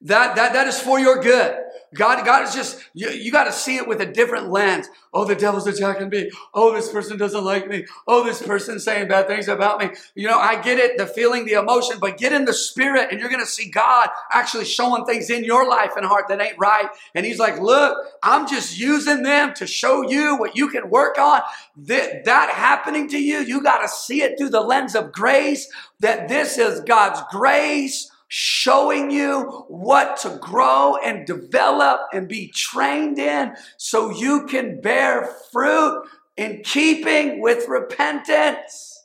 that, 0.01 0.35
that, 0.35 0.53
that 0.53 0.67
is 0.67 0.79
for 0.79 0.99
your 0.99 1.21
good. 1.21 1.57
God, 1.95 2.23
God 2.25 2.47
is 2.47 2.53
just, 2.53 2.83
you, 2.93 3.09
you 3.09 3.31
got 3.31 3.45
to 3.45 3.51
see 3.51 3.77
it 3.77 3.87
with 3.87 4.01
a 4.01 4.05
different 4.05 4.49
lens. 4.49 4.87
Oh, 5.13 5.23
the 5.23 5.35
devil's 5.35 5.65
attacking 5.65 6.09
me. 6.09 6.29
Oh, 6.53 6.73
this 6.73 6.91
person 6.91 7.17
doesn't 7.17 7.43
like 7.43 7.67
me. 7.67 7.85
Oh, 8.05 8.23
this 8.23 8.41
person's 8.41 8.83
saying 8.83 9.07
bad 9.07 9.27
things 9.27 9.47
about 9.47 9.79
me. 9.79 9.91
You 10.13 10.27
know, 10.27 10.37
I 10.37 10.61
get 10.61 10.77
it, 10.77 10.97
the 10.97 11.07
feeling, 11.07 11.45
the 11.45 11.53
emotion, 11.53 11.97
but 11.99 12.17
get 12.17 12.33
in 12.33 12.45
the 12.45 12.53
spirit 12.53 13.07
and 13.11 13.19
you're 13.19 13.29
going 13.29 13.43
to 13.43 13.49
see 13.49 13.69
God 13.69 14.09
actually 14.31 14.65
showing 14.65 15.05
things 15.05 15.29
in 15.29 15.43
your 15.45 15.67
life 15.67 15.93
and 15.95 16.05
heart 16.05 16.25
that 16.27 16.41
ain't 16.41 16.59
right. 16.59 16.89
And 17.15 17.25
he's 17.25 17.39
like, 17.39 17.59
look, 17.59 17.97
I'm 18.21 18.47
just 18.47 18.77
using 18.77 19.23
them 19.23 19.53
to 19.55 19.65
show 19.65 20.01
you 20.01 20.37
what 20.37 20.55
you 20.55 20.69
can 20.69 20.89
work 20.89 21.17
on. 21.17 21.41
That, 21.77 22.25
that 22.25 22.49
happening 22.49 23.07
to 23.09 23.17
you, 23.17 23.39
you 23.39 23.63
got 23.63 23.81
to 23.81 23.87
see 23.87 24.21
it 24.21 24.37
through 24.37 24.49
the 24.49 24.61
lens 24.61 24.95
of 24.95 25.13
grace, 25.13 25.71
that 26.01 26.27
this 26.27 26.57
is 26.57 26.81
God's 26.81 27.21
grace 27.31 28.11
showing 28.27 29.11
you 29.11 29.65
what 29.67 30.17
to 30.17 30.37
grow 30.41 30.97
and 30.97 31.25
develop 31.25 32.01
and 32.11 32.27
be 32.27 32.51
trained 32.51 33.19
in 33.19 33.53
so 33.77 34.09
you 34.09 34.45
can 34.45 34.81
bear 34.81 35.29
fruit 35.51 36.07
in 36.35 36.61
keeping 36.63 37.41
with 37.41 37.67
repentance. 37.67 39.03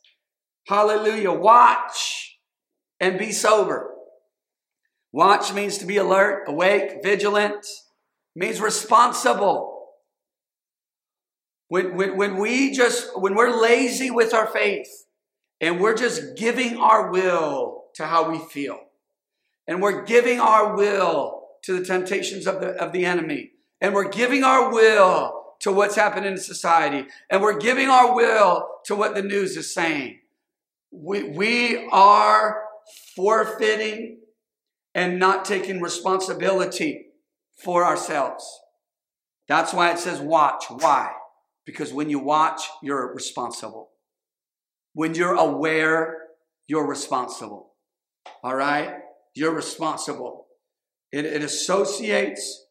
Hallelujah. 0.66 1.32
Watch 1.32 2.38
and 2.98 3.18
be 3.18 3.32
sober. 3.32 3.90
Watch 5.12 5.52
means 5.52 5.78
to 5.78 5.86
be 5.86 5.96
alert, 5.96 6.44
awake, 6.46 7.02
vigilant, 7.02 7.66
means 8.36 8.60
responsible. 8.60 9.88
When, 11.68 11.96
when, 11.96 12.16
when 12.16 12.36
we 12.36 12.72
just, 12.72 13.18
when 13.18 13.34
we're 13.34 13.60
lazy 13.60 14.10
with 14.10 14.34
our 14.34 14.46
faith 14.46 14.88
and 15.60 15.80
we're 15.80 15.96
just 15.96 16.36
giving 16.36 16.78
our 16.78 17.10
will 17.10 17.84
to 17.94 18.06
how 18.06 18.30
we 18.30 18.38
feel, 18.38 18.78
and 19.70 19.80
we're 19.80 20.02
giving 20.02 20.40
our 20.40 20.74
will 20.74 21.46
to 21.62 21.78
the 21.78 21.84
temptations 21.84 22.48
of 22.48 22.60
the, 22.60 22.70
of 22.70 22.92
the 22.92 23.04
enemy. 23.04 23.52
And 23.80 23.94
we're 23.94 24.08
giving 24.08 24.42
our 24.42 24.72
will 24.72 25.54
to 25.60 25.70
what's 25.70 25.94
happening 25.94 26.32
in 26.32 26.38
society. 26.38 27.06
And 27.30 27.40
we're 27.40 27.56
giving 27.56 27.88
our 27.88 28.12
will 28.12 28.66
to 28.86 28.96
what 28.96 29.14
the 29.14 29.22
news 29.22 29.56
is 29.56 29.72
saying. 29.72 30.18
We, 30.90 31.22
we 31.22 31.88
are 31.92 32.64
forfeiting 33.14 34.18
and 34.92 35.20
not 35.20 35.44
taking 35.44 35.80
responsibility 35.80 37.06
for 37.62 37.84
ourselves. 37.84 38.44
That's 39.46 39.72
why 39.72 39.92
it 39.92 40.00
says 40.00 40.20
watch. 40.20 40.64
Why? 40.68 41.12
Because 41.64 41.92
when 41.92 42.10
you 42.10 42.18
watch, 42.18 42.62
you're 42.82 43.14
responsible. 43.14 43.90
When 44.94 45.14
you're 45.14 45.36
aware, 45.36 46.16
you're 46.66 46.88
responsible. 46.88 47.74
All 48.42 48.56
right? 48.56 48.94
You're 49.34 49.54
responsible. 49.54 50.46
It, 51.12 51.24
it 51.24 51.42
associates 51.42 52.66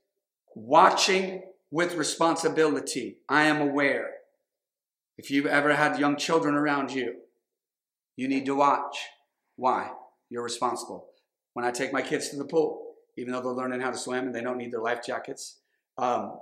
watching 0.56 1.44
with 1.72 1.96
responsibility. 1.96 3.18
I 3.28 3.44
am 3.44 3.62
aware. 3.62 4.12
If 5.18 5.30
you've 5.30 5.46
ever 5.46 5.76
had 5.76 6.00
young 6.00 6.16
children 6.16 6.56
around 6.56 6.92
you, 6.92 7.16
you 8.16 8.28
need 8.28 8.46
to 8.46 8.56
watch. 8.56 8.98
Why? 9.56 9.92
You're 10.30 10.44
responsible. 10.44 11.08
When 11.54 11.66
I 11.66 11.72
take 11.72 11.92
my 11.92 12.02
kids 12.02 12.30
to 12.30 12.38
the 12.38 12.46
pool, 12.46 12.94
even 13.18 13.34
though 13.34 13.42
they're 13.42 13.52
learning 13.52 13.82
how 13.82 13.92
to 13.92 13.98
swim 13.98 14.26
and 14.26 14.36
they 14.36 14.42
don't 14.42 14.58
need 14.58 14.72
their 14.72 14.82
life 14.82 15.00
jackets, 15.06 15.60
um, 15.98 16.40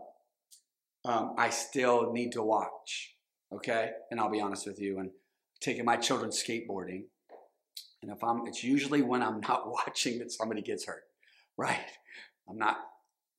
um, 1.06 1.34
I 1.38 1.50
still 1.50 2.12
need 2.14 2.34
to 2.34 2.44
watch. 2.44 3.16
Okay? 3.52 3.92
And 4.12 4.20
I'll 4.20 4.30
be 4.30 4.42
honest 4.42 4.68
with 4.68 4.80
you. 4.80 5.00
And 5.00 5.10
taking 5.60 5.86
my 5.86 5.98
children 5.98 6.30
skateboarding, 6.30 7.06
and 8.02 8.12
if 8.12 8.24
I'm, 8.24 8.46
it's 8.48 8.64
usually 8.64 9.02
when 9.02 9.22
I'm 9.22 9.42
not 9.42 9.68
watching 9.72 10.20
that 10.20 10.32
somebody 10.32 10.62
gets 10.62 10.86
hurt, 10.86 11.04
right? 11.58 11.80
I'm 12.50 12.58
not 12.58 12.78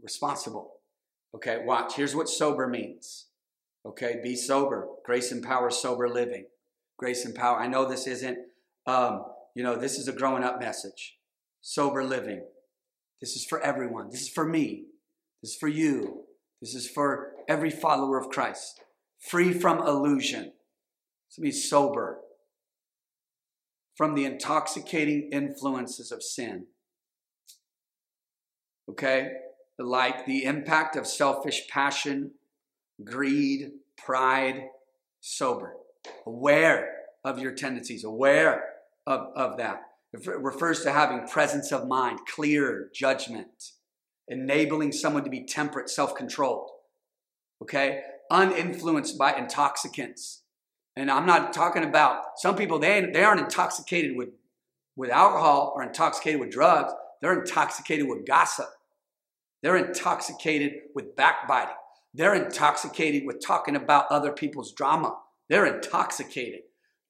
responsible. 0.02 0.74
Okay, 1.34 1.62
watch. 1.64 1.94
Here's 1.94 2.14
what 2.14 2.28
sober 2.28 2.66
means. 2.66 3.26
Okay, 3.86 4.20
be 4.22 4.34
sober. 4.34 4.88
Grace 5.04 5.30
and 5.30 5.42
power, 5.42 5.70
sober 5.70 6.08
living. 6.08 6.46
Grace 6.98 7.24
and 7.24 7.34
power. 7.34 7.58
I 7.58 7.68
know 7.68 7.88
this 7.88 8.06
isn't, 8.06 8.38
um, 8.86 9.24
you 9.54 9.62
know, 9.62 9.76
this 9.76 9.98
is 9.98 10.08
a 10.08 10.12
growing 10.12 10.42
up 10.42 10.60
message. 10.60 11.16
Sober 11.60 12.02
living. 12.02 12.42
This 13.20 13.36
is 13.36 13.44
for 13.44 13.60
everyone. 13.60 14.10
This 14.10 14.22
is 14.22 14.28
for 14.28 14.44
me. 14.44 14.86
This 15.42 15.52
is 15.52 15.56
for 15.56 15.68
you. 15.68 16.24
This 16.60 16.74
is 16.74 16.88
for 16.88 17.32
every 17.48 17.70
follower 17.70 18.18
of 18.18 18.30
Christ, 18.30 18.82
free 19.20 19.52
from 19.52 19.78
illusion. 19.86 20.52
To 21.34 21.40
be 21.40 21.52
sober 21.52 22.20
from 23.98 24.14
the 24.14 24.24
intoxicating 24.24 25.28
influences 25.32 26.12
of 26.12 26.22
sin. 26.22 26.66
Okay? 28.88 29.28
Like 29.76 30.24
the 30.24 30.44
impact 30.44 30.94
of 30.94 31.04
selfish 31.04 31.66
passion, 31.68 32.30
greed, 33.04 33.72
pride, 33.96 34.68
sober. 35.20 35.74
Aware 36.24 36.88
of 37.24 37.40
your 37.40 37.52
tendencies, 37.52 38.04
aware 38.04 38.66
of, 39.04 39.32
of 39.34 39.58
that. 39.58 39.82
It 40.12 40.24
refers 40.26 40.84
to 40.84 40.92
having 40.92 41.26
presence 41.26 41.72
of 41.72 41.88
mind, 41.88 42.20
clear 42.32 42.90
judgment, 42.94 43.72
enabling 44.28 44.92
someone 44.92 45.24
to 45.24 45.30
be 45.30 45.44
temperate, 45.44 45.90
self 45.90 46.14
controlled. 46.14 46.70
Okay? 47.62 48.02
Uninfluenced 48.30 49.18
by 49.18 49.32
intoxicants. 49.32 50.42
And 50.98 51.12
I'm 51.12 51.26
not 51.26 51.52
talking 51.52 51.84
about 51.84 52.22
some 52.38 52.56
people, 52.56 52.80
they, 52.80 53.08
they 53.12 53.22
aren't 53.22 53.40
intoxicated 53.40 54.16
with, 54.16 54.30
with 54.96 55.10
alcohol 55.10 55.72
or 55.76 55.84
intoxicated 55.84 56.40
with 56.40 56.50
drugs. 56.50 56.92
They're 57.22 57.38
intoxicated 57.38 58.08
with 58.08 58.26
gossip. 58.26 58.66
They're 59.62 59.76
intoxicated 59.76 60.72
with 60.96 61.14
backbiting. 61.14 61.76
They're 62.14 62.34
intoxicated 62.34 63.26
with 63.26 63.40
talking 63.40 63.76
about 63.76 64.10
other 64.10 64.32
people's 64.32 64.72
drama. 64.72 65.16
They're 65.48 65.72
intoxicated. 65.72 66.62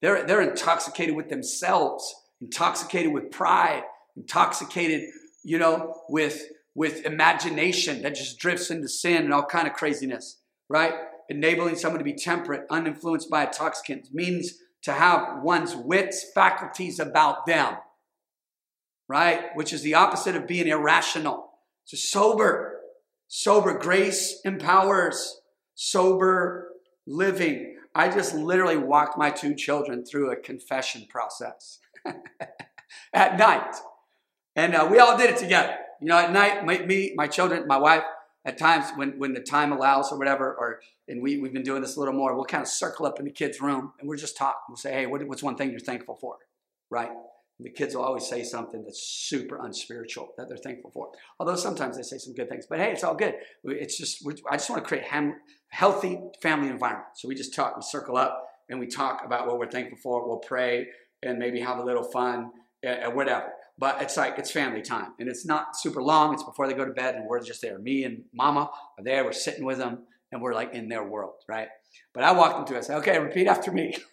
They're, 0.02 0.22
they're 0.26 0.42
intoxicated 0.42 1.16
with 1.16 1.30
themselves, 1.30 2.14
intoxicated 2.42 3.14
with 3.14 3.30
pride, 3.30 3.84
intoxicated, 4.18 5.08
you 5.44 5.58
know, 5.58 5.94
with, 6.10 6.42
with 6.74 7.06
imagination 7.06 8.02
that 8.02 8.14
just 8.14 8.38
drifts 8.38 8.70
into 8.70 8.86
sin 8.86 9.24
and 9.24 9.32
all 9.32 9.46
kind 9.46 9.66
of 9.66 9.72
craziness, 9.72 10.36
right? 10.68 10.92
Enabling 11.28 11.76
someone 11.76 11.98
to 11.98 12.04
be 12.04 12.14
temperate, 12.14 12.66
uninfluenced 12.70 13.28
by 13.28 13.46
intoxicants 13.46 14.10
means 14.12 14.54
to 14.82 14.92
have 14.92 15.42
one's 15.42 15.76
wits, 15.76 16.26
faculties 16.34 16.98
about 16.98 17.46
them, 17.46 17.76
right? 19.08 19.46
Which 19.54 19.72
is 19.72 19.82
the 19.82 19.94
opposite 19.94 20.36
of 20.36 20.46
being 20.46 20.68
irrational. 20.68 21.50
So 21.84 21.96
sober, 21.96 22.80
sober 23.26 23.78
grace 23.78 24.40
empowers 24.44 25.40
sober 25.74 26.68
living. 27.06 27.76
I 27.94 28.08
just 28.08 28.34
literally 28.34 28.76
walked 28.76 29.18
my 29.18 29.30
two 29.30 29.54
children 29.54 30.04
through 30.04 30.30
a 30.30 30.36
confession 30.36 31.06
process 31.08 31.78
at 33.12 33.38
night. 33.38 33.74
And 34.56 34.74
uh, 34.74 34.88
we 34.90 34.98
all 34.98 35.16
did 35.16 35.30
it 35.30 35.36
together. 35.36 35.76
You 36.00 36.08
know, 36.08 36.18
at 36.18 36.32
night, 36.32 36.64
me, 36.86 37.12
my 37.16 37.26
children, 37.26 37.66
my 37.66 37.76
wife, 37.76 38.02
at 38.44 38.58
times 38.58 38.86
when, 38.96 39.18
when 39.18 39.32
the 39.34 39.40
time 39.40 39.72
allows 39.72 40.12
or 40.12 40.18
whatever, 40.18 40.54
or 40.54 40.80
and 41.08 41.22
we, 41.22 41.38
we've 41.38 41.52
been 41.52 41.62
doing 41.62 41.82
this 41.82 41.96
a 41.96 41.98
little 41.98 42.14
more, 42.14 42.34
we'll 42.34 42.44
kind 42.44 42.62
of 42.62 42.68
circle 42.68 43.06
up 43.06 43.18
in 43.18 43.24
the 43.24 43.30
kids' 43.30 43.60
room 43.60 43.92
and 43.98 44.08
we're 44.08 44.16
just 44.16 44.36
talking. 44.36 44.60
We'll 44.68 44.76
say, 44.76 44.92
hey, 44.92 45.06
what, 45.06 45.26
what's 45.26 45.42
one 45.42 45.56
thing 45.56 45.70
you're 45.70 45.80
thankful 45.80 46.16
for? 46.16 46.36
Right? 46.90 47.10
And 47.10 47.66
the 47.66 47.70
kids 47.70 47.94
will 47.94 48.04
always 48.04 48.26
say 48.26 48.44
something 48.44 48.84
that's 48.84 49.02
super 49.02 49.58
unspiritual 49.64 50.28
that 50.38 50.48
they're 50.48 50.56
thankful 50.56 50.90
for. 50.92 51.10
Although 51.40 51.56
sometimes 51.56 51.96
they 51.96 52.02
say 52.02 52.18
some 52.18 52.34
good 52.34 52.48
things, 52.48 52.66
but 52.68 52.78
hey, 52.78 52.92
it's 52.92 53.02
all 53.02 53.14
good. 53.14 53.34
It's 53.64 53.98
just, 53.98 54.24
I 54.48 54.56
just 54.56 54.70
want 54.70 54.82
to 54.82 54.88
create 54.88 55.04
ham, 55.04 55.34
healthy 55.68 56.20
family 56.40 56.68
environment. 56.68 57.08
So 57.16 57.26
we 57.26 57.34
just 57.34 57.54
talk, 57.54 57.76
we 57.76 57.82
circle 57.82 58.16
up 58.16 58.46
and 58.68 58.78
we 58.78 58.86
talk 58.86 59.22
about 59.24 59.46
what 59.46 59.58
we're 59.58 59.70
thankful 59.70 59.98
for. 59.98 60.26
We'll 60.28 60.38
pray 60.38 60.86
and 61.22 61.38
maybe 61.38 61.60
have 61.60 61.78
a 61.78 61.84
little 61.84 62.04
fun, 62.04 62.52
uh, 62.86 63.10
whatever. 63.10 63.50
But 63.78 64.02
it's 64.02 64.16
like 64.16 64.38
it's 64.38 64.50
family 64.50 64.82
time, 64.82 65.12
and 65.20 65.28
it's 65.28 65.46
not 65.46 65.76
super 65.76 66.02
long. 66.02 66.34
It's 66.34 66.42
before 66.42 66.66
they 66.66 66.74
go 66.74 66.84
to 66.84 66.92
bed, 66.92 67.14
and 67.14 67.26
we're 67.26 67.40
just 67.40 67.62
there. 67.62 67.78
Me 67.78 68.04
and 68.04 68.24
Mama 68.32 68.70
are 68.98 69.04
there. 69.04 69.24
We're 69.24 69.32
sitting 69.32 69.64
with 69.64 69.78
them, 69.78 70.00
and 70.32 70.42
we're 70.42 70.54
like 70.54 70.74
in 70.74 70.88
their 70.88 71.04
world, 71.04 71.34
right? 71.48 71.68
But 72.12 72.24
I 72.24 72.32
walk 72.32 72.56
them 72.56 72.66
through. 72.66 72.78
I 72.78 72.80
say, 72.80 72.94
"Okay, 72.94 73.18
repeat 73.18 73.46
after 73.46 73.70
me." 73.72 73.96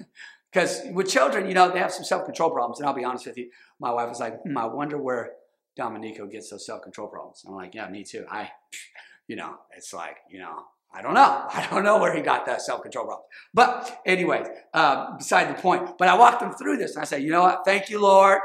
Because 0.56 0.84
with 0.94 1.10
children, 1.10 1.50
you 1.50 1.54
know, 1.54 1.70
they 1.70 1.80
have 1.80 1.92
some 1.92 2.06
self 2.06 2.24
control 2.24 2.50
problems. 2.50 2.80
And 2.80 2.88
I'll 2.88 2.96
be 2.96 3.04
honest 3.04 3.26
with 3.26 3.38
you, 3.38 3.50
my 3.78 3.92
wife 3.92 4.08
was 4.08 4.22
like, 4.22 4.42
hmm, 4.44 4.58
I 4.58 4.66
wonder 4.66 4.98
where 4.98 5.34
Dominico 5.76 6.28
gets 6.28 6.50
those 6.50 6.66
self 6.66 6.82
control 6.82 7.10
problems. 7.10 7.44
I'm 7.46 7.56
like, 7.56 7.76
yeah, 7.76 7.90
me 7.90 8.06
too. 8.06 8.26
I, 8.32 8.50
you 9.28 9.36
know, 9.36 9.58
it's 9.76 9.94
like, 9.94 10.16
you 10.30 10.40
know, 10.40 10.64
I 10.94 11.02
don't 11.02 11.14
know. 11.14 11.22
I 11.50 11.68
don't 11.70 11.84
know 11.84 12.00
where 12.00 12.16
he 12.16 12.22
got 12.22 12.46
that 12.46 12.62
self 12.62 12.84
control 12.84 13.04
problem. 13.04 13.26
But, 13.54 14.02
anyway, 14.06 14.46
uh, 14.74 15.18
beside 15.18 15.50
the 15.54 15.62
point. 15.62 15.98
But 15.98 16.08
I 16.08 16.18
walked 16.18 16.40
them 16.40 16.54
through 16.54 16.78
this 16.78 16.96
and 16.96 17.02
I 17.02 17.06
said, 17.06 17.22
you 17.22 17.32
know 17.32 17.42
what? 17.42 17.64
Thank 17.66 17.90
you, 17.90 18.00
Lord. 18.00 18.40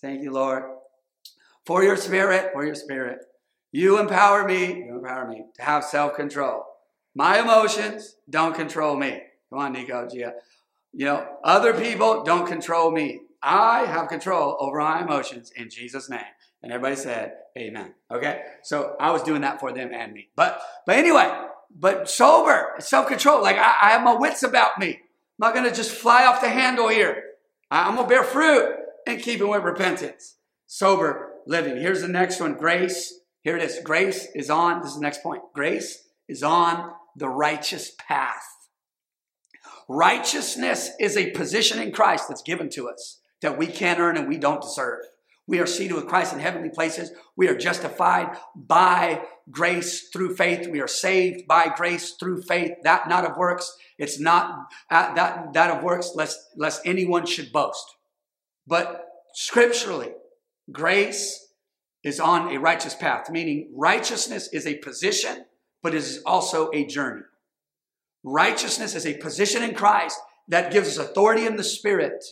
Thank 0.00 0.22
you, 0.22 0.32
Lord, 0.32 0.64
for 1.66 1.82
your 1.82 1.96
spirit, 1.96 2.50
for 2.52 2.64
your 2.64 2.74
spirit. 2.74 3.18
You 3.72 3.98
empower 3.98 4.46
me, 4.46 4.84
you 4.84 4.96
empower 4.96 5.26
me 5.26 5.44
to 5.56 5.62
have 5.62 5.84
self 5.84 6.14
control. 6.14 6.64
My 7.14 7.40
emotions 7.40 8.16
don't 8.28 8.54
control 8.54 8.96
me. 8.96 9.22
Come 9.50 9.58
on, 9.58 9.72
Nico, 9.72 10.08
Gia. 10.08 10.34
You 10.92 11.06
know, 11.06 11.26
other 11.42 11.72
people 11.72 12.22
don't 12.22 12.46
control 12.46 12.90
me. 12.90 13.20
I 13.42 13.80
have 13.86 14.08
control 14.08 14.56
over 14.60 14.78
my 14.78 15.02
emotions 15.02 15.52
in 15.56 15.70
Jesus' 15.70 16.08
name. 16.10 16.20
And 16.62 16.70
everybody 16.70 16.96
said, 16.96 17.34
Amen. 17.56 17.94
Okay? 18.10 18.42
So 18.62 18.94
I 19.00 19.10
was 19.10 19.22
doing 19.22 19.40
that 19.42 19.58
for 19.58 19.72
them 19.72 19.90
and 19.92 20.12
me. 20.12 20.28
But 20.36 20.60
but 20.86 20.96
anyway, 20.96 21.30
but 21.74 22.08
sober, 22.08 22.74
self-control. 22.78 23.42
Like 23.42 23.56
I, 23.56 23.74
I 23.82 23.90
have 23.90 24.04
my 24.04 24.14
wits 24.14 24.42
about 24.42 24.78
me. 24.78 24.90
I'm 24.90 25.48
not 25.48 25.54
gonna 25.54 25.74
just 25.74 25.90
fly 25.92 26.26
off 26.26 26.40
the 26.40 26.48
handle 26.48 26.88
here. 26.88 27.24
I'm 27.70 27.96
gonna 27.96 28.08
bear 28.08 28.22
fruit 28.22 28.81
and 29.06 29.22
keeping 29.22 29.48
with 29.48 29.62
repentance. 29.62 30.36
Sober 30.66 31.32
living. 31.46 31.76
Here's 31.76 32.02
the 32.02 32.08
next 32.08 32.40
one 32.40 32.54
grace. 32.54 33.20
Here 33.42 33.56
it 33.56 33.62
is. 33.62 33.80
Grace 33.84 34.28
is 34.34 34.50
on, 34.50 34.80
this 34.80 34.90
is 34.90 34.96
the 34.96 35.02
next 35.02 35.22
point. 35.22 35.42
Grace 35.54 36.08
is 36.28 36.42
on 36.42 36.92
the 37.16 37.28
righteous 37.28 37.92
path. 37.98 38.46
Righteousness 39.88 40.90
is 41.00 41.16
a 41.16 41.30
position 41.32 41.80
in 41.80 41.92
Christ 41.92 42.28
that's 42.28 42.42
given 42.42 42.70
to 42.70 42.88
us 42.88 43.20
that 43.42 43.58
we 43.58 43.66
can't 43.66 43.98
earn 43.98 44.16
and 44.16 44.28
we 44.28 44.38
don't 44.38 44.62
deserve. 44.62 45.00
We 45.46 45.58
are 45.58 45.66
seated 45.66 45.94
with 45.94 46.06
Christ 46.06 46.32
in 46.32 46.38
heavenly 46.38 46.70
places. 46.70 47.10
We 47.36 47.48
are 47.48 47.56
justified 47.56 48.38
by 48.54 49.22
grace 49.50 50.08
through 50.08 50.36
faith. 50.36 50.68
We 50.68 50.80
are 50.80 50.88
saved 50.88 51.48
by 51.48 51.72
grace 51.76 52.12
through 52.12 52.42
faith. 52.42 52.72
That 52.84 53.08
not 53.08 53.28
of 53.28 53.36
works. 53.36 53.76
It's 53.98 54.20
not 54.20 54.68
uh, 54.88 55.12
that 55.14 55.52
that 55.52 55.76
of 55.76 55.82
works, 55.82 56.12
lest 56.14 56.38
lest 56.56 56.82
anyone 56.84 57.26
should 57.26 57.52
boast. 57.52 57.84
But 58.66 59.06
scripturally, 59.34 60.12
grace 60.70 61.52
is 62.04 62.20
on 62.20 62.54
a 62.54 62.60
righteous 62.60 62.94
path, 62.94 63.30
meaning 63.30 63.70
righteousness 63.74 64.48
is 64.52 64.66
a 64.66 64.78
position, 64.78 65.44
but 65.82 65.94
it 65.94 65.98
is 65.98 66.22
also 66.24 66.70
a 66.72 66.86
journey. 66.86 67.22
Righteousness 68.24 68.94
is 68.94 69.06
a 69.06 69.18
position 69.18 69.62
in 69.62 69.74
Christ 69.74 70.18
that 70.48 70.72
gives 70.72 70.88
us 70.88 71.04
authority 71.04 71.46
in 71.46 71.56
the 71.56 71.64
Spirit, 71.64 72.24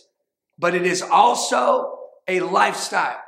but 0.57 0.75
it 0.75 0.85
is 0.85 1.01
also 1.01 1.97
a 2.27 2.39
lifestyle. 2.39 3.19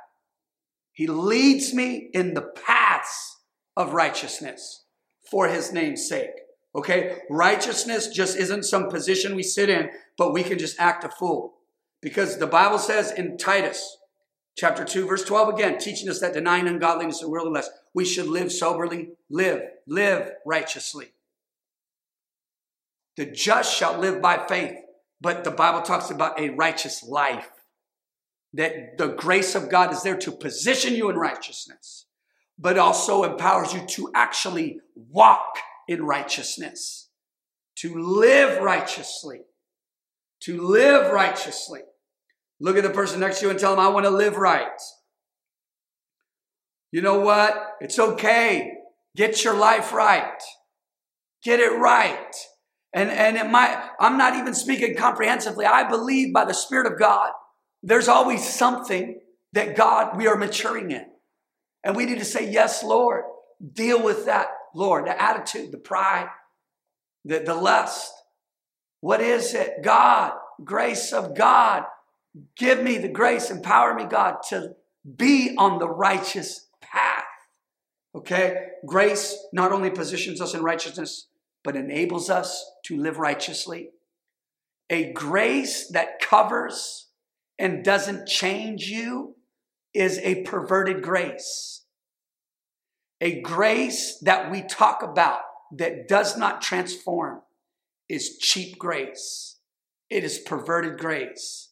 He 0.92 1.08
leads 1.08 1.74
me 1.74 2.10
in 2.14 2.34
the 2.34 2.42
paths 2.42 3.40
of 3.76 3.94
righteousness 3.94 4.84
for 5.30 5.48
his 5.48 5.74
name's 5.74 6.08
sake. 6.08 6.30
Okay? 6.76 7.18
Righteousness 7.30 8.08
just 8.08 8.38
isn't 8.38 8.64
some 8.64 8.90
position 8.90 9.36
we 9.36 9.44
sit 9.44 9.70
in, 9.70 9.90
but 10.18 10.34
we 10.34 10.44
can 10.44 10.60
just 10.60 10.80
act 10.80 11.04
a 11.04 11.10
fool. 11.10 11.56
Because 12.04 12.38
the 12.38 12.48
Bible 12.48 12.80
says 12.80 13.14
in 13.14 13.38
Titus 13.38 13.98
chapter 14.58 14.84
2, 14.84 15.08
verse 15.08 15.24
12 15.24 15.54
again, 15.54 15.78
teaching 15.78 16.10
us 16.10 16.20
that 16.20 16.34
denying 16.34 16.68
ungodliness 16.68 17.22
and 17.22 17.32
worldliness, 17.32 17.70
we 17.94 18.04
should 18.04 18.28
live 18.28 18.52
soberly, 18.52 19.12
live, 19.30 19.62
live 19.88 20.32
righteously. 20.46 21.14
The 23.16 23.26
just 23.26 23.74
shall 23.74 23.98
live 23.98 24.22
by 24.22 24.46
faith. 24.48 24.76
But 25.22 25.46
the 25.46 25.52
Bible 25.52 25.82
talks 25.82 26.12
about 26.12 26.38
a 26.38 26.50
righteous 26.50 27.04
life. 27.04 27.50
That 28.52 28.98
the 28.98 29.08
grace 29.08 29.56
of 29.56 29.70
God 29.70 29.94
is 29.94 30.04
there 30.04 30.18
to 30.18 30.32
position 30.32 30.96
you 30.96 31.10
in 31.10 31.16
righteousness, 31.16 32.06
but 32.60 32.78
also 32.78 33.24
empowers 33.24 33.74
you 33.74 33.86
to 33.88 34.12
actually 34.14 34.82
walk 35.10 35.58
in 35.88 36.06
righteousness, 36.06 37.08
to 37.78 37.98
live 37.98 38.62
righteously, 38.62 39.44
to 40.42 40.62
live 40.62 41.14
righteously. 41.14 41.80
Look 42.60 42.78
at 42.78 42.84
the 42.84 42.90
person 42.90 43.20
next 43.20 43.40
to 43.40 43.46
you 43.46 43.52
and 43.52 43.60
tell 43.60 43.76
them, 43.76 43.84
I 43.84 43.90
want 43.90 44.06
to 44.06 44.10
live 44.10 44.38
right. 44.38 44.68
You 46.92 47.02
know 47.02 47.20
what? 47.20 47.56
It's 47.82 47.98
okay. 47.98 48.72
Get 49.16 49.44
your 49.44 49.56
life 49.56 49.94
right. 49.94 50.42
Get 51.44 51.60
it 51.60 51.78
right. 51.78 52.36
And, 52.94 53.10
and 53.10 53.38
it 53.38 53.50
might, 53.50 53.84
I'm 54.00 54.18
not 54.18 54.36
even 54.36 54.54
speaking 54.54 54.96
comprehensively. 54.96 55.66
I 55.66 55.90
believe 55.90 56.34
by 56.34 56.46
the 56.46 56.54
Spirit 56.54 56.92
of 56.92 57.00
God, 57.00 57.32
there's 57.82 58.08
always 58.08 58.48
something 58.48 59.20
that 59.54 59.76
God, 59.76 60.16
we 60.16 60.28
are 60.28 60.38
maturing 60.38 60.92
in. 60.92 61.06
And 61.84 61.96
we 61.96 62.06
need 62.06 62.20
to 62.20 62.26
say, 62.26 62.50
Yes, 62.50 62.84
Lord. 62.84 63.24
Deal 63.74 64.04
with 64.04 64.26
that, 64.26 64.48
Lord, 64.76 65.08
the 65.08 65.22
attitude, 65.22 65.72
the 65.72 65.78
pride, 65.78 66.28
the, 67.24 67.40
the 67.40 67.56
lust. 67.56 68.12
What 69.00 69.22
is 69.22 69.54
it? 69.54 69.84
God, 69.84 70.34
grace 70.64 71.14
of 71.14 71.36
God. 71.36 71.84
Give 72.58 72.82
me 72.82 72.98
the 72.98 73.10
grace, 73.10 73.52
empower 73.52 73.94
me, 73.94 74.06
God, 74.06 74.38
to 74.50 74.76
be 75.18 75.56
on 75.58 75.80
the 75.80 75.90
righteous 75.90 76.68
path. 76.82 77.26
Okay? 78.16 78.68
Grace 78.86 79.38
not 79.54 79.72
only 79.72 79.90
positions 79.90 80.42
us 80.42 80.54
in 80.54 80.64
righteousness, 80.64 81.28
but 81.64 81.76
enables 81.76 82.30
us 82.30 82.72
to 82.86 82.98
live 82.98 83.18
righteously. 83.18 83.90
A 84.90 85.14
grace 85.14 85.88
that 85.90 86.20
covers 86.20 87.08
and 87.60 87.84
doesn't 87.84 88.28
change 88.28 88.88
you 88.88 89.36
is 89.94 90.18
a 90.20 90.42
perverted 90.44 91.04
grace. 91.04 91.82
A 93.22 93.42
grace 93.42 94.18
that 94.20 94.52
we 94.52 94.64
talk 94.64 95.04
about 95.04 95.42
that 95.78 96.08
does 96.08 96.38
not 96.38 96.62
transform 96.62 97.42
is 98.10 98.38
cheap 98.38 98.78
grace. 98.78 99.58
It 100.10 100.24
is 100.24 100.40
perverted 100.40 101.00
grace 101.00 101.70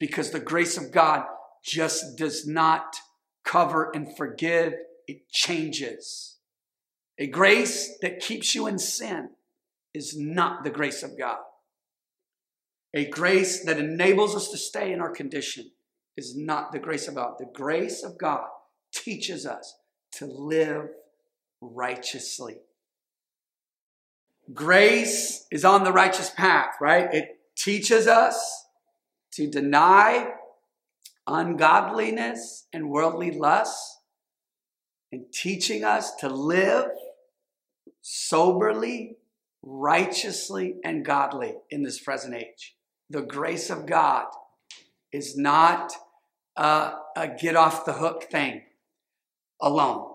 because 0.00 0.30
the 0.30 0.40
grace 0.40 0.76
of 0.76 0.90
God 0.90 1.26
just 1.62 2.16
does 2.18 2.46
not 2.46 2.96
cover 3.44 3.92
and 3.94 4.16
forgive, 4.16 4.74
it 5.06 5.28
changes. 5.28 6.38
A 7.18 7.26
grace 7.26 7.96
that 8.00 8.20
keeps 8.20 8.54
you 8.54 8.66
in 8.66 8.78
sin 8.78 9.30
is 9.92 10.16
not 10.18 10.64
the 10.64 10.70
grace 10.70 11.02
of 11.02 11.16
God. 11.18 11.38
A 12.94 13.04
grace 13.04 13.64
that 13.64 13.78
enables 13.78 14.34
us 14.34 14.48
to 14.48 14.56
stay 14.56 14.92
in 14.92 15.00
our 15.00 15.10
condition 15.10 15.70
is 16.16 16.36
not 16.36 16.72
the 16.72 16.78
grace 16.78 17.06
of 17.06 17.14
God. 17.14 17.34
The 17.38 17.50
grace 17.52 18.02
of 18.02 18.18
God 18.18 18.46
teaches 18.92 19.46
us 19.46 19.76
to 20.12 20.26
live 20.26 20.88
righteously. 21.60 22.56
Grace 24.52 25.46
is 25.52 25.64
on 25.64 25.84
the 25.84 25.92
righteous 25.92 26.30
path, 26.30 26.74
right? 26.80 27.12
It 27.12 27.38
teaches 27.54 28.06
us 28.06 28.66
to 29.32 29.48
deny 29.48 30.32
ungodliness 31.26 32.66
and 32.72 32.90
worldly 32.90 33.30
lusts 33.30 33.98
and 35.12 35.24
teaching 35.32 35.84
us 35.84 36.14
to 36.16 36.28
live 36.28 36.90
soberly, 38.00 39.16
righteously, 39.62 40.76
and 40.84 41.04
godly 41.04 41.54
in 41.70 41.82
this 41.82 42.00
present 42.00 42.34
age. 42.34 42.76
The 43.08 43.22
grace 43.22 43.70
of 43.70 43.86
God 43.86 44.26
is 45.12 45.36
not 45.36 45.92
a, 46.56 46.92
a 47.16 47.28
get 47.28 47.56
off 47.56 47.84
the 47.84 47.94
hook 47.94 48.24
thing 48.30 48.62
alone. 49.60 50.06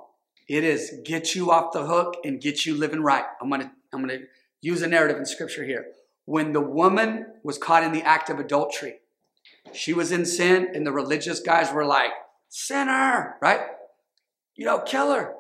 It 0.48 0.64
is 0.64 1.00
get 1.04 1.36
you 1.36 1.52
off 1.52 1.74
the 1.74 1.86
hook 1.86 2.18
and 2.24 2.42
get 2.42 2.66
you 2.66 2.76
living 2.76 3.02
right. 3.02 3.26
I'm 3.42 3.50
gonna 3.50 3.72
I'm 3.94 4.02
gonna 4.02 4.20
use 4.62 4.82
a 4.82 4.88
narrative 4.88 5.18
in 5.18 5.26
scripture 5.26 5.64
here. 5.64 5.88
When 6.26 6.54
the 6.54 6.62
woman 6.62 7.26
was 7.44 7.58
caught 7.58 7.84
in 7.84 7.92
the 7.92 8.04
act 8.04 8.30
of 8.30 8.40
adultery, 8.40 8.96
she 9.76 9.94
was 9.94 10.12
in 10.12 10.26
sin, 10.26 10.70
and 10.74 10.86
the 10.86 10.92
religious 10.92 11.40
guys 11.40 11.72
were 11.72 11.86
like, 11.86 12.12
sinner, 12.50 13.36
right? 13.42 13.62
You 14.56 14.66
know, 14.66 14.80
kill 14.80 15.14
her. 15.14 15.34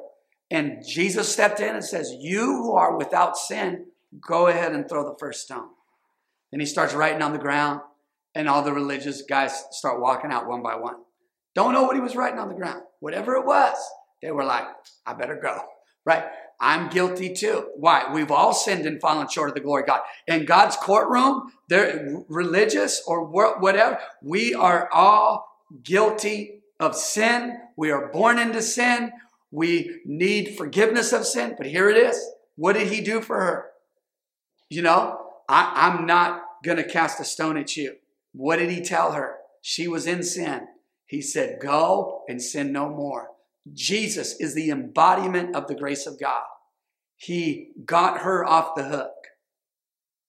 And 0.51 0.83
Jesus 0.87 1.31
stepped 1.31 1.59
in 1.59 1.75
and 1.75 1.83
says, 1.83 2.13
You 2.19 2.45
who 2.45 2.73
are 2.73 2.97
without 2.97 3.37
sin, 3.37 3.87
go 4.19 4.47
ahead 4.47 4.73
and 4.73 4.87
throw 4.87 5.03
the 5.03 5.17
first 5.19 5.43
stone. 5.43 5.69
Then 6.51 6.59
he 6.59 6.65
starts 6.65 6.93
writing 6.93 7.21
on 7.21 7.33
the 7.33 7.39
ground, 7.39 7.81
and 8.35 8.47
all 8.47 8.61
the 8.61 8.73
religious 8.73 9.21
guys 9.23 9.63
start 9.71 10.01
walking 10.01 10.31
out 10.31 10.47
one 10.47 10.61
by 10.61 10.75
one. 10.75 10.95
Don't 11.55 11.73
know 11.73 11.83
what 11.83 11.95
he 11.95 12.01
was 12.01 12.15
writing 12.15 12.39
on 12.39 12.49
the 12.49 12.55
ground. 12.55 12.81
Whatever 12.99 13.35
it 13.35 13.45
was, 13.45 13.77
they 14.21 14.31
were 14.31 14.43
like, 14.43 14.65
I 15.05 15.13
better 15.13 15.39
go, 15.41 15.57
right? 16.05 16.25
I'm 16.59 16.89
guilty 16.89 17.33
too. 17.33 17.69
Why? 17.75 18.11
We've 18.13 18.31
all 18.31 18.53
sinned 18.53 18.85
and 18.85 19.01
fallen 19.01 19.27
short 19.27 19.49
of 19.49 19.55
the 19.55 19.61
glory 19.61 19.83
of 19.83 19.87
God. 19.87 20.01
In 20.27 20.45
God's 20.45 20.75
courtroom, 20.75 21.51
they're 21.69 22.23
religious 22.27 23.01
or 23.05 23.25
whatever, 23.25 23.99
we 24.21 24.53
are 24.53 24.89
all 24.91 25.47
guilty 25.83 26.61
of 26.79 26.95
sin. 26.95 27.57
We 27.77 27.91
are 27.91 28.07
born 28.11 28.39
into 28.39 28.61
sin. 28.61 29.11
We 29.51 30.01
need 30.05 30.57
forgiveness 30.57 31.13
of 31.13 31.25
sin. 31.25 31.55
But 31.57 31.67
here 31.67 31.89
it 31.89 31.97
is. 31.97 32.19
What 32.55 32.73
did 32.73 32.91
he 32.91 33.01
do 33.01 33.21
for 33.21 33.39
her? 33.39 33.65
You 34.69 34.81
know, 34.81 35.19
I, 35.47 35.71
I'm 35.75 36.05
not 36.05 36.41
going 36.63 36.77
to 36.77 36.83
cast 36.83 37.19
a 37.19 37.25
stone 37.25 37.57
at 37.57 37.75
you. 37.77 37.95
What 38.33 38.57
did 38.57 38.69
he 38.69 38.81
tell 38.81 39.13
her? 39.13 39.37
She 39.61 39.87
was 39.87 40.07
in 40.07 40.23
sin. 40.23 40.67
He 41.05 41.21
said, 41.21 41.59
Go 41.61 42.23
and 42.27 42.41
sin 42.41 42.71
no 42.71 42.89
more. 42.89 43.29
Jesus 43.73 44.35
is 44.39 44.53
the 44.53 44.69
embodiment 44.69 45.55
of 45.55 45.67
the 45.67 45.75
grace 45.75 46.05
of 46.05 46.19
God. 46.19 46.43
He 47.15 47.71
got 47.85 48.21
her 48.21 48.45
off 48.45 48.75
the 48.75 48.83
hook, 48.83 49.13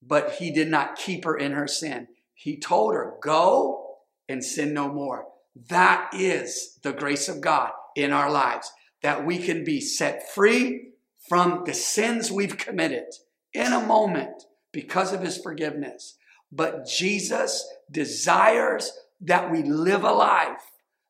but 0.02 0.32
he 0.32 0.50
did 0.50 0.68
not 0.68 0.96
keep 0.96 1.24
her 1.24 1.36
in 1.36 1.52
her 1.52 1.66
sin. 1.66 2.08
He 2.34 2.58
told 2.58 2.94
her, 2.94 3.14
Go 3.22 3.96
and 4.28 4.44
sin 4.44 4.72
no 4.72 4.92
more. 4.92 5.26
That 5.68 6.10
is 6.12 6.78
the 6.82 6.92
grace 6.92 7.28
of 7.28 7.40
God 7.40 7.70
in 7.94 8.12
our 8.12 8.30
lives, 8.30 8.70
that 9.02 9.24
we 9.24 9.38
can 9.38 9.64
be 9.64 9.80
set 9.80 10.30
free 10.32 10.92
from 11.28 11.62
the 11.64 11.74
sins 11.74 12.30
we've 12.30 12.58
committed 12.58 13.06
in 13.52 13.72
a 13.72 13.84
moment 13.84 14.44
because 14.72 15.12
of 15.12 15.22
his 15.22 15.38
forgiveness. 15.38 16.16
But 16.52 16.86
Jesus 16.86 17.66
desires 17.90 18.92
that 19.20 19.50
we 19.50 19.62
live 19.62 20.04
a 20.04 20.12
life 20.12 20.62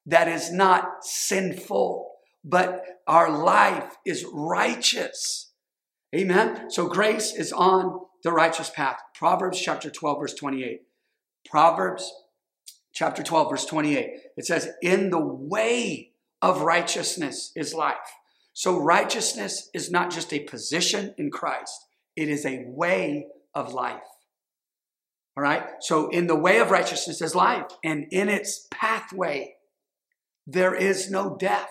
that 0.07 0.29
is 0.29 0.53
not 0.53 1.05
sinful, 1.05 2.09
but 2.47 2.85
our 3.07 3.29
life 3.29 3.97
is 4.07 4.25
righteous. 4.33 5.51
Amen. 6.15 6.71
So 6.71 6.87
grace 6.87 7.35
is 7.35 7.53
on 7.53 8.01
the 8.23 8.33
righteous 8.33 8.71
path. 8.71 8.99
Proverbs 9.15 9.61
chapter 9.61 9.91
12, 9.91 10.21
verse 10.21 10.35
28. 10.35 10.83
Proverbs 11.51 12.11
chapter 12.95 13.23
12, 13.23 13.51
verse 13.51 13.67
28. 13.67 14.11
It 14.37 14.47
says, 14.47 14.71
In 14.81 15.11
the 15.11 15.21
way 15.21 16.13
of 16.41 16.63
righteousness 16.63 17.51
is 17.57 17.75
life. 17.75 17.97
So 18.53 18.79
righteousness 18.79 19.69
is 19.75 19.91
not 19.91 20.11
just 20.11 20.33
a 20.33 20.41
position 20.41 21.15
in 21.19 21.31
Christ, 21.31 21.87
it 22.15 22.29
is 22.29 22.47
a 22.47 22.65
way 22.69 23.27
of 23.55 23.75
life. 23.75 24.01
All 25.37 25.43
right? 25.43 25.65
So 25.81 26.09
in 26.09 26.29
the 26.29 26.39
way 26.39 26.59
of 26.59 26.71
righteousness 26.71 27.21
is 27.21 27.35
life, 27.35 27.67
and 27.85 28.07
in 28.11 28.29
its 28.29 28.67
pathway, 28.71 29.57
there 30.47 30.75
is 30.75 31.11
no 31.11 31.37
death. 31.37 31.69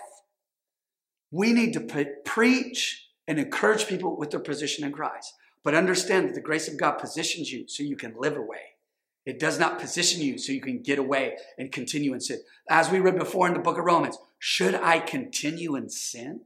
We 1.30 1.52
need 1.52 1.72
to 1.74 2.14
preach 2.24 3.08
and 3.26 3.38
encourage 3.38 3.86
people 3.86 4.16
with 4.16 4.30
their 4.30 4.40
position 4.40 4.84
in 4.84 4.92
Christ. 4.92 5.34
But 5.64 5.74
understand 5.74 6.28
that 6.28 6.34
the 6.34 6.40
grace 6.40 6.68
of 6.68 6.78
God 6.78 6.92
positions 6.92 7.52
you 7.52 7.66
so 7.66 7.82
you 7.82 7.96
can 7.96 8.14
live 8.16 8.36
away. 8.36 8.76
It 9.24 9.40
does 9.40 9.58
not 9.58 9.80
position 9.80 10.22
you 10.22 10.38
so 10.38 10.52
you 10.52 10.60
can 10.60 10.82
get 10.82 11.00
away 11.00 11.36
and 11.58 11.72
continue 11.72 12.14
in 12.14 12.20
sin. 12.20 12.38
As 12.70 12.90
we 12.90 13.00
read 13.00 13.18
before 13.18 13.48
in 13.48 13.54
the 13.54 13.58
book 13.58 13.76
of 13.76 13.84
Romans, 13.84 14.16
should 14.38 14.76
I 14.76 15.00
continue 15.00 15.74
in 15.74 15.88
sin 15.88 16.42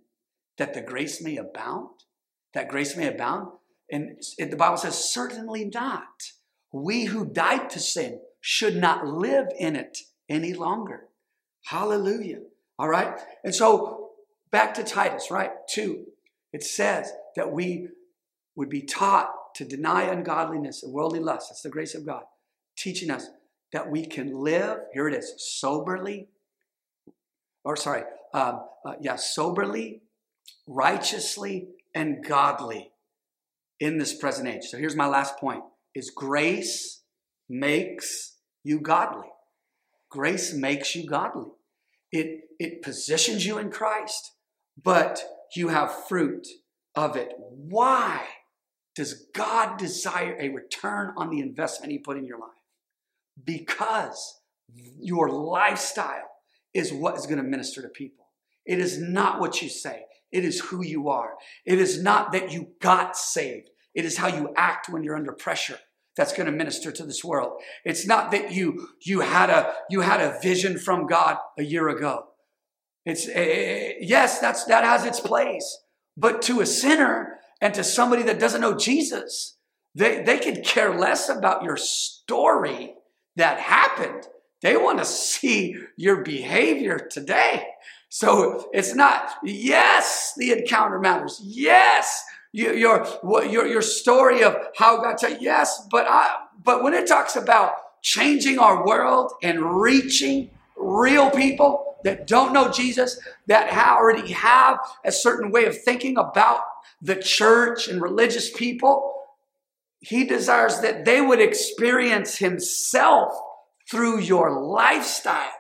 that 0.56 0.72
the 0.72 0.80
grace 0.80 1.22
may 1.22 1.36
abound? 1.36 1.90
That 2.54 2.68
grace 2.68 2.96
may 2.96 3.08
abound? 3.08 3.52
And 3.90 4.22
the 4.38 4.56
Bible 4.56 4.78
says, 4.78 5.12
certainly 5.12 5.66
not. 5.66 6.32
We 6.72 7.04
who 7.04 7.26
died 7.26 7.68
to 7.70 7.80
sin 7.80 8.20
should 8.40 8.76
not 8.76 9.06
live 9.06 9.48
in 9.58 9.76
it 9.76 9.98
any 10.30 10.54
longer. 10.54 11.08
Hallelujah. 11.66 12.40
All 12.78 12.88
right. 12.88 13.18
And 13.44 13.54
so 13.54 13.99
back 14.52 14.74
to 14.74 14.84
Titus, 14.84 15.30
right? 15.30 15.50
Two, 15.68 16.06
it 16.52 16.62
says 16.62 17.12
that 17.36 17.52
we 17.52 17.88
would 18.56 18.68
be 18.68 18.82
taught 18.82 19.30
to 19.54 19.64
deny 19.64 20.02
ungodliness 20.04 20.82
and 20.82 20.92
worldly 20.92 21.20
lust. 21.20 21.48
That's 21.50 21.62
the 21.62 21.70
grace 21.70 21.94
of 21.94 22.06
God, 22.06 22.22
teaching 22.76 23.10
us 23.10 23.28
that 23.72 23.90
we 23.90 24.04
can 24.04 24.34
live, 24.42 24.78
here 24.92 25.08
it 25.08 25.14
is, 25.14 25.34
soberly, 25.38 26.28
or 27.64 27.76
sorry, 27.76 28.02
um, 28.34 28.64
uh, 28.84 28.94
yeah, 29.00 29.16
soberly, 29.16 30.02
righteously, 30.66 31.68
and 31.94 32.24
godly 32.24 32.90
in 33.78 33.98
this 33.98 34.14
present 34.14 34.48
age. 34.48 34.64
So 34.64 34.78
here's 34.78 34.96
my 34.96 35.06
last 35.06 35.36
point 35.38 35.62
is 35.94 36.10
grace 36.10 37.02
makes 37.48 38.36
you 38.62 38.80
godly. 38.80 39.28
Grace 40.10 40.52
makes 40.52 40.94
you 40.94 41.06
godly. 41.06 41.50
It, 42.12 42.42
it 42.58 42.82
positions 42.82 43.46
you 43.46 43.58
in 43.58 43.70
Christ, 43.70 44.32
but 44.82 45.22
you 45.54 45.68
have 45.68 46.06
fruit 46.06 46.46
of 46.94 47.16
it. 47.16 47.32
Why 47.38 48.24
does 48.94 49.26
God 49.34 49.78
desire 49.78 50.36
a 50.38 50.50
return 50.50 51.12
on 51.16 51.30
the 51.30 51.40
investment 51.40 51.92
He 51.92 51.98
put 51.98 52.16
in 52.16 52.24
your 52.24 52.38
life? 52.38 52.50
Because 53.42 54.40
your 54.98 55.30
lifestyle 55.30 56.30
is 56.74 56.92
what 56.92 57.16
is 57.16 57.26
going 57.26 57.38
to 57.38 57.44
minister 57.44 57.82
to 57.82 57.88
people. 57.88 58.26
It 58.66 58.78
is 58.78 59.00
not 59.00 59.40
what 59.40 59.62
you 59.62 59.68
say, 59.68 60.04
it 60.30 60.44
is 60.44 60.60
who 60.60 60.84
you 60.84 61.08
are. 61.08 61.34
It 61.64 61.78
is 61.78 62.02
not 62.02 62.32
that 62.32 62.52
you 62.52 62.68
got 62.80 63.16
saved, 63.16 63.70
it 63.94 64.04
is 64.04 64.18
how 64.18 64.28
you 64.28 64.52
act 64.56 64.88
when 64.88 65.02
you're 65.02 65.16
under 65.16 65.32
pressure 65.32 65.78
that's 66.16 66.32
going 66.32 66.46
to 66.46 66.52
minister 66.52 66.92
to 66.92 67.04
this 67.04 67.24
world. 67.24 67.62
It's 67.84 68.06
not 68.06 68.30
that 68.32 68.52
you 68.52 68.88
you 69.02 69.20
had 69.20 69.48
a 69.50 69.72
you 69.88 70.00
had 70.00 70.20
a 70.20 70.38
vision 70.40 70.78
from 70.78 71.06
God 71.06 71.38
a 71.58 71.62
year 71.62 71.88
ago. 71.88 72.26
It's 73.04 73.26
uh, 73.28 73.96
yes, 74.00 74.40
that's 74.40 74.64
that 74.64 74.84
has 74.84 75.04
its 75.04 75.20
place. 75.20 75.78
But 76.16 76.42
to 76.42 76.60
a 76.60 76.66
sinner 76.66 77.38
and 77.60 77.72
to 77.74 77.84
somebody 77.84 78.22
that 78.24 78.38
doesn't 78.38 78.60
know 78.60 78.76
Jesus, 78.76 79.56
they 79.94 80.22
they 80.22 80.38
could 80.38 80.64
care 80.64 80.96
less 80.96 81.28
about 81.28 81.62
your 81.62 81.76
story 81.76 82.94
that 83.36 83.58
happened. 83.58 84.28
They 84.62 84.76
want 84.76 84.98
to 84.98 85.04
see 85.06 85.76
your 85.96 86.22
behavior 86.22 86.98
today. 86.98 87.66
So 88.10 88.68
it's 88.72 88.94
not, 88.94 89.30
yes, 89.44 90.34
the 90.36 90.52
encounter 90.52 90.98
matters. 90.98 91.40
Yes, 91.42 92.22
your, 92.52 92.74
your, 92.74 93.06
your, 93.22 93.66
your 93.66 93.82
story 93.82 94.42
of 94.42 94.56
how 94.76 95.00
God 95.00 95.20
said, 95.20 95.38
yes, 95.40 95.86
but 95.90 96.06
I, 96.08 96.36
but 96.62 96.82
when 96.82 96.92
it 96.92 97.06
talks 97.06 97.36
about 97.36 97.72
changing 98.02 98.58
our 98.58 98.84
world 98.84 99.32
and 99.42 99.80
reaching 99.80 100.50
real 100.76 101.30
people 101.30 101.89
that 102.04 102.26
don't 102.26 102.52
know 102.52 102.70
Jesus, 102.70 103.18
that 103.46 103.72
already 103.72 104.32
have 104.32 104.78
a 105.04 105.12
certain 105.12 105.50
way 105.50 105.64
of 105.64 105.80
thinking 105.82 106.16
about 106.16 106.60
the 107.02 107.16
church 107.16 107.88
and 107.88 108.02
religious 108.02 108.50
people, 108.50 109.14
he 110.00 110.24
desires 110.24 110.80
that 110.80 111.04
they 111.04 111.20
would 111.20 111.40
experience 111.40 112.38
himself 112.38 113.32
through 113.90 114.20
your 114.20 114.60
lifestyle. 114.60 115.50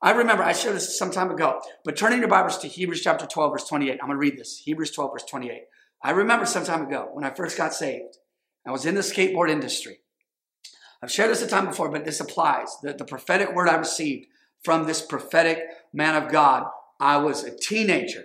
I 0.00 0.12
remember 0.12 0.42
I 0.42 0.52
shared 0.52 0.76
this 0.76 0.98
some 0.98 1.10
time 1.10 1.30
ago, 1.30 1.60
but 1.84 1.96
turning 1.96 2.18
your 2.18 2.28
Bibles 2.28 2.58
to 2.58 2.68
Hebrews 2.68 3.02
chapter 3.02 3.26
12, 3.26 3.52
verse 3.52 3.68
28. 3.68 3.92
I'm 3.92 4.08
going 4.08 4.10
to 4.10 4.16
read 4.16 4.38
this. 4.38 4.58
Hebrews 4.64 4.90
12, 4.90 5.12
verse 5.12 5.24
28. 5.24 5.62
I 6.02 6.10
remember 6.10 6.44
some 6.46 6.64
time 6.64 6.82
ago 6.82 7.08
when 7.12 7.24
I 7.24 7.30
first 7.30 7.56
got 7.56 7.72
saved. 7.72 8.18
I 8.66 8.72
was 8.72 8.86
in 8.86 8.96
the 8.96 9.00
skateboard 9.02 9.50
industry. 9.50 10.00
I've 11.02 11.10
shared 11.10 11.30
this 11.30 11.42
a 11.42 11.46
time 11.46 11.66
before, 11.66 11.88
but 11.88 12.04
this 12.04 12.20
applies. 12.20 12.76
The, 12.82 12.94
the 12.94 13.04
prophetic 13.04 13.54
word 13.54 13.68
I 13.68 13.76
received 13.76 14.26
from 14.64 14.86
this 14.86 15.02
prophetic 15.02 15.64
man 15.92 16.20
of 16.20 16.30
God, 16.30 16.64
I 17.00 17.16
was 17.18 17.44
a 17.44 17.56
teenager, 17.56 18.24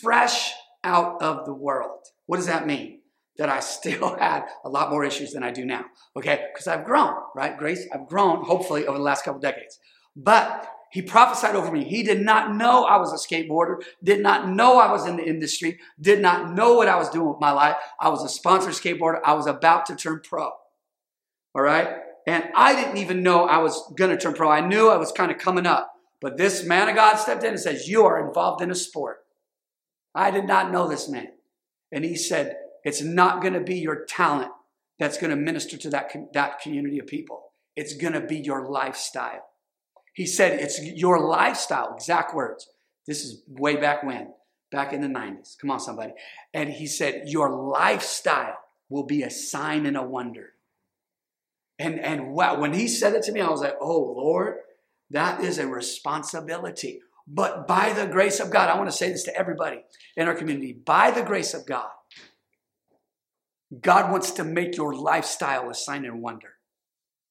fresh 0.00 0.52
out 0.82 1.20
of 1.22 1.46
the 1.46 1.54
world. 1.54 2.04
What 2.26 2.36
does 2.36 2.46
that 2.46 2.66
mean? 2.66 3.00
That 3.38 3.48
I 3.48 3.60
still 3.60 4.16
had 4.18 4.44
a 4.64 4.68
lot 4.68 4.90
more 4.90 5.04
issues 5.04 5.32
than 5.32 5.42
I 5.42 5.50
do 5.50 5.64
now. 5.64 5.86
Okay? 6.16 6.46
Because 6.52 6.68
I've 6.68 6.84
grown, 6.84 7.14
right? 7.34 7.56
Grace, 7.56 7.86
I've 7.92 8.06
grown, 8.06 8.44
hopefully, 8.44 8.86
over 8.86 8.98
the 8.98 9.04
last 9.04 9.24
couple 9.24 9.40
decades. 9.40 9.78
But 10.14 10.70
he 10.92 11.02
prophesied 11.02 11.56
over 11.56 11.72
me. 11.72 11.82
He 11.82 12.04
did 12.04 12.20
not 12.20 12.54
know 12.54 12.84
I 12.84 12.98
was 12.98 13.12
a 13.12 13.16
skateboarder, 13.16 13.82
did 14.04 14.20
not 14.20 14.48
know 14.48 14.78
I 14.78 14.92
was 14.92 15.08
in 15.08 15.16
the 15.16 15.28
industry, 15.28 15.80
did 16.00 16.20
not 16.20 16.54
know 16.54 16.74
what 16.74 16.86
I 16.86 16.96
was 16.96 17.10
doing 17.10 17.28
with 17.28 17.40
my 17.40 17.50
life. 17.50 17.74
I 17.98 18.10
was 18.10 18.22
a 18.22 18.28
sponsored 18.28 18.74
skateboarder. 18.74 19.18
I 19.24 19.34
was 19.34 19.48
about 19.48 19.86
to 19.86 19.96
turn 19.96 20.20
pro. 20.22 20.52
All 21.52 21.62
right? 21.62 21.88
And 22.26 22.44
I 22.54 22.74
didn't 22.74 22.96
even 22.98 23.22
know 23.22 23.44
I 23.44 23.58
was 23.58 23.92
going 23.96 24.10
to 24.10 24.16
turn 24.16 24.34
pro. 24.34 24.50
I 24.50 24.66
knew 24.66 24.88
I 24.88 24.96
was 24.96 25.12
kind 25.12 25.30
of 25.30 25.38
coming 25.38 25.66
up. 25.66 25.92
But 26.20 26.38
this 26.38 26.64
man 26.64 26.88
of 26.88 26.94
God 26.94 27.16
stepped 27.16 27.44
in 27.44 27.50
and 27.50 27.60
says, 27.60 27.88
You 27.88 28.06
are 28.06 28.26
involved 28.26 28.62
in 28.62 28.70
a 28.70 28.74
sport. 28.74 29.24
I 30.14 30.30
did 30.30 30.46
not 30.46 30.72
know 30.72 30.88
this 30.88 31.08
man. 31.08 31.28
And 31.92 32.04
he 32.04 32.16
said, 32.16 32.56
It's 32.82 33.02
not 33.02 33.42
going 33.42 33.52
to 33.54 33.60
be 33.60 33.76
your 33.76 34.04
talent 34.06 34.50
that's 34.98 35.18
going 35.18 35.30
to 35.30 35.36
minister 35.36 35.76
to 35.76 35.90
that, 35.90 36.10
that 36.32 36.60
community 36.60 36.98
of 36.98 37.06
people. 37.06 37.52
It's 37.76 37.94
going 37.94 38.14
to 38.14 38.20
be 38.20 38.38
your 38.38 38.66
lifestyle. 38.68 39.44
He 40.14 40.24
said, 40.24 40.60
It's 40.60 40.80
your 40.80 41.20
lifestyle, 41.20 41.94
exact 41.94 42.34
words. 42.34 42.70
This 43.06 43.22
is 43.22 43.42
way 43.46 43.76
back 43.76 44.02
when, 44.02 44.32
back 44.70 44.94
in 44.94 45.02
the 45.02 45.08
90s. 45.08 45.58
Come 45.58 45.70
on, 45.70 45.80
somebody. 45.80 46.14
And 46.54 46.70
he 46.70 46.86
said, 46.86 47.24
Your 47.26 47.50
lifestyle 47.50 48.56
will 48.88 49.04
be 49.04 49.22
a 49.22 49.30
sign 49.30 49.84
and 49.84 49.96
a 49.96 50.02
wonder. 50.02 50.53
And, 51.78 51.98
and 51.98 52.32
wow, 52.32 52.60
when 52.60 52.72
he 52.72 52.86
said 52.86 53.14
it 53.14 53.24
to 53.24 53.32
me, 53.32 53.40
I 53.40 53.50
was 53.50 53.60
like, 53.60 53.76
Oh, 53.80 54.14
Lord, 54.16 54.56
that 55.10 55.42
is 55.42 55.58
a 55.58 55.66
responsibility. 55.66 57.00
But 57.26 57.66
by 57.66 57.92
the 57.92 58.06
grace 58.06 58.38
of 58.38 58.50
God, 58.50 58.68
I 58.68 58.76
want 58.76 58.90
to 58.90 58.96
say 58.96 59.10
this 59.10 59.24
to 59.24 59.36
everybody 59.36 59.82
in 60.16 60.28
our 60.28 60.34
community 60.34 60.72
by 60.72 61.10
the 61.10 61.22
grace 61.22 61.54
of 61.54 61.66
God, 61.66 61.88
God 63.80 64.10
wants 64.10 64.32
to 64.32 64.44
make 64.44 64.76
your 64.76 64.94
lifestyle 64.94 65.70
a 65.70 65.74
sign 65.74 66.04
and 66.04 66.22
wonder. 66.22 66.54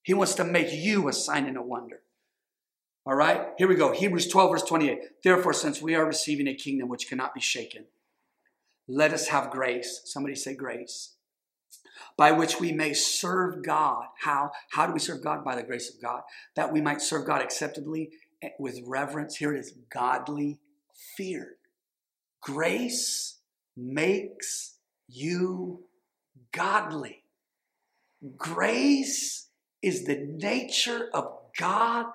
He 0.01 0.13
wants 0.13 0.35
to 0.35 0.43
make 0.43 0.73
you 0.73 1.07
a 1.07 1.13
sign 1.13 1.45
and 1.45 1.57
a 1.57 1.61
wonder. 1.61 1.99
All 3.05 3.15
right, 3.15 3.47
here 3.57 3.67
we 3.67 3.75
go. 3.75 3.91
Hebrews 3.91 4.27
12, 4.27 4.51
verse 4.51 4.63
28. 4.63 4.99
Therefore, 5.23 5.53
since 5.53 5.81
we 5.81 5.93
are 5.95 6.05
receiving 6.05 6.47
a 6.47 6.55
kingdom 6.55 6.89
which 6.89 7.07
cannot 7.07 7.33
be 7.33 7.41
shaken, 7.41 7.85
let 8.87 9.13
us 9.13 9.27
have 9.27 9.51
grace. 9.51 10.01
Somebody 10.05 10.35
say 10.35 10.55
grace. 10.55 11.12
By 12.18 12.32
which 12.32 12.60
we 12.60 12.72
may 12.72 12.93
serve 12.93 13.64
God. 13.64 14.06
How? 14.22 14.51
How 14.72 14.86
do 14.86 14.93
we 14.93 14.99
serve 14.99 15.24
God? 15.24 15.43
By 15.43 15.56
the 15.56 15.64
grace 15.64 15.93
of 15.93 16.01
God. 16.01 16.22
That 16.56 16.72
we 16.72 16.82
might 16.82 17.01
serve 17.01 17.28
God 17.28 17.41
acceptably 17.41 18.12
eh, 18.41 18.49
with 18.60 18.80
reverence. 18.86 19.38
Here 19.38 19.54
it 19.54 19.60
is 19.60 19.74
godly 19.91 20.60
fear. 21.18 21.56
Grace 22.41 23.39
makes 23.76 24.78
you 25.08 25.84
godly. 26.51 27.24
Grace 28.38 29.49
is 29.82 30.06
the 30.06 30.18
nature 30.18 31.10
of 31.14 31.26
God 31.58 32.08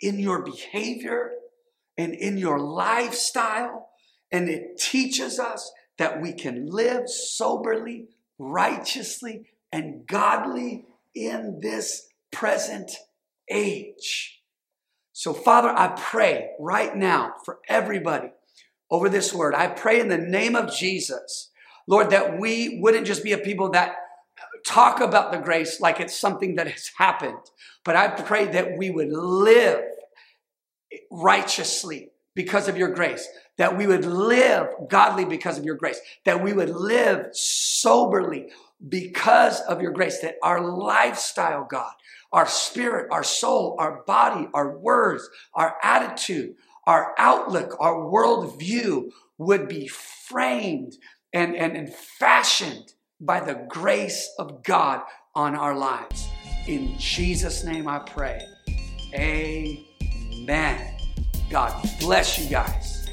in 0.00 0.18
your 0.18 0.42
behavior 0.42 1.32
and 1.96 2.14
in 2.14 2.36
your 2.36 2.58
lifestyle. 2.58 3.90
And 4.30 4.48
it 4.48 4.78
teaches 4.78 5.38
us 5.38 5.70
that 5.98 6.20
we 6.20 6.32
can 6.32 6.66
live 6.66 7.08
soberly, 7.08 8.08
righteously, 8.38 9.46
and 9.72 10.06
godly 10.06 10.86
in 11.14 11.60
this 11.62 12.08
present 12.30 12.90
age. 13.50 14.40
So, 15.12 15.32
Father, 15.32 15.68
I 15.68 15.88
pray 15.88 16.50
right 16.58 16.96
now 16.96 17.34
for 17.44 17.58
everybody 17.68 18.28
over 18.90 19.08
this 19.08 19.32
word. 19.32 19.54
I 19.54 19.68
pray 19.68 20.00
in 20.00 20.08
the 20.08 20.18
name 20.18 20.56
of 20.56 20.74
Jesus, 20.74 21.50
Lord, 21.86 22.10
that 22.10 22.38
we 22.38 22.80
wouldn't 22.80 23.06
just 23.06 23.24
be 23.24 23.32
a 23.32 23.38
people 23.38 23.70
that 23.70 23.96
talk 24.66 25.00
about 25.00 25.32
the 25.32 25.38
grace 25.38 25.80
like 25.80 26.00
it's 26.00 26.18
something 26.18 26.56
that 26.56 26.68
has 26.68 26.90
happened, 26.98 27.38
but 27.84 27.96
I 27.96 28.08
pray 28.08 28.46
that 28.46 28.76
we 28.76 28.90
would 28.90 29.10
live 29.10 29.84
righteously 31.10 32.10
because 32.34 32.68
of 32.68 32.76
your 32.76 32.90
grace, 32.90 33.28
that 33.58 33.76
we 33.76 33.86
would 33.86 34.04
live 34.04 34.68
godly 34.88 35.24
because 35.24 35.58
of 35.58 35.64
your 35.64 35.74
grace, 35.76 36.00
that 36.24 36.42
we 36.42 36.52
would 36.52 36.70
live 36.70 37.26
soberly 37.32 38.48
because 38.88 39.60
of 39.62 39.82
your 39.82 39.92
grace, 39.92 40.20
that 40.20 40.36
our 40.42 40.60
lifestyle, 40.60 41.66
God, 41.68 41.92
our 42.32 42.46
spirit, 42.46 43.08
our 43.10 43.22
soul, 43.22 43.76
our 43.78 44.02
body, 44.06 44.48
our 44.54 44.78
words, 44.78 45.28
our 45.54 45.76
attitude, 45.82 46.54
our 46.86 47.14
outlook, 47.18 47.76
our 47.78 47.94
worldview 47.94 49.10
would 49.38 49.68
be 49.68 49.86
framed 49.86 50.94
and, 51.32 51.54
and, 51.54 51.76
and 51.76 51.94
fashioned 51.94 52.94
by 53.20 53.40
the 53.40 53.66
grace 53.68 54.32
of 54.38 54.62
God 54.64 55.02
on 55.34 55.54
our 55.54 55.76
lives. 55.76 56.28
In 56.66 56.96
Jesus' 56.98 57.64
name 57.64 57.88
I 57.88 58.00
pray. 58.00 58.40
Amen. 59.14 59.84
Amen. 60.42 60.91
God 61.52 61.86
bless 62.00 62.38
you 62.38 62.48
guys. 62.48 63.06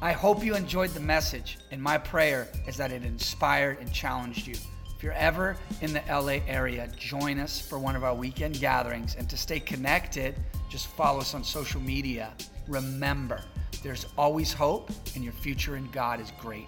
I 0.00 0.12
hope 0.12 0.42
you 0.42 0.56
enjoyed 0.56 0.90
the 0.92 1.00
message, 1.00 1.58
and 1.70 1.80
my 1.80 1.98
prayer 1.98 2.48
is 2.66 2.78
that 2.78 2.90
it 2.90 3.04
inspired 3.04 3.80
and 3.80 3.92
challenged 3.92 4.46
you. 4.46 4.54
If 4.96 5.02
you're 5.02 5.12
ever 5.12 5.58
in 5.82 5.92
the 5.92 6.00
LA 6.08 6.40
area, 6.50 6.88
join 6.96 7.38
us 7.38 7.60
for 7.60 7.78
one 7.78 7.96
of 7.96 8.02
our 8.02 8.14
weekend 8.14 8.60
gatherings. 8.60 9.14
And 9.14 9.28
to 9.28 9.36
stay 9.36 9.60
connected, 9.60 10.36
just 10.70 10.86
follow 10.86 11.20
us 11.20 11.34
on 11.34 11.44
social 11.44 11.82
media. 11.82 12.32
Remember, 12.66 13.42
there's 13.82 14.06
always 14.16 14.54
hope, 14.54 14.90
and 15.14 15.22
your 15.22 15.34
future 15.34 15.76
in 15.76 15.90
God 15.90 16.18
is 16.18 16.32
great. 16.40 16.66